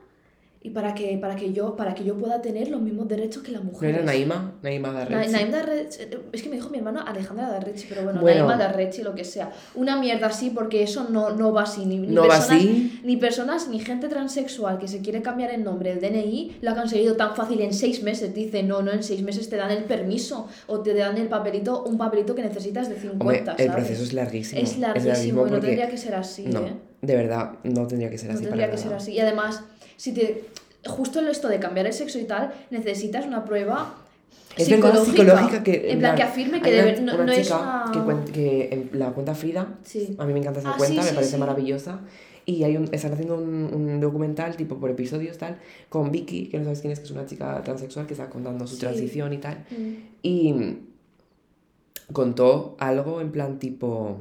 y 0.61 0.71
para 0.71 0.93
que, 0.93 1.17
para 1.17 1.35
que, 1.35 1.53
yo, 1.53 1.75
para 1.75 1.93
que 1.93 2.03
yo 2.03 2.15
pueda 2.17 2.41
tener 2.41 2.69
los 2.69 2.81
mismos 2.81 3.07
derechos 3.07 3.43
que 3.43 3.51
las 3.51 3.63
¿No 3.63 3.71
mujeres. 3.71 3.95
era 3.97 4.05
Naima? 4.05 4.55
Naima 4.61 4.91
Na- 4.91 4.99
Darrechi. 5.05 5.31
Naim 5.31 5.51
Darrechi, 5.51 6.01
eh, 6.01 6.19
es 6.33 6.41
que 6.41 6.49
me 6.49 6.55
dijo 6.55 6.69
mi 6.69 6.77
hermano 6.79 7.01
Alejandra 7.05 7.49
Darrechi, 7.49 7.85
pero 7.87 8.03
bueno, 8.03 8.19
Bueno. 8.21 8.47
Naima 8.47 8.57
Darrechi, 8.63 9.01
lo 9.03 9.15
que 9.15 9.23
sea. 9.23 9.51
Una 9.75 9.97
mierda 9.99 10.27
así, 10.27 10.49
porque 10.49 10.83
eso 10.83 11.07
no, 11.09 11.29
no 11.31 11.53
va 11.53 11.63
así. 11.63 11.85
Ni, 11.85 11.97
ni 11.99 12.07
No 12.07 12.21
va 12.23 12.35
personas, 12.35 12.59
así. 12.59 12.99
Ni 13.03 13.17
personas, 13.17 13.67
ni 13.69 13.79
gente 13.79 14.09
transexual 14.09 14.77
que 14.79 14.87
se 14.87 15.01
quiere 15.01 15.21
cambiar 15.21 15.51
el 15.51 15.63
nombre 15.63 15.95
del 15.95 16.01
DNI 16.01 16.57
lo 16.61 16.71
ha 16.71 16.75
conseguido 16.75 17.15
tan 17.15 17.35
fácil 17.35 17.61
en 17.61 17.73
seis 17.73 18.03
meses. 18.03 18.33
Dice, 18.33 18.63
no, 18.63 18.81
no, 18.81 18.91
en 18.91 19.03
seis 19.03 19.21
meses 19.21 19.49
te 19.49 19.55
dan 19.55 19.71
el 19.71 19.83
permiso 19.85 20.47
o 20.67 20.79
te 20.81 20.93
dan 20.93 21.17
el 21.17 21.27
papelito, 21.27 21.83
un 21.83 21.97
papelito 21.97 22.35
que 22.35 22.41
necesitas 22.41 22.89
de 22.89 22.95
50, 22.95 23.51
Hombre, 23.51 23.65
el 23.65 23.71
proceso 23.71 24.03
es 24.03 24.13
larguísimo. 24.13 24.61
Es 24.61 24.77
larguísimo, 24.77 25.47
y 25.47 25.51
no 25.51 25.59
tendría 25.59 25.87
que 25.87 25.97
ser 25.97 26.15
así, 26.15 26.45
No, 26.47 26.61
¿eh? 26.65 26.73
De 27.01 27.15
verdad, 27.15 27.53
no 27.63 27.85
tendría 27.87 28.09
que 28.09 28.17
ser 28.17 28.29
No 28.29 28.35
así 28.35 28.43
tendría 28.45 28.65
para 28.67 28.71
que 28.75 28.77
ser 28.77 28.87
nada. 28.87 28.97
así. 29.01 29.11
Y 29.13 29.19
además, 29.19 29.63
si 29.97 30.13
te... 30.13 30.45
Justo 30.85 31.19
esto 31.27 31.47
de 31.49 31.59
cambiar 31.59 31.85
el 31.85 31.93
sexo 31.93 32.17
y 32.19 32.23
tal, 32.23 32.53
necesitas 32.69 33.25
una 33.25 33.43
prueba 33.43 33.95
Es 34.55 34.69
verdad, 34.69 35.03
psicológica 35.03 35.63
que... 35.63 35.91
en 35.91 35.99
plan 35.99 36.15
que 36.15 36.23
afirme 36.23 36.61
que 36.61 36.71
debe- 36.71 36.99
una, 37.01 37.11
no, 37.13 37.15
una 37.17 37.25
no 37.25 37.31
es 37.33 37.43
chica 37.47 37.85
una... 37.91 38.23
que, 38.25 38.31
que 38.31 38.89
la 38.93 39.11
cuenta 39.11 39.35
Frida, 39.35 39.67
Sí. 39.83 40.15
a 40.17 40.25
mí 40.25 40.31
me 40.33 40.39
encanta 40.39 40.59
esa 40.61 40.69
Ah, 40.71 40.75
cuenta, 40.77 41.01
sí, 41.01 41.05
me 41.05 41.09
sí, 41.09 41.15
parece 41.15 41.37
maravillosa. 41.37 41.99
Y 42.45 42.63
hay 42.63 42.77
un, 42.77 42.85
están 42.93 43.11
haciendo 43.11 43.35
un, 43.35 43.69
un 43.73 43.99
documental, 43.99 44.55
tipo 44.55 44.77
por 44.79 44.89
episodios, 44.89 45.37
tal, 45.37 45.57
con 45.89 46.11
Vicky, 46.11 46.47
que 46.47 46.57
no 46.59 46.63
sabes 46.63 46.79
quién 46.79 46.93
es, 46.93 46.99
que 46.99 47.05
es 47.05 47.11
una 47.11 47.25
chica 47.25 47.61
transexual 47.63 48.07
que 48.07 48.13
está 48.13 48.29
contando 48.29 48.65
su 48.65 48.77
transición 48.77 49.33
y 49.33 49.37
tal. 49.39 49.65
Mm. 49.69 49.93
Y 50.23 50.77
contó 52.13 52.75
algo 52.79 53.19
en 53.21 53.31
plan 53.31 53.59
tipo... 53.59 54.17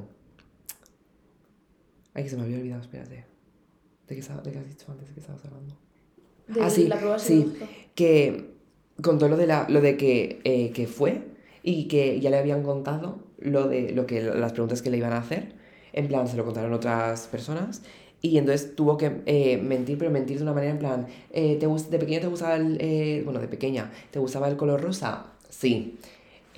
Ay, 2.16 2.24
que 2.24 2.30
se 2.30 2.36
me 2.36 2.44
había 2.44 2.58
olvidado, 2.58 2.82
espérate. 2.82 3.26
¿De 4.08 4.14
qué, 4.16 4.22
de 4.22 4.52
qué 4.52 4.58
has 4.58 4.68
dicho 4.68 4.92
antes? 4.92 5.08
¿De 5.08 5.14
qué 5.14 5.20
estabas 5.20 5.44
hablando? 5.44 5.76
De 6.48 6.60
Ah, 6.62 6.70
sí, 6.70 6.86
la 6.88 6.98
prueba 6.98 7.18
sí. 7.18 7.52
que 7.94 8.54
contó 9.02 9.28
lo 9.28 9.36
de, 9.36 9.46
la, 9.46 9.66
lo 9.68 9.80
de 9.80 9.96
que, 9.96 10.40
eh, 10.44 10.72
que 10.72 10.86
fue 10.86 11.22
y 11.62 11.88
que 11.88 12.20
ya 12.20 12.30
le 12.30 12.38
habían 12.38 12.62
contado 12.62 13.18
lo 13.38 13.68
de 13.68 13.92
lo 13.92 14.06
que 14.06 14.22
las 14.22 14.52
preguntas 14.52 14.82
que 14.82 14.90
le 14.90 14.98
iban 14.98 15.12
a 15.12 15.18
hacer. 15.18 15.54
En 15.92 16.08
plan, 16.08 16.28
se 16.28 16.36
lo 16.36 16.44
contaron 16.44 16.72
otras 16.74 17.26
personas 17.28 17.82
Y 18.22 18.38
entonces 18.38 18.74
tuvo 18.76 18.96
que 18.98 19.22
eh, 19.26 19.58
mentir, 19.58 19.98
pero 19.98 20.10
mentir 20.10 20.38
de 20.38 20.42
una 20.44 20.54
manera 20.54 20.72
en 20.72 20.78
plan, 20.78 21.06
eh, 21.32 21.56
¿te 21.60 21.66
¿de 21.66 21.98
pequeño 21.98 22.20
te 22.20 22.28
gustaba 22.28 22.56
el, 22.56 22.78
eh, 22.80 23.22
bueno, 23.24 23.40
de 23.40 23.48
pequeña, 23.48 23.92
¿te 24.10 24.18
gustaba 24.18 24.48
el 24.48 24.56
color 24.56 24.82
rosa? 24.82 25.34
Sí. 25.50 25.98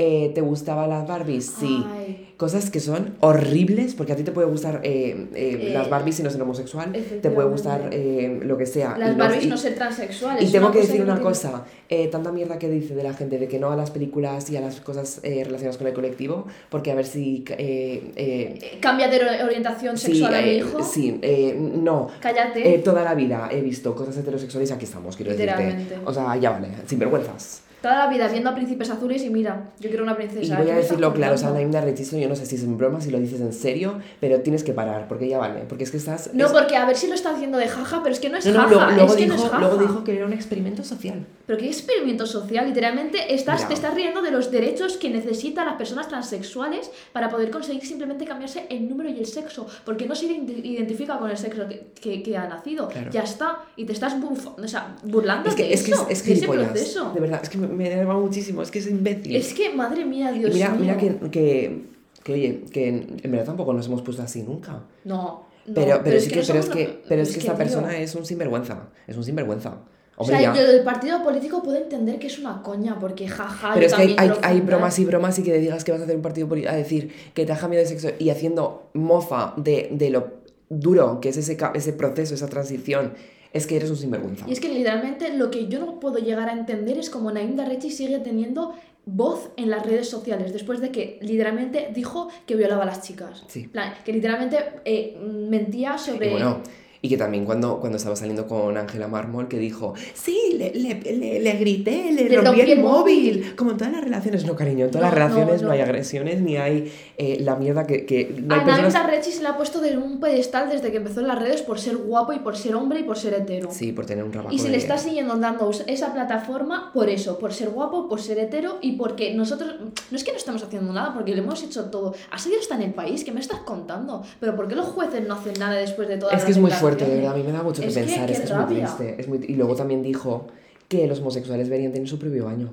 Eh, 0.01 0.31
¿Te 0.35 0.41
gustaban 0.43 0.89
las 0.91 1.09
Barbies? 1.09 1.47
Sí. 1.59 1.85
Ay. 1.93 2.25
Cosas 2.37 2.71
que 2.71 2.79
son 2.79 3.17
horribles, 3.19 3.97
porque 3.97 4.13
a 4.13 4.17
ti 4.17 4.23
te 4.23 4.31
puede 4.31 4.47
gustar 4.47 4.81
eh, 4.85 5.27
eh, 5.35 5.59
Eh, 5.61 5.71
las 5.75 5.91
Barbies 5.91 6.15
si 6.15 6.23
no 6.23 6.29
eres 6.29 6.41
homosexual, 6.41 6.93
te 6.93 7.31
puede 7.31 7.49
gustar 7.49 7.89
eh, 7.91 8.39
lo 8.45 8.57
que 8.57 8.65
sea. 8.65 8.97
Las 8.97 9.09
y 9.09 9.13
no- 9.15 9.19
Barbies 9.19 9.45
y- 9.45 9.49
no 9.49 9.57
ser 9.57 9.75
transexuales. 9.75 10.49
y 10.49 10.53
tengo 10.53 10.71
que 10.71 10.79
decir 10.83 11.03
una 11.03 11.19
cosa, 11.21 11.65
eh, 11.89 12.07
tanta 12.07 12.31
mierda 12.31 12.61
que 12.61 12.69
dice 12.69 12.95
de 12.95 13.03
la 13.03 13.13
gente 13.13 13.39
de 13.39 13.49
que 13.49 13.59
no 13.59 13.73
a 13.73 13.77
las 13.77 13.91
películas 13.91 14.49
y 14.51 14.57
a 14.57 14.61
las 14.61 14.81
cosas 14.81 15.19
eh, 15.25 15.43
relacionadas 15.45 15.79
con 15.79 15.89
el 15.89 15.95
colectivo, 15.95 16.47
porque 16.71 16.93
a 16.93 16.95
ver 16.95 17.07
si... 17.07 17.45
eh, 17.49 18.13
eh, 18.15 18.59
Eh, 18.63 18.79
Cambia 18.81 19.09
de 19.09 19.19
ori- 19.21 19.45
orientación 19.45 19.99
sí, 19.99 20.07
sexual 20.13 20.35
a 20.37 20.41
mi 20.43 20.49
eh, 20.51 20.57
hijo. 20.59 20.81
sí, 20.85 21.19
eh, 21.23 21.57
no. 21.59 22.07
Cállate. 22.21 22.73
Eh, 22.73 22.79
toda 22.79 23.03
la 23.03 23.15
vida 23.17 23.49
he 23.51 23.61
visto 23.63 23.97
cosas 23.97 24.17
heterosexuales 24.17 24.71
y 24.71 24.73
aquí 24.73 24.85
estamos, 24.85 25.17
quiero 25.17 25.33
decirte. 25.33 25.75
O 26.05 26.15
sea, 26.15 26.37
ya 26.37 26.51
vale, 26.51 26.69
sin 26.87 27.01
vergüenzas. 27.01 27.63
Toda 27.81 27.97
la 27.99 28.07
vida 28.09 28.27
viendo 28.29 28.51
a 28.51 28.55
príncipes 28.55 28.91
azules 28.91 29.23
y 29.23 29.31
mira, 29.31 29.71
yo 29.79 29.89
quiero 29.89 30.03
una 30.05 30.17
princesa. 30.17 30.55
Y 30.55 30.57
¿qué 30.57 30.63
voy 30.63 30.71
a 30.73 30.77
decirlo 30.77 31.13
claro, 31.15 31.35
o 31.35 31.39
sea? 31.39 31.51
Naim 31.51 31.71
de 31.71 31.81
Rechizo, 31.81 32.19
yo 32.19 32.29
no 32.29 32.35
sé 32.35 32.45
si 32.47 32.57
es 32.57 32.65
en 32.65 32.77
broma, 32.77 33.01
si 33.01 33.11
lo 33.11 33.19
dices 33.21 33.41
en 33.41 33.53
serio, 33.53 33.99
pero 34.21 34.41
tienes 34.41 34.65
que 34.65 34.73
parar, 34.73 35.07
porque 35.07 35.29
ya 35.29 35.39
vale, 35.39 35.61
porque 35.69 35.85
es 35.85 35.91
que 35.91 35.97
estás... 35.99 36.31
No, 36.35 36.47
es- 36.47 36.53
porque 36.53 36.77
a 36.77 36.85
ver 36.87 36.97
si 36.97 37.07
lo 37.07 37.15
está 37.15 37.31
haciendo 37.31 37.57
de 37.59 37.69
jaja, 37.69 38.01
pero 38.03 38.13
es 38.13 38.21
que 38.21 38.29
no 38.31 38.37
es 38.39 38.47
No, 38.47 38.53
no, 38.53 38.59
jaja. 38.61 38.71
luego, 38.75 38.91
luego 38.93 39.11
es 39.11 39.17
que 39.17 39.25
dijo, 39.25 39.37
no 39.37 39.43
es 39.45 39.51
jaja. 39.51 39.61
luego 39.61 39.77
dijo 39.77 40.05
que 40.05 40.17
era 40.17 40.27
un 40.27 40.33
experimento 40.33 40.83
social. 40.83 41.25
Pero 41.47 41.59
qué 41.59 41.67
experimento 41.67 42.27
social, 42.27 42.67
literalmente 42.67 43.33
estás, 43.35 43.67
te 43.69 43.75
estás 43.75 43.95
riendo 43.95 44.21
de 44.23 44.31
los 44.33 44.51
derechos 44.51 44.97
que 44.97 45.09
necesitan 45.09 45.65
las 45.67 45.77
personas 45.77 46.09
transexuales 46.09 46.91
para 47.13 47.29
poder 47.31 47.51
conseguir 47.51 47.87
simplemente 47.87 48.25
cambiarse 48.27 48.67
el 48.69 48.89
número 48.89 49.09
y 49.09 49.19
el 49.19 49.27
sexo, 49.27 49.67
porque 49.85 50.07
no 50.07 50.15
se 50.15 50.27
ident- 50.27 50.65
identifica 50.65 51.19
con 51.19 51.31
el 51.31 51.39
sexo 51.39 51.67
que, 51.69 51.87
que, 52.01 52.23
que 52.23 52.37
ha 52.37 52.47
nacido. 52.49 52.89
Claro. 52.89 53.11
Ya 53.11 53.23
está, 53.23 53.59
y 53.77 53.85
te 53.85 53.93
estás 53.93 54.15
buf- 54.21 54.53
o 54.63 54.69
sea, 54.69 54.97
burlando 55.05 55.49
Es 55.49 55.55
que 55.55 55.63
de 55.65 55.73
es, 55.75 55.83
que 55.85 55.93
eso, 55.93 56.07
es, 56.11 56.19
es 56.21 56.27
de 56.27 56.33
ese 56.35 56.49
proceso. 56.49 57.13
De 57.15 57.21
verdad, 57.21 57.41
es 57.43 57.49
que 57.49 57.57
me, 57.59 57.68
me 57.69 57.87
enerva 57.93 58.15
muchísimo, 58.19 58.63
es 58.63 58.71
que 58.71 58.79
es 58.81 58.87
imbécil. 58.89 59.37
Es 59.37 59.55
que, 59.55 59.71
madre 59.75 60.05
mía, 60.05 60.33
Dios 60.33 60.53
mira, 60.53 60.71
mío. 60.71 60.81
mira 60.81 60.97
que, 60.97 61.31
que, 61.31 61.83
que, 62.25 62.33
oye, 62.33 62.65
que 62.73 62.89
en, 62.89 63.31
verdad 63.31 63.47
tampoco 63.47 63.73
nos 63.73 63.87
hemos 63.87 64.03
puesto 64.03 64.23
así 64.23 64.43
nunca. 64.43 64.83
No, 65.05 65.47
no, 65.67 65.75
Pero, 65.75 66.01
pero, 66.03 66.17
es 66.17 66.29
que, 66.29 66.43
pero, 66.47 66.59
es 66.61 66.69
que, 66.69 66.85
una- 66.85 66.95
pero 67.09 67.23
es 67.23 67.33
que 67.33 67.39
esta 67.39 67.53
tío, 67.53 67.59
persona 67.59 67.97
es 67.99 68.15
un 68.15 68.25
sinvergüenza. 68.25 68.89
Es 69.07 69.17
un 69.17 69.25
sinvergüenza. 69.25 69.79
O 70.21 70.25
sea, 70.25 70.53
yo 70.53 70.67
del 70.67 70.83
partido 70.83 71.23
político 71.23 71.63
puedo 71.63 71.77
entender 71.79 72.19
que 72.19 72.27
es 72.27 72.41
una 72.41 72.61
coña, 72.61 72.99
porque 72.99 73.29
jaja, 73.29 73.71
Pero 73.75 73.87
yo 73.87 73.87
es 73.87 73.95
que 73.95 74.17
hay, 74.21 74.33
hay, 74.43 74.61
bromas 74.61 74.99
y 74.99 75.05
bromas 75.05 75.39
y 75.39 75.45
que 75.45 75.57
digas 75.59 75.85
que 75.85 75.93
vas 75.93 76.01
a 76.01 76.05
hacer 76.05 76.17
un 76.17 76.23
partido 76.23 76.49
político, 76.49 76.73
a 76.73 76.77
decir 76.77 77.13
que 77.35 77.47
te 77.47 77.53
has 77.53 77.61
cambiado 77.61 77.85
de 77.85 77.89
sexo 77.89 78.09
y 78.19 78.31
haciendo 78.31 78.91
mofa 78.95 79.55
de, 79.57 79.89
de 79.93 80.11
lo 80.11 80.39
duro 80.71 81.21
que 81.21 81.29
es 81.29 81.37
ese, 81.37 81.57
ese 81.75 81.93
proceso, 81.93 82.35
esa 82.35 82.49
transición, 82.49 83.13
es 83.53 83.67
que 83.67 83.77
eres 83.77 83.91
un 83.91 83.97
sinvergüenza. 83.97 84.47
Y 84.49 84.53
es 84.53 84.61
que 84.61 84.69
literalmente 84.69 85.33
lo 85.37 85.51
que 85.51 85.69
yo 85.69 85.81
no 85.81 86.01
puedo 86.01 86.19
llegar 86.19 86.49
a 86.49 86.53
entender 86.53 86.99
es 86.99 87.11
como 87.11 87.31
Naim 87.31 87.57
Darrechi 87.57 87.91
sigue 87.91 88.19
teniendo 88.19 88.75
voz 89.07 89.51
en 89.57 89.71
las 89.71 89.87
redes 89.87 90.09
sociales 90.09 90.53
después 90.53 90.81
de 90.81 90.91
que 90.91 91.19
literalmente 91.23 91.91
dijo 91.95 92.29
que 92.47 92.57
violaba 92.57 92.83
a 92.83 92.87
las 92.87 93.03
chicas. 93.03 93.45
Sí. 93.49 93.67
Plan, 93.67 93.95
que 94.05 94.13
literalmente 94.13 94.59
eh, 94.85 95.17
mentía 95.19 95.97
sobre... 95.97 96.29
Y 96.29 96.31
bueno, 96.33 96.63
y 97.03 97.09
que 97.09 97.17
también 97.17 97.45
cuando, 97.45 97.79
cuando 97.81 97.97
estaba 97.99 98.17
saliendo 98.17 98.47
con 98.47 98.77
Ángela 98.77 99.09
Mármol, 99.09 99.49
que 99.49 99.59
dijo, 99.59 99.95
sí, 100.15 100.55
le, 100.59 100.73
le, 100.75 101.01
le, 101.13 101.41
le 101.41 101.53
grité, 101.53 102.11
le, 102.13 102.29
Le 102.29 102.37
rompí 102.37 102.59
rompí 102.61 102.73
el 102.73 102.81
móvil. 102.81 103.35
móvil. 103.39 103.57
Como 103.57 103.71
en 103.73 103.77
todas 103.77 103.93
las 103.93 104.03
relaciones, 104.03 104.45
no, 104.45 104.57
cariño, 104.57 104.87
en 104.87 104.91
todas 104.91 105.03
No, 105.11 105.17
las 105.19 105.29
relaciones 105.31 105.63
no, 105.63 105.69
no, 105.69 105.73
hay 105.75 105.79
no. 105.79 105.85
agresiones, 105.85 106.41
ni 106.41 106.57
hay 106.57 106.93
eh, 107.17 107.39
la 107.41 107.57
mierda 107.57 107.87
que... 107.87 108.05
que 108.05 108.35
no 108.43 108.55
hay 108.55 108.61
a 108.61 108.65
personas... 108.65 108.93
Darrechi 108.95 109.31
se 109.33 109.43
le 109.43 109.49
ha 109.49 109.57
puesto 109.57 109.81
de 109.81 109.97
un 109.97 110.21
pedestal 110.21 110.69
desde 110.71 110.91
que 110.91 110.97
empezó 110.97 111.21
en 111.21 111.29
las 111.29 111.39
redes 111.39 111.63
por 111.63 111.79
ser 111.79 111.97
guapo 111.97 112.33
y 112.33 112.41
por 112.41 112.57
ser 112.57 112.75
hombre 112.75 113.01
y 113.01 113.03
por 113.05 113.17
ser 113.19 113.35
hetero. 113.35 113.71
Sí, 113.71 113.93
por 113.93 114.05
tener 114.07 114.25
un 114.25 114.31
trabajo 114.33 114.55
Y 114.55 114.59
se 114.59 114.65
de- 114.67 114.71
le 114.73 114.77
está 114.79 114.99
siguiendo 114.99 115.37
dando 115.37 115.71
esa 115.87 116.13
plataforma 116.13 116.91
por 116.93 117.09
eso, 117.09 117.39
por 117.39 117.53
ser 117.53 117.71
guapo, 117.71 118.09
por 118.09 118.21
ser 118.21 118.39
hetero 118.39 118.79
y 118.81 118.93
porque 118.93 119.35
nosotros, 119.35 119.75
no 120.11 120.17
es 120.17 120.25
que 120.25 120.33
no 120.33 120.39
estamos 120.39 120.63
haciendo 120.63 120.93
nada, 120.93 121.15
porque 121.15 121.35
lo 121.35 121.43
hemos 121.43 121.63
hecho 121.63 121.87
todo. 121.87 122.15
Ha 122.31 122.39
salido 122.39 122.61
hasta 122.61 122.75
en 122.75 122.83
el 122.83 122.93
país, 122.95 123.25
¿qué 123.25 123.33
me 123.33 123.41
estás 123.41 123.61
contando? 123.61 124.23
Pero 124.41 124.57
¿por 124.57 124.69
qué 124.69 124.75
los 124.75 124.87
jueces 124.87 125.27
no 125.27 125.35
hacen 125.35 125.55
nada 125.59 125.77
después 125.77 126.09
de 126.09 126.17
todas 126.17 126.33
Es 126.35 126.39
las 126.41 126.45
que 126.47 126.53
es 126.53 126.59
muy 126.59 126.71
fuerte, 126.71 126.88
de 126.97 126.97
declaraciones? 126.97 127.23
verdad, 127.23 127.35
a 127.35 127.37
mí 127.37 127.43
me 127.45 127.53
da 127.53 127.63
mucho 127.63 127.83
que 127.83 127.89
Es 127.89 127.95
que, 127.95 128.01
pensar, 128.01 128.27
qué 128.27 128.33
es 128.33 128.41
que 128.41 128.45
es 128.47 128.55
muy 128.55 128.65
triste. 128.67 129.17
Es 129.19 129.29
muy... 129.29 129.39
Y 129.47 129.55
luego 129.55 129.75
también 129.75 130.03
dijo 130.03 130.47
que 130.89 131.07
los 131.07 131.21
homosexuales 131.21 131.69
deberían 131.69 131.93
tener 131.93 132.09
su 132.09 132.19
propio 132.19 132.47
baño. 132.47 132.73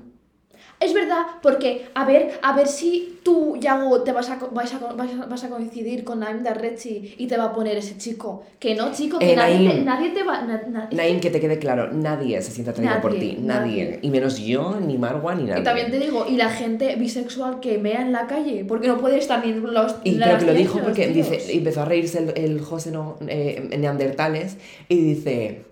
Es 0.78 0.92
verdad, 0.92 1.22
porque 1.42 1.86
a 1.94 2.04
ver, 2.04 2.38
a 2.42 2.54
ver 2.54 2.66
si 2.68 3.18
tú, 3.22 3.56
Yago, 3.58 4.02
te 4.02 4.12
vas 4.12 4.28
a, 4.28 4.36
vas 4.52 4.74
a, 4.74 4.78
vas 4.92 5.10
a, 5.10 5.24
vas 5.26 5.42
a 5.44 5.48
coincidir 5.48 6.04
con 6.04 6.20
Naim 6.20 6.42
Darrechi 6.42 7.14
y 7.16 7.26
te 7.26 7.36
va 7.38 7.44
a 7.44 7.52
poner 7.54 7.78
ese 7.78 7.96
chico. 7.96 8.42
Que 8.58 8.74
no, 8.74 8.92
chico, 8.92 9.18
que 9.18 9.32
Eh, 9.32 9.36
nadie, 9.36 9.70
te, 9.70 9.80
nadie 9.82 10.10
te 10.10 10.22
va... 10.22 10.42
na- 10.42 10.62
na- 10.68 10.88
Naim, 10.92 11.18
que- 11.20 11.30
te 11.30 11.40
quede 11.40 11.58
claro, 11.58 11.90
nadie 11.92 12.40
se 12.42 12.50
siente 12.52 12.70
atraído 12.72 13.00
por 13.00 13.14
ti, 13.14 13.38
nadie. 13.40 13.84
nadie. 13.84 13.98
Y 14.02 14.10
menos 14.10 14.38
yo, 14.38 14.78
ni 14.78 14.98
Marwa, 14.98 15.34
ni 15.34 15.44
nadie. 15.44 15.62
Y 15.62 15.64
también 15.64 15.90
te 15.90 15.98
digo, 15.98 16.26
y 16.28 16.36
la 16.36 16.50
gente 16.50 16.94
bisexual 16.96 17.60
que 17.60 17.78
mea 17.78 18.02
en 18.02 18.12
la 18.12 18.26
calle, 18.26 18.64
porque 18.68 18.86
no 18.88 18.98
puede 18.98 19.16
estar 19.18 19.44
ni 19.44 19.52
en 19.52 19.62
los... 19.72 19.96
Y 20.04 20.12
las 20.12 20.28
pero 20.28 20.40
que 20.40 20.46
lo 20.46 20.52
dijo 20.54 20.78
porque 20.80 21.08
dice, 21.08 21.40
empezó 21.56 21.82
a 21.82 21.84
reírse 21.86 22.18
el, 22.18 22.32
el 22.36 22.60
José 22.60 22.90
no, 22.90 23.16
eh, 23.28 23.70
Neandertales 23.78 24.56
y 24.90 24.96
dice, 25.00 25.62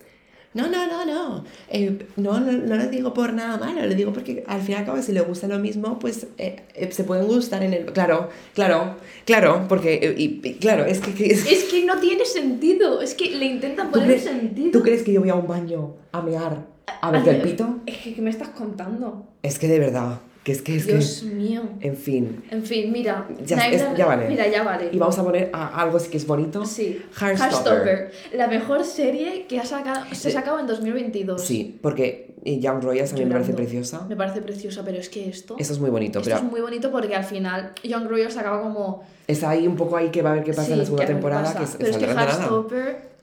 no, 0.54 0.68
no, 0.68 0.86
no, 0.86 1.04
no, 1.04 1.44
eh, 1.68 2.06
no, 2.16 2.40
no, 2.40 2.52
no 2.52 2.76
lo 2.76 2.86
digo 2.88 3.12
por 3.12 3.32
nada 3.32 3.58
malo, 3.58 3.84
lo 3.86 3.94
digo 3.94 4.12
porque 4.12 4.44
al 4.46 4.60
fin 4.62 4.76
y 4.76 4.78
al 4.78 4.84
cabo 4.86 5.02
si 5.02 5.12
le 5.12 5.20
gusta 5.20 5.48
lo 5.48 5.58
mismo, 5.58 5.98
pues 5.98 6.28
eh, 6.38 6.62
eh, 6.74 6.90
se 6.92 7.04
pueden 7.04 7.26
gustar 7.26 7.62
en 7.64 7.74
el... 7.74 7.86
Claro, 7.86 8.28
claro, 8.54 8.94
claro, 9.26 9.66
porque, 9.68 10.14
y, 10.16 10.40
y 10.42 10.54
claro, 10.54 10.84
es 10.84 11.00
que... 11.00 11.12
que- 11.12 11.26
es- 11.26 11.50
Es 11.50 11.64
que 11.64 11.84
no 11.84 11.98
tiene 11.98 12.24
sentido, 12.24 13.00
es 13.02 13.14
que 13.14 13.30
le 13.36 13.46
intentan 13.46 13.88
¿Tú 13.88 13.92
poner 13.94 14.06
crees, 14.08 14.22
sentido. 14.24 14.70
¿Tú 14.70 14.82
crees 14.82 15.02
que 15.02 15.12
yo 15.12 15.20
voy 15.20 15.30
a 15.30 15.34
un 15.34 15.46
baño 15.46 15.94
a 16.12 16.22
mear 16.22 16.66
a 17.00 17.10
ver 17.10 17.28
el 17.28 17.42
pito? 17.42 17.80
Es 17.86 17.98
que, 17.98 18.14
¿qué 18.14 18.22
me 18.22 18.30
estás 18.30 18.48
contando? 18.50 19.26
Es 19.42 19.58
que 19.58 19.68
de 19.68 19.78
verdad, 19.78 20.20
que 20.44 20.52
es 20.52 20.62
que 20.62 20.76
es 20.76 20.86
Dios 20.86 21.20
que... 21.26 21.34
mío. 21.34 21.62
En 21.80 21.96
fin. 21.96 22.44
En 22.50 22.62
fin, 22.62 22.92
mira. 22.92 23.26
Ya, 23.46 23.56
es- 23.68 23.82
vale. 24.06 24.28
Mira, 24.28 24.46
ya 24.46 24.62
vale. 24.62 24.90
Y 24.92 24.98
vamos 24.98 25.18
a 25.18 25.24
poner 25.24 25.50
a- 25.52 25.80
algo 25.80 25.96
así 25.96 26.10
que 26.10 26.18
es 26.18 26.26
bonito. 26.26 26.64
Sí. 26.66 27.02
Heartstopper. 27.18 28.12
La 28.34 28.46
mejor 28.46 28.84
serie 28.84 29.46
que 29.48 29.58
ha 29.58 29.64
sacado, 29.64 30.04
se 30.12 30.28
Eh, 30.28 30.32
sacado 30.32 30.60
en 30.60 30.66
2022. 30.66 31.42
Sí, 31.42 31.78
porque 31.80 32.34
Young 32.44 32.82
Royals 32.82 33.10
también 33.10 33.28
me 33.30 33.34
parece 33.36 33.54
preciosa. 33.54 34.04
Me 34.06 34.16
parece 34.16 34.42
preciosa, 34.42 34.82
pero 34.84 34.98
es 34.98 35.08
que 35.08 35.28
esto... 35.30 35.56
Eso 35.58 35.72
es 35.72 35.78
muy 35.78 35.88
bonito, 35.88 36.18
esto 36.18 36.30
pero 36.30 36.44
es 36.44 36.50
muy 36.52 36.60
bonito 36.60 36.90
porque 36.92 37.14
al 37.14 37.24
final 37.24 37.72
Young 37.82 38.06
Royals 38.06 38.36
acaba 38.36 38.60
como... 38.60 39.02
está 39.26 39.48
ahí 39.48 39.66
un 39.66 39.76
poco 39.76 39.96
ahí 39.96 40.10
que 40.10 40.20
va 40.20 40.32
a 40.32 40.34
ver 40.34 40.44
qué 40.44 40.52
pasa 40.52 40.72
en 40.72 40.78
la 40.80 40.84
segunda 40.84 41.04
a 41.04 41.06
temporada, 41.06 41.54
que 41.54 41.64
Pero 41.78 41.90
es 41.90 41.96
que. 41.96 42.04
Heartstopper 42.04 43.14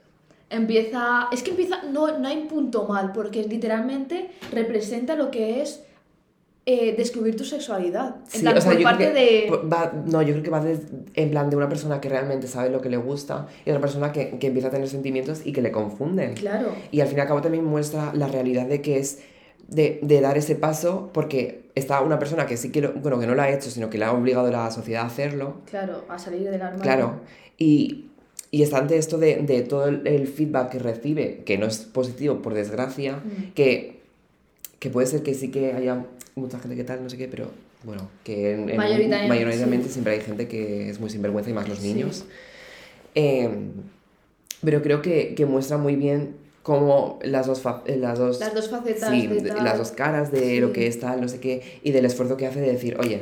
empieza... 0.50 1.28
Es 1.32 1.44
que 1.44 1.52
empieza... 1.52 1.84
No, 1.84 2.18
no 2.18 2.28
hay 2.28 2.46
punto 2.46 2.88
mal, 2.88 3.12
porque 3.14 3.44
literalmente 3.44 4.32
representa 4.52 5.16
lo 5.16 5.30
que 5.32 5.62
es 5.62 5.84
eh, 6.66 6.94
descubrir 6.96 7.36
tu 7.36 7.44
sexualidad. 7.44 8.18
En 8.18 8.32
Sí, 8.32 8.40
plan, 8.42 8.58
o 8.58 8.62
sea, 8.62 8.72
por 8.74 8.84
parte 8.84 9.06
que 9.08 9.14
de... 9.14 9.52
va, 9.68 9.92
no, 10.06 10.22
yo 10.22 10.34
creo 10.34 10.44
que 10.44 10.50
va 10.52 10.64
de- 10.64 10.80
en 11.16 11.32
plan 11.32 11.50
de 11.50 11.56
una 11.56 11.68
persona 11.68 12.00
que 12.00 12.08
realmente 12.10 12.48
sabe 12.48 12.70
lo 12.70 12.82
que 12.82 12.90
le 12.90 12.98
gusta 12.98 13.48
y 13.66 13.70
otra 13.72 13.82
persona 13.82 14.12
que, 14.12 14.38
que 14.38 14.48
empieza 14.48 14.68
a 14.68 14.72
tener 14.72 14.88
sentimientos 14.88 15.42
y 15.46 15.54
que 15.54 15.62
le 15.64 15.72
confunden. 15.72 16.36
Claro. 16.36 16.70
Y 16.92 17.00
al 17.02 17.08
fin 17.08 17.18
y 17.18 17.22
al 17.22 17.28
cabo 17.28 17.42
también 17.42 17.66
muestra 17.66 18.14
la 18.14 18.28
realidad 18.28 18.68
de 18.68 18.82
que 18.82 19.00
es 19.00 19.20
de, 19.68 20.00
de 20.04 20.22
dar 20.22 20.38
ese 20.38 20.56
paso 20.56 21.10
porque 21.14 21.64
está 21.74 22.02
una 22.02 22.20
persona 22.20 22.46
que 22.46 22.58
sí 22.58 22.72
que 22.72 22.82
lo, 22.82 22.94
bueno, 22.94 23.20
que 23.20 23.26
no 23.26 23.34
lo 23.34 23.42
ha 23.42 23.50
hecho, 23.50 23.72
sino 23.72 23.90
que 23.90 23.98
le 23.98 24.06
ha 24.06 24.12
obligado 24.14 24.52
la 24.52 24.70
sociedad 24.70 25.04
a 25.04 25.08
hacerlo. 25.08 25.62
Claro, 25.70 26.06
a 26.10 26.20
salir 26.20 26.44
del 26.44 26.62
armario. 26.62 26.82
Claro. 26.84 27.22
Y, 27.58 28.06
y 28.52 28.62
está 28.64 28.78
ante 28.78 28.98
esto 28.98 29.18
de, 29.18 29.38
de 29.38 29.62
todo 29.62 29.88
el, 29.88 30.06
el 30.06 30.28
feedback 30.28 30.70
que 30.74 30.80
recibe, 30.80 31.44
que 31.46 31.58
no 31.58 31.66
es 31.66 31.80
positivo, 31.80 32.42
por 32.42 32.54
desgracia, 32.54 33.16
Mm. 33.24 33.54
que, 33.56 34.02
que 34.80 34.90
puede 34.90 35.08
ser 35.08 35.24
que 35.24 35.34
sí 35.34 35.50
que 35.52 35.74
haya 35.74 36.06
mucha 36.36 36.60
gente 36.60 36.76
que 36.76 36.84
tal, 36.84 37.04
no 37.04 37.10
sé 37.10 37.18
qué, 37.18 37.28
pero 37.28 37.52
bueno, 37.84 38.10
que 38.24 38.54
en, 38.54 38.70
en- 38.70 38.78
Mayoritariamente, 38.78 39.28
mayoritariamente 39.28 39.88
sí. 39.88 39.94
siempre 39.94 40.14
hay 40.14 40.22
gente 40.22 40.48
que 40.48 40.90
es 40.90 41.00
muy 41.00 41.10
sinvergüenza 41.10 41.50
y 41.50 41.54
más 41.54 41.68
los 41.68 41.80
Sí. 41.80 41.94
niños. 41.94 42.26
Eh, 43.16 43.50
pero 44.64 44.82
creo 44.82 45.02
que, 45.02 45.34
que 45.36 45.46
muestra 45.46 45.78
muy 45.78 45.96
bien 45.96 46.36
cómo 46.64 47.20
las 47.24 47.48
dos, 47.48 47.62
eh, 47.86 47.98
las 47.98 48.20
dos, 48.20 48.40
Las 48.40 48.54
dos 48.54 48.70
facetas 48.70 49.10
sí, 49.10 49.28
de 49.28 49.50
tal. 49.50 49.64
las 49.64 49.78
dos 49.78 49.92
caras 49.92 50.32
de 50.32 50.60
lo 50.62 50.68
Sí. 50.68 50.74
que 50.74 50.88
es 50.88 51.00
tal, 51.00 51.20
no 51.20 51.28
sé 51.28 51.40
qué, 51.40 51.80
y 51.84 51.92
del 51.92 52.06
esfuerzo 52.06 52.38
que 52.38 52.46
hace 52.48 52.62
de 52.62 52.72
decir, 52.72 52.98
oye, 53.00 53.22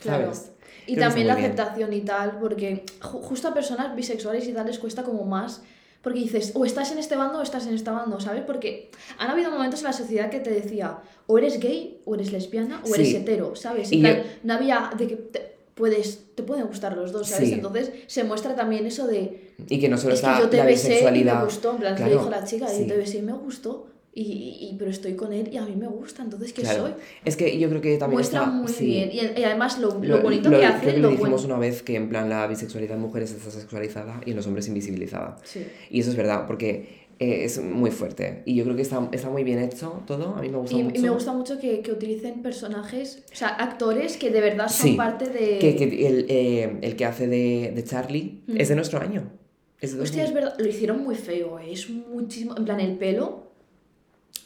Claro. 0.00 0.24
¿sabes? 0.34 0.50
Y 0.84 0.94
Creo 0.96 1.06
también 1.06 1.28
la 1.28 1.34
muy 1.34 1.42
bien. 1.42 1.52
aceptación 1.52 1.92
y 1.92 2.00
tal, 2.00 2.38
porque 2.40 2.84
ju- 3.00 3.20
justo 3.22 3.46
a 3.48 3.54
personas 3.54 3.94
bisexuales 3.94 4.46
y 4.48 4.52
tal 4.52 4.66
les 4.66 4.80
cuesta 4.80 5.04
como 5.04 5.24
más, 5.24 5.62
porque 6.02 6.18
dices, 6.18 6.52
o 6.54 6.64
estás 6.64 6.90
en 6.92 6.98
este 6.98 7.16
bando 7.16 7.38
o 7.38 7.42
estás 7.42 7.66
en 7.66 7.74
este 7.74 7.90
bando, 7.90 8.18
¿sabes? 8.20 8.42
Porque 8.44 8.90
han 9.18 9.30
habido 9.30 9.50
momentos 9.50 9.80
en 9.80 9.86
la 9.86 9.92
sociedad 9.92 10.30
que 10.30 10.40
te 10.40 10.50
decía, 10.50 10.98
o 11.26 11.38
eres 11.38 11.60
gay, 11.60 12.00
o 12.04 12.14
eres 12.16 12.32
lesbiana, 12.32 12.82
o 12.88 12.94
eres 12.94 13.08
Sí. 13.10 13.16
hetero, 13.16 13.54
¿sabes? 13.56 13.92
Y 13.92 14.00
plan, 14.00 14.16
yo- 14.18 14.22
no 14.42 14.54
había 14.54 14.90
de 14.98 15.06
que 15.06 15.16
te, 15.16 15.52
puedes, 15.74 16.34
te 16.34 16.42
pueden 16.42 16.66
gustar 16.66 16.96
los 16.96 17.12
dos, 17.12 17.28
¿sabes? 17.28 17.48
Sí. 17.48 17.54
Entonces 17.54 17.90
se 18.08 18.24
muestra 18.24 18.54
también 18.56 18.84
eso 18.86 19.06
de, 19.06 19.54
Y 19.68 19.78
que 19.80 19.88
no 19.88 19.96
solo 19.96 20.14
es 20.14 20.20
que 20.20 20.26
está 20.26 20.40
yo 20.40 20.48
te 20.50 20.56
la 20.58 20.64
besé 20.64 20.86
y 20.86 20.88
me 20.88 20.94
bisexualidad. 20.96 21.44
gustó, 21.44 21.70
en 21.70 21.76
plan, 21.78 21.94
Claro, 21.96 22.10
le 22.10 22.18
dijo 22.18 22.30
la 22.30 22.44
chica, 22.44 22.66
sí. 22.68 22.82
yo 22.82 22.86
te 22.88 22.96
besé 22.98 23.18
y 23.18 23.22
me 23.22 23.32
gustó. 23.32 23.86
Y, 24.14 24.22
y- 24.70 24.76
pero 24.78 24.90
estoy 24.90 25.14
con 25.14 25.32
él 25.32 25.48
y 25.50 25.56
a 25.56 25.64
mí 25.64 25.74
me 25.74 25.86
gusta, 25.88 26.22
entonces, 26.22 26.52
¿qué 26.52 26.60
Claro. 26.62 26.82
soy? 26.82 26.92
Es 27.24 27.34
que 27.36 27.58
yo 27.58 27.68
creo 27.70 27.80
que 27.80 27.96
también 27.96 28.18
Muestra 28.18 28.40
está... 28.40 28.50
muy 28.52 28.68
sí. 28.70 28.84
bien. 28.84 29.10
Y, 29.10 29.40
y 29.40 29.44
además 29.44 29.78
lo, 29.78 29.92
lo 29.94 30.00
Lo- 30.16 30.20
bonito 30.22 30.50
lo- 30.50 30.58
que 30.58 30.64
creo 30.64 30.76
hace, 30.76 30.86
que 30.86 30.92
lo 30.98 31.02
lo 31.02 31.08
dijimos 31.16 31.40
bueno. 31.42 31.54
una 31.54 31.58
vez 31.66 31.82
que 31.82 31.96
en 31.96 32.10
plan 32.10 32.28
la 32.28 32.46
bisexualidad 32.46 32.96
en 32.96 33.02
mujeres 33.02 33.32
está 33.32 33.50
sexualizada 33.50 34.20
y 34.26 34.30
en 34.30 34.36
los 34.36 34.46
hombres 34.46 34.68
invisibilizada. 34.68 35.36
Sí. 35.44 35.66
Y 35.90 36.00
eso 36.00 36.10
es 36.10 36.16
verdad, 36.16 36.46
porque 36.46 37.00
eh, 37.20 37.44
es 37.44 37.62
muy 37.62 37.90
fuerte. 37.90 38.42
Y 38.44 38.54
yo 38.56 38.64
creo 38.64 38.76
que 38.76 38.82
está, 38.82 39.08
está 39.12 39.30
muy 39.30 39.44
bien 39.44 39.60
hecho 39.60 40.02
todo. 40.06 40.34
A 40.36 40.42
mí 40.42 40.50
me 40.50 40.58
gusta 40.58 40.76
Y, 40.76 40.82
mucho. 40.82 40.98
y 41.00 41.02
me 41.02 41.10
gusta 41.10 41.32
mucho 41.32 41.58
que, 41.58 41.80
que 41.80 41.92
utilicen 41.92 42.42
personajes, 42.42 43.24
o 43.32 43.34
sea, 43.36 43.48
actores 43.48 44.18
que 44.18 44.28
de 44.30 44.40
verdad 44.42 44.68
son 44.68 44.88
Sí, 44.90 44.94
parte 44.94 45.26
de... 45.30 45.58
Que, 45.58 45.74
que 45.74 45.84
el, 46.06 46.26
eh, 46.28 46.78
el 46.82 46.96
que 46.96 47.04
hace 47.06 47.28
de, 47.28 47.72
de 47.74 47.84
Charlie 47.84 48.42
Mm. 48.46 48.56
es 48.60 48.68
de 48.68 48.74
nuestro 48.76 49.00
año. 49.00 49.30
Es 49.80 49.96
de 49.96 50.02
Hostia, 50.02 50.22
2000. 50.24 50.28
es 50.28 50.34
verdad, 50.34 50.58
lo 50.60 50.68
hicieron 50.68 51.02
muy 51.02 51.14
feo, 51.14 51.58
¿eh? 51.58 51.72
es 51.72 51.88
muchísimo, 51.90 52.54
en 52.56 52.64
plan, 52.64 52.78
el 52.78 52.96
pelo, 52.98 53.41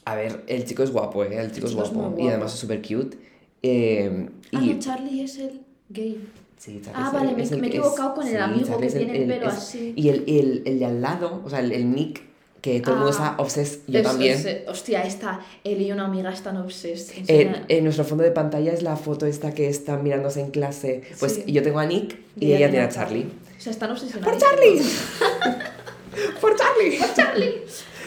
A 0.06 0.14
ver, 0.14 0.44
el 0.46 0.64
chico 0.64 0.82
es 0.82 0.90
guapo, 0.92 1.24
¿eh? 1.24 1.36
El 1.36 1.52
chico 1.52 1.66
es 1.66 1.72
chico 1.72 1.84
es 1.84 1.90
guapo. 1.90 2.10
muy 2.10 2.22
Y 2.24 2.28
además 2.28 2.52
guapo. 2.52 2.54
es 2.54 2.60
súper 2.60 2.80
cute. 2.82 3.18
Eh, 3.62 4.28
ah, 4.54 4.60
y... 4.62 4.70
no, 4.74 4.78
Charlie 4.78 5.22
es 5.24 5.36
el 5.38 5.60
gay. 5.88 6.20
Sí, 6.56 6.80
Charlie 6.82 6.92
Ah, 7.02 7.06
es 7.08 7.12
vale, 7.12 7.30
el- 7.30 7.36
me- 7.36 7.42
es 7.42 7.52
el 7.52 7.60
me 7.60 7.66
he 7.66 7.70
es- 7.70 7.76
equivocado 7.76 8.14
con 8.14 8.26
el 8.26 8.40
amigo 8.40 8.66
Charlie 8.66 8.80
que 8.82 8.86
es 8.86 8.94
el- 8.94 9.04
tiene 9.04 9.22
el 9.22 9.28
pelo 9.28 9.48
es- 9.48 9.54
así. 9.54 9.92
Y 9.96 10.08
el, 10.08 10.24
el, 10.28 10.62
el 10.64 10.78
de 10.78 10.84
al 10.86 11.02
lado, 11.02 11.42
o 11.44 11.50
sea, 11.50 11.58
el, 11.60 11.72
el 11.72 11.92
Nick, 11.92 12.22
que 12.62 12.80
todo 12.80 12.94
el 12.94 13.00
mundo 13.00 13.16
Ah, 13.18 13.30
está 13.34 13.42
obses, 13.42 13.80
yo 13.88 13.98
Es- 13.98 14.04
también. 14.04 14.34
es- 14.38 14.68
hostia, 14.68 15.02
esta, 15.02 15.40
él 15.64 15.82
y 15.82 15.90
una 15.92 16.04
amiga 16.06 16.32
están 16.32 16.56
obses. 16.56 17.10
En, 17.16 17.24
enseña- 17.26 17.64
en 17.68 17.82
nuestro 17.84 18.04
fondo 18.04 18.22
de 18.22 18.30
pantalla 18.30 18.72
es 18.72 18.82
la 18.82 18.96
foto 18.96 19.26
esta 19.26 19.52
que 19.54 19.68
están 19.68 20.02
mirándose 20.04 20.40
en 20.40 20.50
clase. 20.52 21.02
Pues 21.18 21.42
Sí. 21.44 21.52
yo 21.52 21.62
tengo 21.64 21.80
a 21.80 21.86
Nick 21.86 22.16
y, 22.38 22.52
ella 22.52 22.70
tiene 22.70 22.84
a 22.84 22.88
Charlie. 22.88 23.26
O 23.58 23.60
sea, 23.60 23.72
están 23.72 23.90
obsesionados. 23.90 24.32
¡Por 24.36 24.40
Charlie! 24.40 24.82
¡Por 26.40 26.56
Charlie! 26.56 26.98
Charlie! 27.14 27.54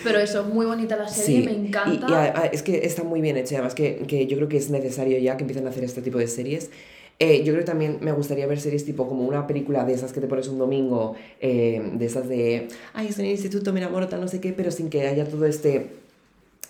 Pero 0.04 0.20
eso, 0.20 0.44
muy 0.46 0.66
bonita 0.66 0.96
la 0.96 1.08
serie, 1.08 1.40
Sí, 1.42 1.46
me 1.46 1.54
y- 1.54 1.68
encanta. 1.68 2.08
Y, 2.10 2.14
a- 2.14 2.24
a- 2.42 2.46
es 2.48 2.62
que 2.64 2.86
está 2.86 3.04
muy 3.04 3.22
bien 3.22 3.38
hecha, 3.38 3.56
además 3.56 3.76
que, 3.76 3.98
que 4.08 4.26
yo 4.28 4.38
creo 4.38 4.50
que 4.50 4.58
es 4.58 4.70
necesario 4.70 5.18
ya 5.20 5.38
que 5.38 5.44
empiecen 5.44 5.66
a 5.68 5.70
hacer 5.70 5.84
este 5.84 6.02
tipo 6.02 6.18
de 6.18 6.28
series. 6.28 6.70
Eh, 7.22 7.40
yo 7.44 7.52
creo 7.52 7.60
que 7.60 7.72
también 7.72 7.98
me 8.00 8.14
gustaría 8.14 8.48
ver 8.48 8.62
series 8.62 8.86
tipo 8.86 9.06
como 9.08 9.26
una 9.28 9.46
película 9.46 9.84
de 9.84 9.94
esas 9.94 10.14
que 10.14 10.22
te 10.22 10.28
pones 10.28 10.48
un 10.48 10.58
domingo, 10.58 11.16
eh, 11.42 11.82
de 11.96 12.06
esas 12.06 12.30
de, 12.30 12.70
ay, 12.94 13.08
estoy 13.08 13.26
en 13.26 13.32
el 13.32 13.36
instituto, 13.36 13.74
me 13.74 13.80
enamoro, 13.82 14.08
tal, 14.08 14.22
no 14.22 14.28
sé 14.30 14.40
qué, 14.40 14.54
pero 14.54 14.72
sin 14.72 14.90
que 14.90 15.06
haya 15.06 15.26
todo 15.28 15.46
este, 15.46 15.88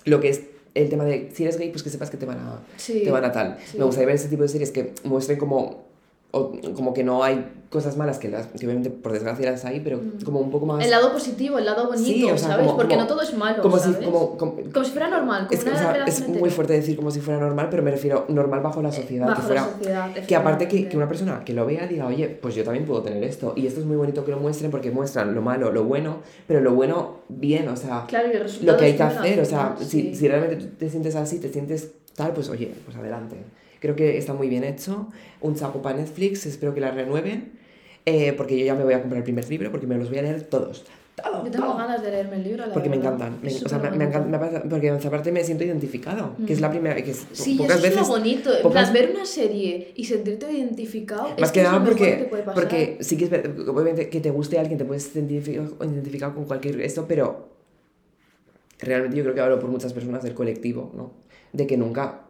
lo 0.06 0.20
que 0.20 0.30
es 0.30 0.42
el 0.74 0.90
tema 0.90 1.04
de, 1.06 1.30
si 1.34 1.44
eres 1.44 1.58
gay, 1.58 1.70
pues 1.70 1.84
que 1.84 1.90
sepas 1.92 2.10
que 2.10 2.18
te 2.18 2.26
van 2.26 2.40
a, 2.40 2.60
Sí, 2.78 3.02
te 3.04 3.12
van 3.12 3.26
a 3.26 3.32
tal. 3.32 3.58
sí. 3.66 3.78
Me 3.78 3.84
gustaría 3.84 4.08
ver 4.08 4.16
ese 4.16 4.28
tipo 4.30 4.42
de 4.42 4.50
series 4.50 4.72
que 4.72 4.94
muestren 5.04 5.38
como, 5.38 5.84
o- 6.32 6.52
como 6.76 6.94
que 6.94 7.04
no 7.04 7.24
hay 7.24 7.54
cosas 7.70 7.98
malas, 7.98 8.18
que, 8.18 8.30
las, 8.30 8.48
que 8.48 8.66
obviamente 8.66 8.90
por 8.90 9.12
desgracia 9.12 9.50
las 9.52 9.64
hay, 9.64 9.80
pero 9.80 10.02
como 10.26 10.40
un 10.40 10.50
poco 10.50 10.66
más... 10.66 10.78
Mm. 10.78 10.82
El 10.82 10.90
lado 10.90 11.12
positivo, 11.14 11.60
el 11.60 11.66
lado 11.66 11.86
bonito, 11.88 12.04
Sí, 12.08 12.24
o 12.24 12.30
sea, 12.38 12.50
¿sabes? 12.50 12.66
como- 12.66 12.78
Porque 12.78 12.96
como- 12.96 13.02
no 13.04 13.08
todo 13.08 13.22
es 13.22 13.38
malo, 13.38 13.62
como 13.62 13.78
si, 13.78 13.92
¿sabes? 13.94 14.06
como, 14.08 14.38
como, 14.38 14.56
Como 14.74 14.86
si 14.86 14.92
fuera 14.92 15.08
normal, 15.10 15.48
como 15.48 15.58
es, 15.58 15.64
que, 15.64 15.70
o 15.70 15.74
una 15.74 15.80
sea, 15.94 16.06
es 16.06 16.28
muy 16.28 16.50
fuerte 16.50 16.74
decir 16.74 16.96
como 16.96 17.12
si 17.12 17.20
fuera 17.20 17.40
normal, 17.40 17.68
pero 17.70 17.84
me 17.84 17.92
refiero 17.92 18.26
normal 18.28 18.62
bajo 18.62 18.82
la 18.82 18.92
sociedad. 18.92 19.28
Bajo 19.28 19.42
que 19.42 19.48
fuera, 19.48 19.62
la 19.68 19.72
sociedad, 19.74 20.14
que 20.26 20.36
aparte 20.36 20.68
que, 20.68 20.88
que 20.90 20.98
una 20.98 21.08
persona 21.08 21.44
que 21.46 21.54
lo 21.54 21.66
vea 21.68 21.86
diga, 21.86 22.08
oye, 22.08 22.28
pues 22.28 22.56
yo 22.56 22.64
también 22.64 22.86
puedo 22.86 23.04
tener 23.04 23.24
esto. 23.24 23.54
Y 23.56 23.68
esto 23.68 23.80
es 23.82 23.86
muy 23.86 23.98
bonito 23.98 24.26
que 24.26 24.32
lo 24.32 24.40
muestren 24.40 24.72
porque 24.72 24.90
muestran 24.90 25.36
lo 25.36 25.42
malo, 25.44 25.72
lo 25.72 25.84
bueno, 25.84 26.18
pero 26.48 26.62
lo 26.62 26.74
bueno 26.74 27.18
bien, 27.28 27.68
o 27.68 27.76
sea, 27.76 28.06
Claro, 28.08 28.30
lo 28.64 28.78
que 28.78 28.86
hay 28.86 28.96
que 28.96 29.04
hacer. 29.04 29.40
O 29.42 29.46
sea, 29.46 29.76
sí. 29.80 29.86
si, 29.86 30.16
si 30.16 30.28
realmente 30.28 30.66
te 30.66 30.90
sientes 30.90 31.16
así, 31.16 31.40
te 31.40 31.50
sientes 31.50 31.92
tal, 32.16 32.34
pues 32.34 32.50
oye, 32.50 32.74
pues 32.86 32.98
adelante. 32.98 33.36
Creo 33.80 33.96
que 33.96 34.18
está 34.18 34.34
muy 34.34 34.50
bien 34.50 34.64
hecho. 34.64 35.08
Un 35.42 35.56
saco 35.58 35.82
para 35.82 35.98
Netflix, 35.98 36.46
espero 36.46 36.74
que 36.74 36.82
la 36.82 36.92
renueven. 36.92 37.58
eh, 38.06 38.34
porque 38.34 38.58
yo 38.58 38.66
ya 38.66 38.74
me 38.76 38.84
voy 38.84 38.94
a 38.94 39.02
comprar 39.02 39.18
el 39.20 39.24
primer 39.24 39.48
libro 39.50 39.70
porque 39.72 39.86
me 39.86 39.96
los 39.98 40.10
voy 40.10 40.18
a 40.18 40.22
leer 40.24 40.42
todos. 40.44 40.84
Todo, 41.22 41.44
Yo 41.46 41.52
tengo 41.52 41.66
todo. 41.68 41.78
ganas 41.78 42.02
de 42.02 42.10
leerme 42.12 42.38
el 42.38 42.44
libro, 42.46 42.66
la 42.66 42.74
Porque 42.74 42.90
me 42.90 42.98
verdad. 42.98 43.16
encantan. 43.16 43.40
Me- 43.44 43.54
o 43.54 43.70
sea, 43.70 43.78
me, 43.78 43.92
me 43.92 44.06
encanta, 44.06 44.38
me 44.40 44.60
porque 44.70 44.90
aparte 44.90 45.32
me 45.34 45.44
siento 45.44 45.66
identificado. 45.66 46.34
Que 46.48 46.54
es 46.54 46.62
la 46.62 46.70
primera 46.72 46.96
que 46.96 47.12
es, 47.12 47.28
Sí, 47.34 47.56
pocas 47.56 47.76
eso 47.76 47.84
veces. 47.84 48.02
es 48.02 48.08
lo 48.08 48.14
bonito. 48.14 48.50
Pocas- 48.64 48.90
plan, 48.90 48.94
ver 48.94 49.12
una 49.16 49.26
serie 49.26 49.92
y 49.96 50.06
sentirte 50.06 50.50
identificado. 50.52 51.24
Más 51.38 51.42
es 51.42 51.52
que 51.52 51.62
nada 51.62 51.84
porque, 51.84 52.18
que 52.20 52.24
puede 52.24 52.44
pasar. 52.44 52.64
porque 52.64 52.98
sí 53.02 53.18
que 53.18 53.26
es 53.26 53.32
obviamente 53.68 54.10
que 54.10 54.22
te 54.22 54.30
guste 54.32 54.58
alguien, 54.58 54.78
te 54.78 54.86
puedes 54.86 55.14
identificar, 55.14 55.66
identificar 55.82 56.34
con 56.34 56.46
cualquier 56.46 56.80
esto, 56.82 57.06
pero 57.06 57.50
realmente 58.80 59.18
yo 59.18 59.24
creo 59.24 59.36
que 59.36 59.42
hablo 59.42 59.60
por 59.60 59.70
muchas 59.70 59.92
personas 59.94 60.24
del 60.24 60.34
colectivo, 60.34 60.92
¿no? 60.96 61.12
De 61.52 61.68
que 61.68 61.76
nunca 61.78 62.22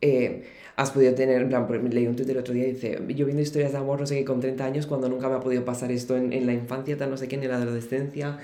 eh, 0.00 0.44
has 0.76 0.90
podido 0.90 1.14
tener, 1.14 1.42
en 1.42 1.48
plan, 1.48 1.66
leí 1.90 2.06
un 2.06 2.16
Twitter 2.16 2.34
el 2.36 2.40
otro 2.40 2.54
día 2.54 2.66
y 2.66 2.72
dice, 2.72 2.98
yo 3.14 3.24
viendo 3.26 3.42
historias 3.42 3.72
de 3.72 3.78
amor, 3.78 4.00
no 4.00 4.06
sé 4.06 4.16
qué, 4.18 4.24
con 4.24 4.40
30 4.40 4.64
años, 4.64 4.86
cuando 4.86 5.08
nunca 5.08 5.28
me 5.28 5.34
ha 5.36 5.40
podido 5.40 5.64
pasar 5.64 5.92
esto 5.92 6.16
en, 6.16 6.32
en 6.32 6.46
la 6.46 6.52
infancia, 6.52 6.96
tal, 6.96 7.10
no 7.10 7.16
sé 7.16 7.28
qué, 7.28 7.36
ni 7.36 7.44
en 7.44 7.50
la 7.50 7.58
adolescencia. 7.58 8.38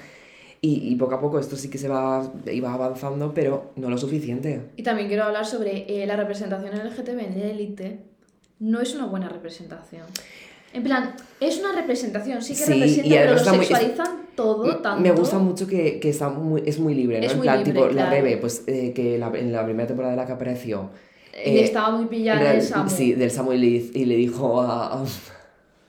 Y, 0.61 0.89
y 0.93 0.97
poco 0.97 1.15
a 1.15 1.21
poco 1.21 1.39
esto 1.39 1.57
sí 1.57 1.71
que 1.71 1.79
se 1.79 1.89
va, 1.89 2.31
iba 2.53 2.75
avanzando, 2.75 3.33
pero 3.33 3.71
no 3.77 3.89
lo 3.89 3.97
suficiente. 3.97 4.61
Y 4.77 4.83
también 4.83 5.07
quiero 5.09 5.25
hablar 5.25 5.47
sobre 5.47 5.87
eh, 6.03 6.07
la 6.07 6.17
representación 6.17 6.73
LGTB 6.77 7.19
en 7.21 7.41
élite. 7.41 7.99
No 8.59 8.81
es 8.81 8.95
una 8.95 9.07
buena 9.07 9.29
representación. 9.29 10.03
En 10.75 10.83
plan, 10.83 11.15
es 11.41 11.61
una 11.61 11.73
representación, 11.81 12.43
sí 12.43 12.55
que 12.55 12.65
Sí, 12.65 12.73
representa, 12.73 13.09
pero 13.09 13.31
lo 13.31 13.37
está 13.39 13.53
muy- 13.53 13.63
es- 13.63 13.69
sexualizan 13.69 14.07
todo 14.35 14.77
tanto. 14.83 15.01
Me 15.01 15.13
gusta 15.13 15.39
mucho 15.39 15.67
que, 15.67 15.99
que 16.01 16.11
está 16.11 16.29
muy, 16.29 16.63
es 16.67 16.79
muy 16.81 16.95
libre, 16.95 17.21
¿no? 17.21 17.25
Es 17.27 17.33
en 17.33 17.39
muy 17.39 17.45
plan, 17.47 17.59
libre, 17.59 17.73
tipo, 17.73 17.87
la 17.87 17.93
claro. 17.93 18.11
Rebe, 18.11 18.37
pues 18.37 18.65
eh, 18.67 18.93
que 18.93 19.17
la- 19.17 19.33
en 19.35 19.53
la 19.53 19.65
primera 19.65 19.87
temporada 19.87 20.11
de 20.15 20.21
la 20.21 20.27
que 20.27 20.33
apareció. 20.33 20.91
Eh, 21.45 21.61
eh, 21.61 21.65
estaba 21.65 21.91
muy 21.97 22.07
pillada 22.07 22.41
real- 22.41 22.63
Samu. 22.63 22.89
Sí, 22.91 23.13
del 23.15 23.31
Samu 23.31 23.53
y 23.53 23.59
le, 23.59 23.67
y 24.01 24.05
le 24.05 24.17
dijo 24.17 24.61
a, 24.61 25.03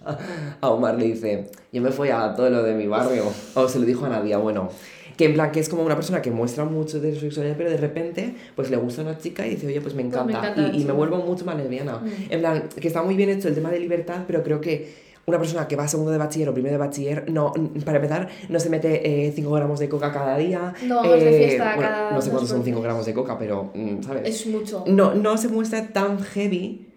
a, 0.05 0.17
a 0.61 0.69
Omar, 0.69 0.95
le 0.97 1.05
dice, 1.05 1.49
yo 1.71 1.81
me 1.81 1.91
fui 1.91 2.09
a 2.09 2.33
todo 2.35 2.49
lo 2.49 2.63
de 2.63 2.73
mi 2.75 2.87
barrio. 2.87 3.23
O 3.55 3.67
se 3.67 3.79
lo 3.79 3.85
dijo 3.85 4.05
a 4.05 4.09
Nadia, 4.09 4.37
bueno. 4.37 4.69
Que 5.17 5.25
en 5.25 5.33
plan, 5.33 5.51
que 5.51 5.59
es 5.59 5.67
como 5.67 5.83
una 5.83 5.95
persona 5.95 6.21
que 6.21 6.31
muestra 6.31 6.63
mucho 6.63 7.01
de 7.01 7.13
su 7.13 7.19
sexualidad, 7.19 7.55
pero 7.57 7.69
de 7.69 7.75
repente, 7.77 8.35
pues 8.55 8.69
le 8.69 8.77
gusta 8.77 9.01
una 9.01 9.17
chica 9.17 9.45
y 9.45 9.51
dice, 9.51 9.67
oye, 9.67 9.81
pues 9.81 9.93
me 9.93 10.03
Pues 10.05 10.13
encanta. 10.13 10.39
me 10.41 10.47
encanta 10.51 10.77
y, 10.77 10.81
y 10.81 10.85
me 10.85 10.93
vuelvo 10.93 11.17
mucho 11.17 11.43
más 11.43 11.57
lesbiana. 11.57 11.97
Mm. 11.97 12.09
En 12.31 12.39
plan, 12.39 12.69
que 12.79 12.87
está 12.87 13.03
muy 13.03 13.15
bien 13.15 13.29
hecho 13.29 13.49
el 13.49 13.53
tema 13.55 13.69
de 13.69 13.79
libertad, 13.81 14.21
pero 14.25 14.43
creo 14.43 14.61
que 14.61 15.08
una 15.29 15.37
persona 15.39 15.67
que 15.67 15.75
va 15.75 15.83
a 15.83 15.87
segundo 15.87 16.11
de 16.11 16.17
bachiller 16.17 16.49
o 16.49 16.53
primero 16.53 16.73
de 16.73 16.77
bachiller, 16.79 17.31
no, 17.31 17.53
para 17.85 17.97
empezar, 17.97 18.27
no 18.49 18.59
se 18.59 18.69
mete 18.69 19.31
5 19.35 19.51
gramos 19.51 19.79
de 19.79 19.87
coca 19.87 20.11
cada 20.11 20.37
día. 20.37 20.73
No, 20.85 21.03
no 21.03 21.13
es 21.15 21.23
de 21.23 21.35
eh, 21.35 21.47
fiesta 21.47 21.75
bueno, 21.75 21.81
cada 21.81 22.11
No 22.11 22.21
sé 22.21 22.29
cuántos 22.29 22.49
son 22.49 22.57
por 22.59 22.65
5 22.65 22.77
tres. 22.79 22.83
gramos 22.83 23.05
de 23.05 23.13
coca, 23.13 23.37
pero, 23.39 23.71
mm, 23.73 24.03
¿sabes? 24.03 24.27
Es 24.27 24.47
mucho. 24.47 24.83
no, 24.87 25.13
no 25.15 25.37
se 25.37 25.47
muestra 25.47 25.87
tan 25.87 26.19
heavy. 26.19 26.87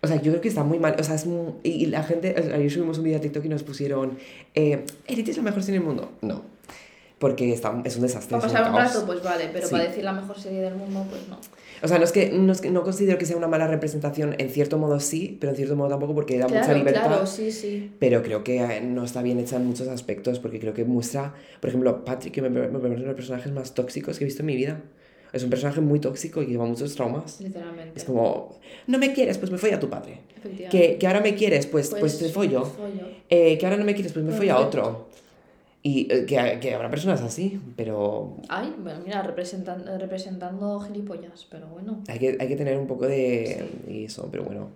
O 0.00 0.06
sea, 0.06 0.16
yo 0.22 0.30
creo 0.30 0.40
que 0.40 0.48
está 0.48 0.62
muy 0.62 0.78
mal. 0.78 0.94
O 0.98 1.02
sea, 1.02 1.16
es 1.16 1.26
muy- 1.26 1.54
y, 1.64 1.86
la 1.86 2.04
gente. 2.04 2.34
ayer 2.54 2.70
subimos 2.70 2.98
un 2.98 3.04
vídeo 3.04 3.18
a 3.18 3.20
TikTok 3.20 3.44
y 3.44 3.48
nos 3.48 3.64
pusieron. 3.64 4.12
Eh, 4.54 4.84
Elite 5.08 5.32
es 5.32 5.36
la 5.38 5.42
mejor 5.42 5.62
serie 5.62 5.80
del 5.80 5.88
mundo. 5.88 6.10
No. 6.22 6.42
Porque 7.18 7.52
está, 7.52 7.80
es 7.84 7.96
un 7.96 8.02
desastre. 8.02 8.36
Para 8.38 8.42
pasar 8.52 8.70
un 8.70 8.76
caos. 8.78 8.94
rato, 8.94 9.06
pues 9.06 9.22
vale, 9.22 9.50
pero 9.52 9.66
Sí. 9.66 9.72
para 9.72 9.84
decir 9.84 10.04
la 10.04 10.12
mejor 10.12 10.38
serie 10.38 10.60
del 10.60 10.76
mundo, 10.76 11.04
pues 11.10 11.26
no. 11.28 11.38
O 11.82 11.86
sea, 11.88 11.98
no 11.98 12.04
es, 12.04 12.12
que, 12.12 12.30
no 12.30 12.52
es 12.52 12.60
que 12.60 12.70
no 12.70 12.82
considero 12.82 13.18
que 13.18 13.26
sea 13.26 13.36
una 13.36 13.46
mala 13.48 13.66
representación. 13.68 14.34
En 14.38 14.50
cierto 14.50 14.78
modo 14.78 14.98
sí, 15.00 15.36
pero 15.40 15.50
en 15.50 15.56
cierto 15.56 15.74
modo 15.76 15.88
tampoco 15.90 16.14
porque 16.14 16.36
da 16.38 16.46
mucha 16.48 16.60
Claro, 16.62 16.78
libertad. 16.78 17.06
claro, 17.06 17.26
sí, 17.26 17.50
sí. 17.52 17.92
Pero 17.98 18.22
creo 18.22 18.42
que 18.44 18.58
eh, 18.62 18.80
no 18.80 19.04
está 19.04 19.22
bien 19.22 19.38
hecha 19.38 19.56
en 19.56 19.66
muchos 19.66 19.86
aspectos 19.88 20.38
porque 20.40 20.58
creo 20.60 20.74
que 20.74 20.84
muestra, 20.84 21.34
por 21.60 21.68
ejemplo, 21.70 22.04
Patrick, 22.04 22.34
que 22.34 22.42
me, 22.42 22.50
me 22.50 22.66
parece 22.66 22.86
uno 22.86 22.96
de 23.00 23.06
los 23.06 23.14
personajes 23.16 23.52
más 23.52 23.74
tóxicos 23.74 24.18
que 24.18 24.24
he 24.24 24.26
visto 24.26 24.42
en 24.42 24.46
mi 24.46 24.56
vida. 24.56 24.80
Es 25.32 25.44
un 25.44 25.50
personaje 25.50 25.80
muy 25.80 26.00
tóxico 26.00 26.42
y 26.42 26.46
lleva 26.46 26.64
muchos 26.64 26.94
traumas. 26.94 27.40
Literalmente. 27.40 27.98
Es 27.98 28.04
como, 28.04 28.58
no 28.86 28.98
me 28.98 29.12
quieres, 29.12 29.38
pues 29.38 29.50
me 29.52 29.58
fui 29.58 29.70
a 29.70 29.78
tu 29.78 29.88
padre. 29.90 30.20
Efectivamente. 30.36 30.68
Que, 30.70 30.98
que 30.98 31.06
ahora 31.06 31.20
me 31.20 31.34
quieres, 31.34 31.66
pues, 31.66 31.90
pues, 31.98 32.18
te 32.18 32.28
follo. 32.30 32.64
follo. 32.64 33.06
Eh, 33.28 33.58
que 33.58 33.66
ahora 33.66 33.76
no 33.76 33.84
me 33.84 33.94
quieres, 33.94 34.12
pues 34.12 34.24
me 34.24 34.32
follo 34.32 34.54
a 34.54 34.56
Perfecto. 34.56 34.80
otro. 34.80 35.08
Y 35.82 36.12
eh, 36.12 36.26
que, 36.26 36.58
que 36.60 36.74
habrá 36.74 36.90
personas 36.90 37.22
así, 37.22 37.60
pero 37.76 38.36
Ay, 38.48 38.74
bueno, 38.78 39.00
mira, 39.04 39.22
representan, 39.22 39.84
representando 40.00 40.80
gilipollas, 40.80 41.46
pero 41.50 41.68
bueno. 41.68 42.02
hay 42.08 42.18
que, 42.18 42.36
hay 42.40 42.48
que 42.48 42.56
tener 42.56 42.76
un 42.76 42.86
poco 42.88 43.06
de 43.06 43.64
y 43.86 44.04
eso, 44.04 44.28
pero 44.30 44.42
bueno. 44.44 44.70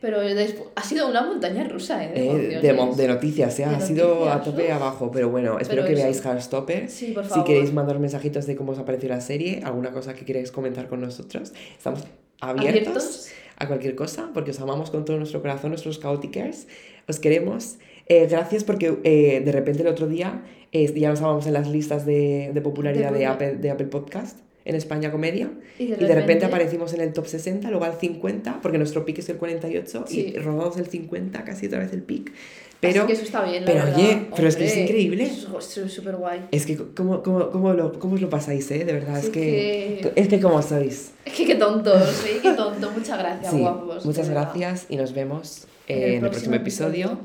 Pero 0.00 0.20
despu- 0.22 0.66
ha 0.76 0.82
sido 0.82 1.08
una 1.08 1.22
montaña 1.22 1.66
rusa, 1.68 2.04
¿eh? 2.04 2.12
De, 2.12 2.28
Eh, 2.56 2.60
de, 2.60 2.72
de 2.96 3.08
noticias, 3.08 3.58
¿eh? 3.60 3.66
De 3.68 3.74
ha 3.74 3.80
sido 3.80 4.28
a 4.30 4.36
noticias, 4.36 4.44
tope 4.44 4.64
uf. 4.66 4.70
abajo, 4.72 5.10
pero 5.12 5.28
bueno, 5.30 5.58
espero 5.58 5.82
Pero 5.82 5.86
que 5.86 5.92
eso. 5.94 6.02
veáis 6.02 6.24
Heartstopper. 6.24 6.88
Sí, 6.90 7.12
por 7.12 7.24
Si 7.24 7.30
favor. 7.30 7.44
queréis 7.46 7.72
mandar 7.72 7.98
mensajitos 7.98 8.46
de 8.46 8.54
cómo 8.56 8.72
os 8.72 8.78
ha 8.78 8.84
parecido 8.84 9.14
la 9.14 9.20
serie, 9.20 9.60
alguna 9.64 9.90
cosa 9.92 10.14
que 10.14 10.24
queréis 10.24 10.52
comentar 10.52 10.88
con 10.88 11.00
nosotros, 11.00 11.52
estamos 11.76 12.04
abiertos, 12.40 12.68
¿Abiertos? 12.68 13.28
a 13.56 13.66
cualquier 13.66 13.94
cosa, 13.96 14.30
porque 14.34 14.52
os 14.52 14.60
amamos 14.60 14.90
con 14.90 15.04
todo 15.04 15.16
nuestro 15.18 15.40
corazón, 15.40 15.70
nuestros 15.70 15.98
caóticers, 15.98 16.68
os 17.08 17.18
queremos. 17.18 17.78
Eh, 18.08 18.26
gracias 18.30 18.64
porque 18.64 18.98
eh, 19.04 19.42
de 19.44 19.52
repente 19.52 19.82
el 19.82 19.88
otro 19.88 20.06
día 20.06 20.42
eh, 20.72 20.92
ya 20.98 21.12
estábamos 21.12 21.46
en 21.46 21.52
las 21.52 21.68
listas 21.68 22.06
de, 22.06 22.50
de 22.54 22.60
popularidad 22.60 23.12
de, 23.12 23.18
De 23.20 23.26
Apple, 23.26 23.56
de 23.56 23.70
Apple 23.70 23.86
Podcast 23.86 24.38
en 24.64 24.74
España 24.74 25.10
Comedia 25.10 25.50
Y 25.78 25.86
de 25.86 25.92
y 25.94 25.96
de 25.96 25.96
repente 25.96 26.14
repente- 26.20 26.44
aparecimos 26.46 26.92
en 26.92 27.00
el 27.00 27.12
top 27.14 27.26
60, 27.26 27.70
luego 27.70 27.84
al 27.86 27.94
50, 27.94 28.60
porque 28.62 28.76
nuestro 28.76 29.04
pick 29.06 29.18
es 29.18 29.28
el 29.30 29.36
48 29.36 30.04
Sí. 30.06 30.32
y 30.34 30.38
rodamos 30.38 30.76
el 30.76 30.86
50, 30.86 31.42
casi 31.44 31.66
otra 31.66 31.78
vez 31.78 31.92
el 31.94 32.02
pick. 32.02 32.28
Así 32.30 32.92
Pero 32.92 33.06
que 33.06 33.14
eso 33.14 33.22
está 33.22 33.42
bien, 33.44 33.64
la 33.64 33.72
pero 33.72 33.84
verdad. 33.86 33.98
oye, 33.98 34.26
pero 34.36 34.46
es 34.48 34.56
que 34.56 34.64
es 34.66 34.70
Hombre, 34.72 34.84
increíble. 34.84 35.24
Es 35.24 35.92
súper 35.92 36.16
guay. 36.16 36.40
es 36.52 36.64
que, 36.66 36.76
¿cómo, 36.76 37.22
cómo, 37.22 37.50
cómo, 37.50 37.72
lo, 37.72 37.98
¿cómo 37.98 38.14
os 38.14 38.20
lo 38.20 38.30
pasáis, 38.30 38.70
eh? 38.70 38.84
De 38.84 38.92
verdad, 38.92 39.18
es 39.18 39.24
Sí 39.26 39.30
que, 39.32 40.00
que- 40.02 40.12
Es 40.20 40.28
que 40.28 40.38
como 40.38 40.62
sois. 40.62 41.12
Es 41.24 41.32
que 41.32 41.44
qué 41.46 41.54
tontos, 41.56 42.08
¿sí? 42.24 42.38
Qué 42.42 42.52
tonto. 42.52 42.90
Muchas 42.92 43.18
gracias, 43.18 43.52
Sí, 43.52 43.58
guapos. 43.60 44.04
muchas 44.06 44.28
gracias 44.30 44.86
y 44.90 44.96
nos 44.96 45.12
vemos 45.12 45.66
En 45.88 45.96
el 45.98 46.04
en 46.04 46.14
el 46.16 46.20
próximo 46.20 46.52
próximo 46.52 46.54
episodio. 46.54 47.18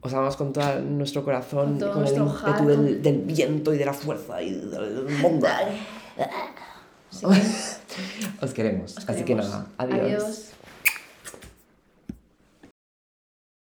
Os 0.00 0.12
amamos 0.12 0.36
con 0.36 0.52
todo 0.52 0.80
nuestro 0.82 1.24
corazón, 1.24 1.78
Con 1.78 1.90
con 1.92 2.06
el 2.06 2.14
ímpetu 2.16 2.66
del, 2.66 3.02
del 3.02 3.18
viento 3.22 3.72
y 3.74 3.78
de 3.78 3.84
la 3.84 3.92
fuerza 3.94 4.40
y 4.42 4.52
del 4.52 5.08
mundo. 5.20 5.46
Que 6.16 7.26
Os 8.44 8.52
queremos. 8.52 8.96
os 8.96 9.08
Así 9.08 9.20
que 9.20 9.24
queremos. 9.24 9.50
nada, 9.50 9.66
adiós. 9.78 10.00
Adiós. 10.04 10.52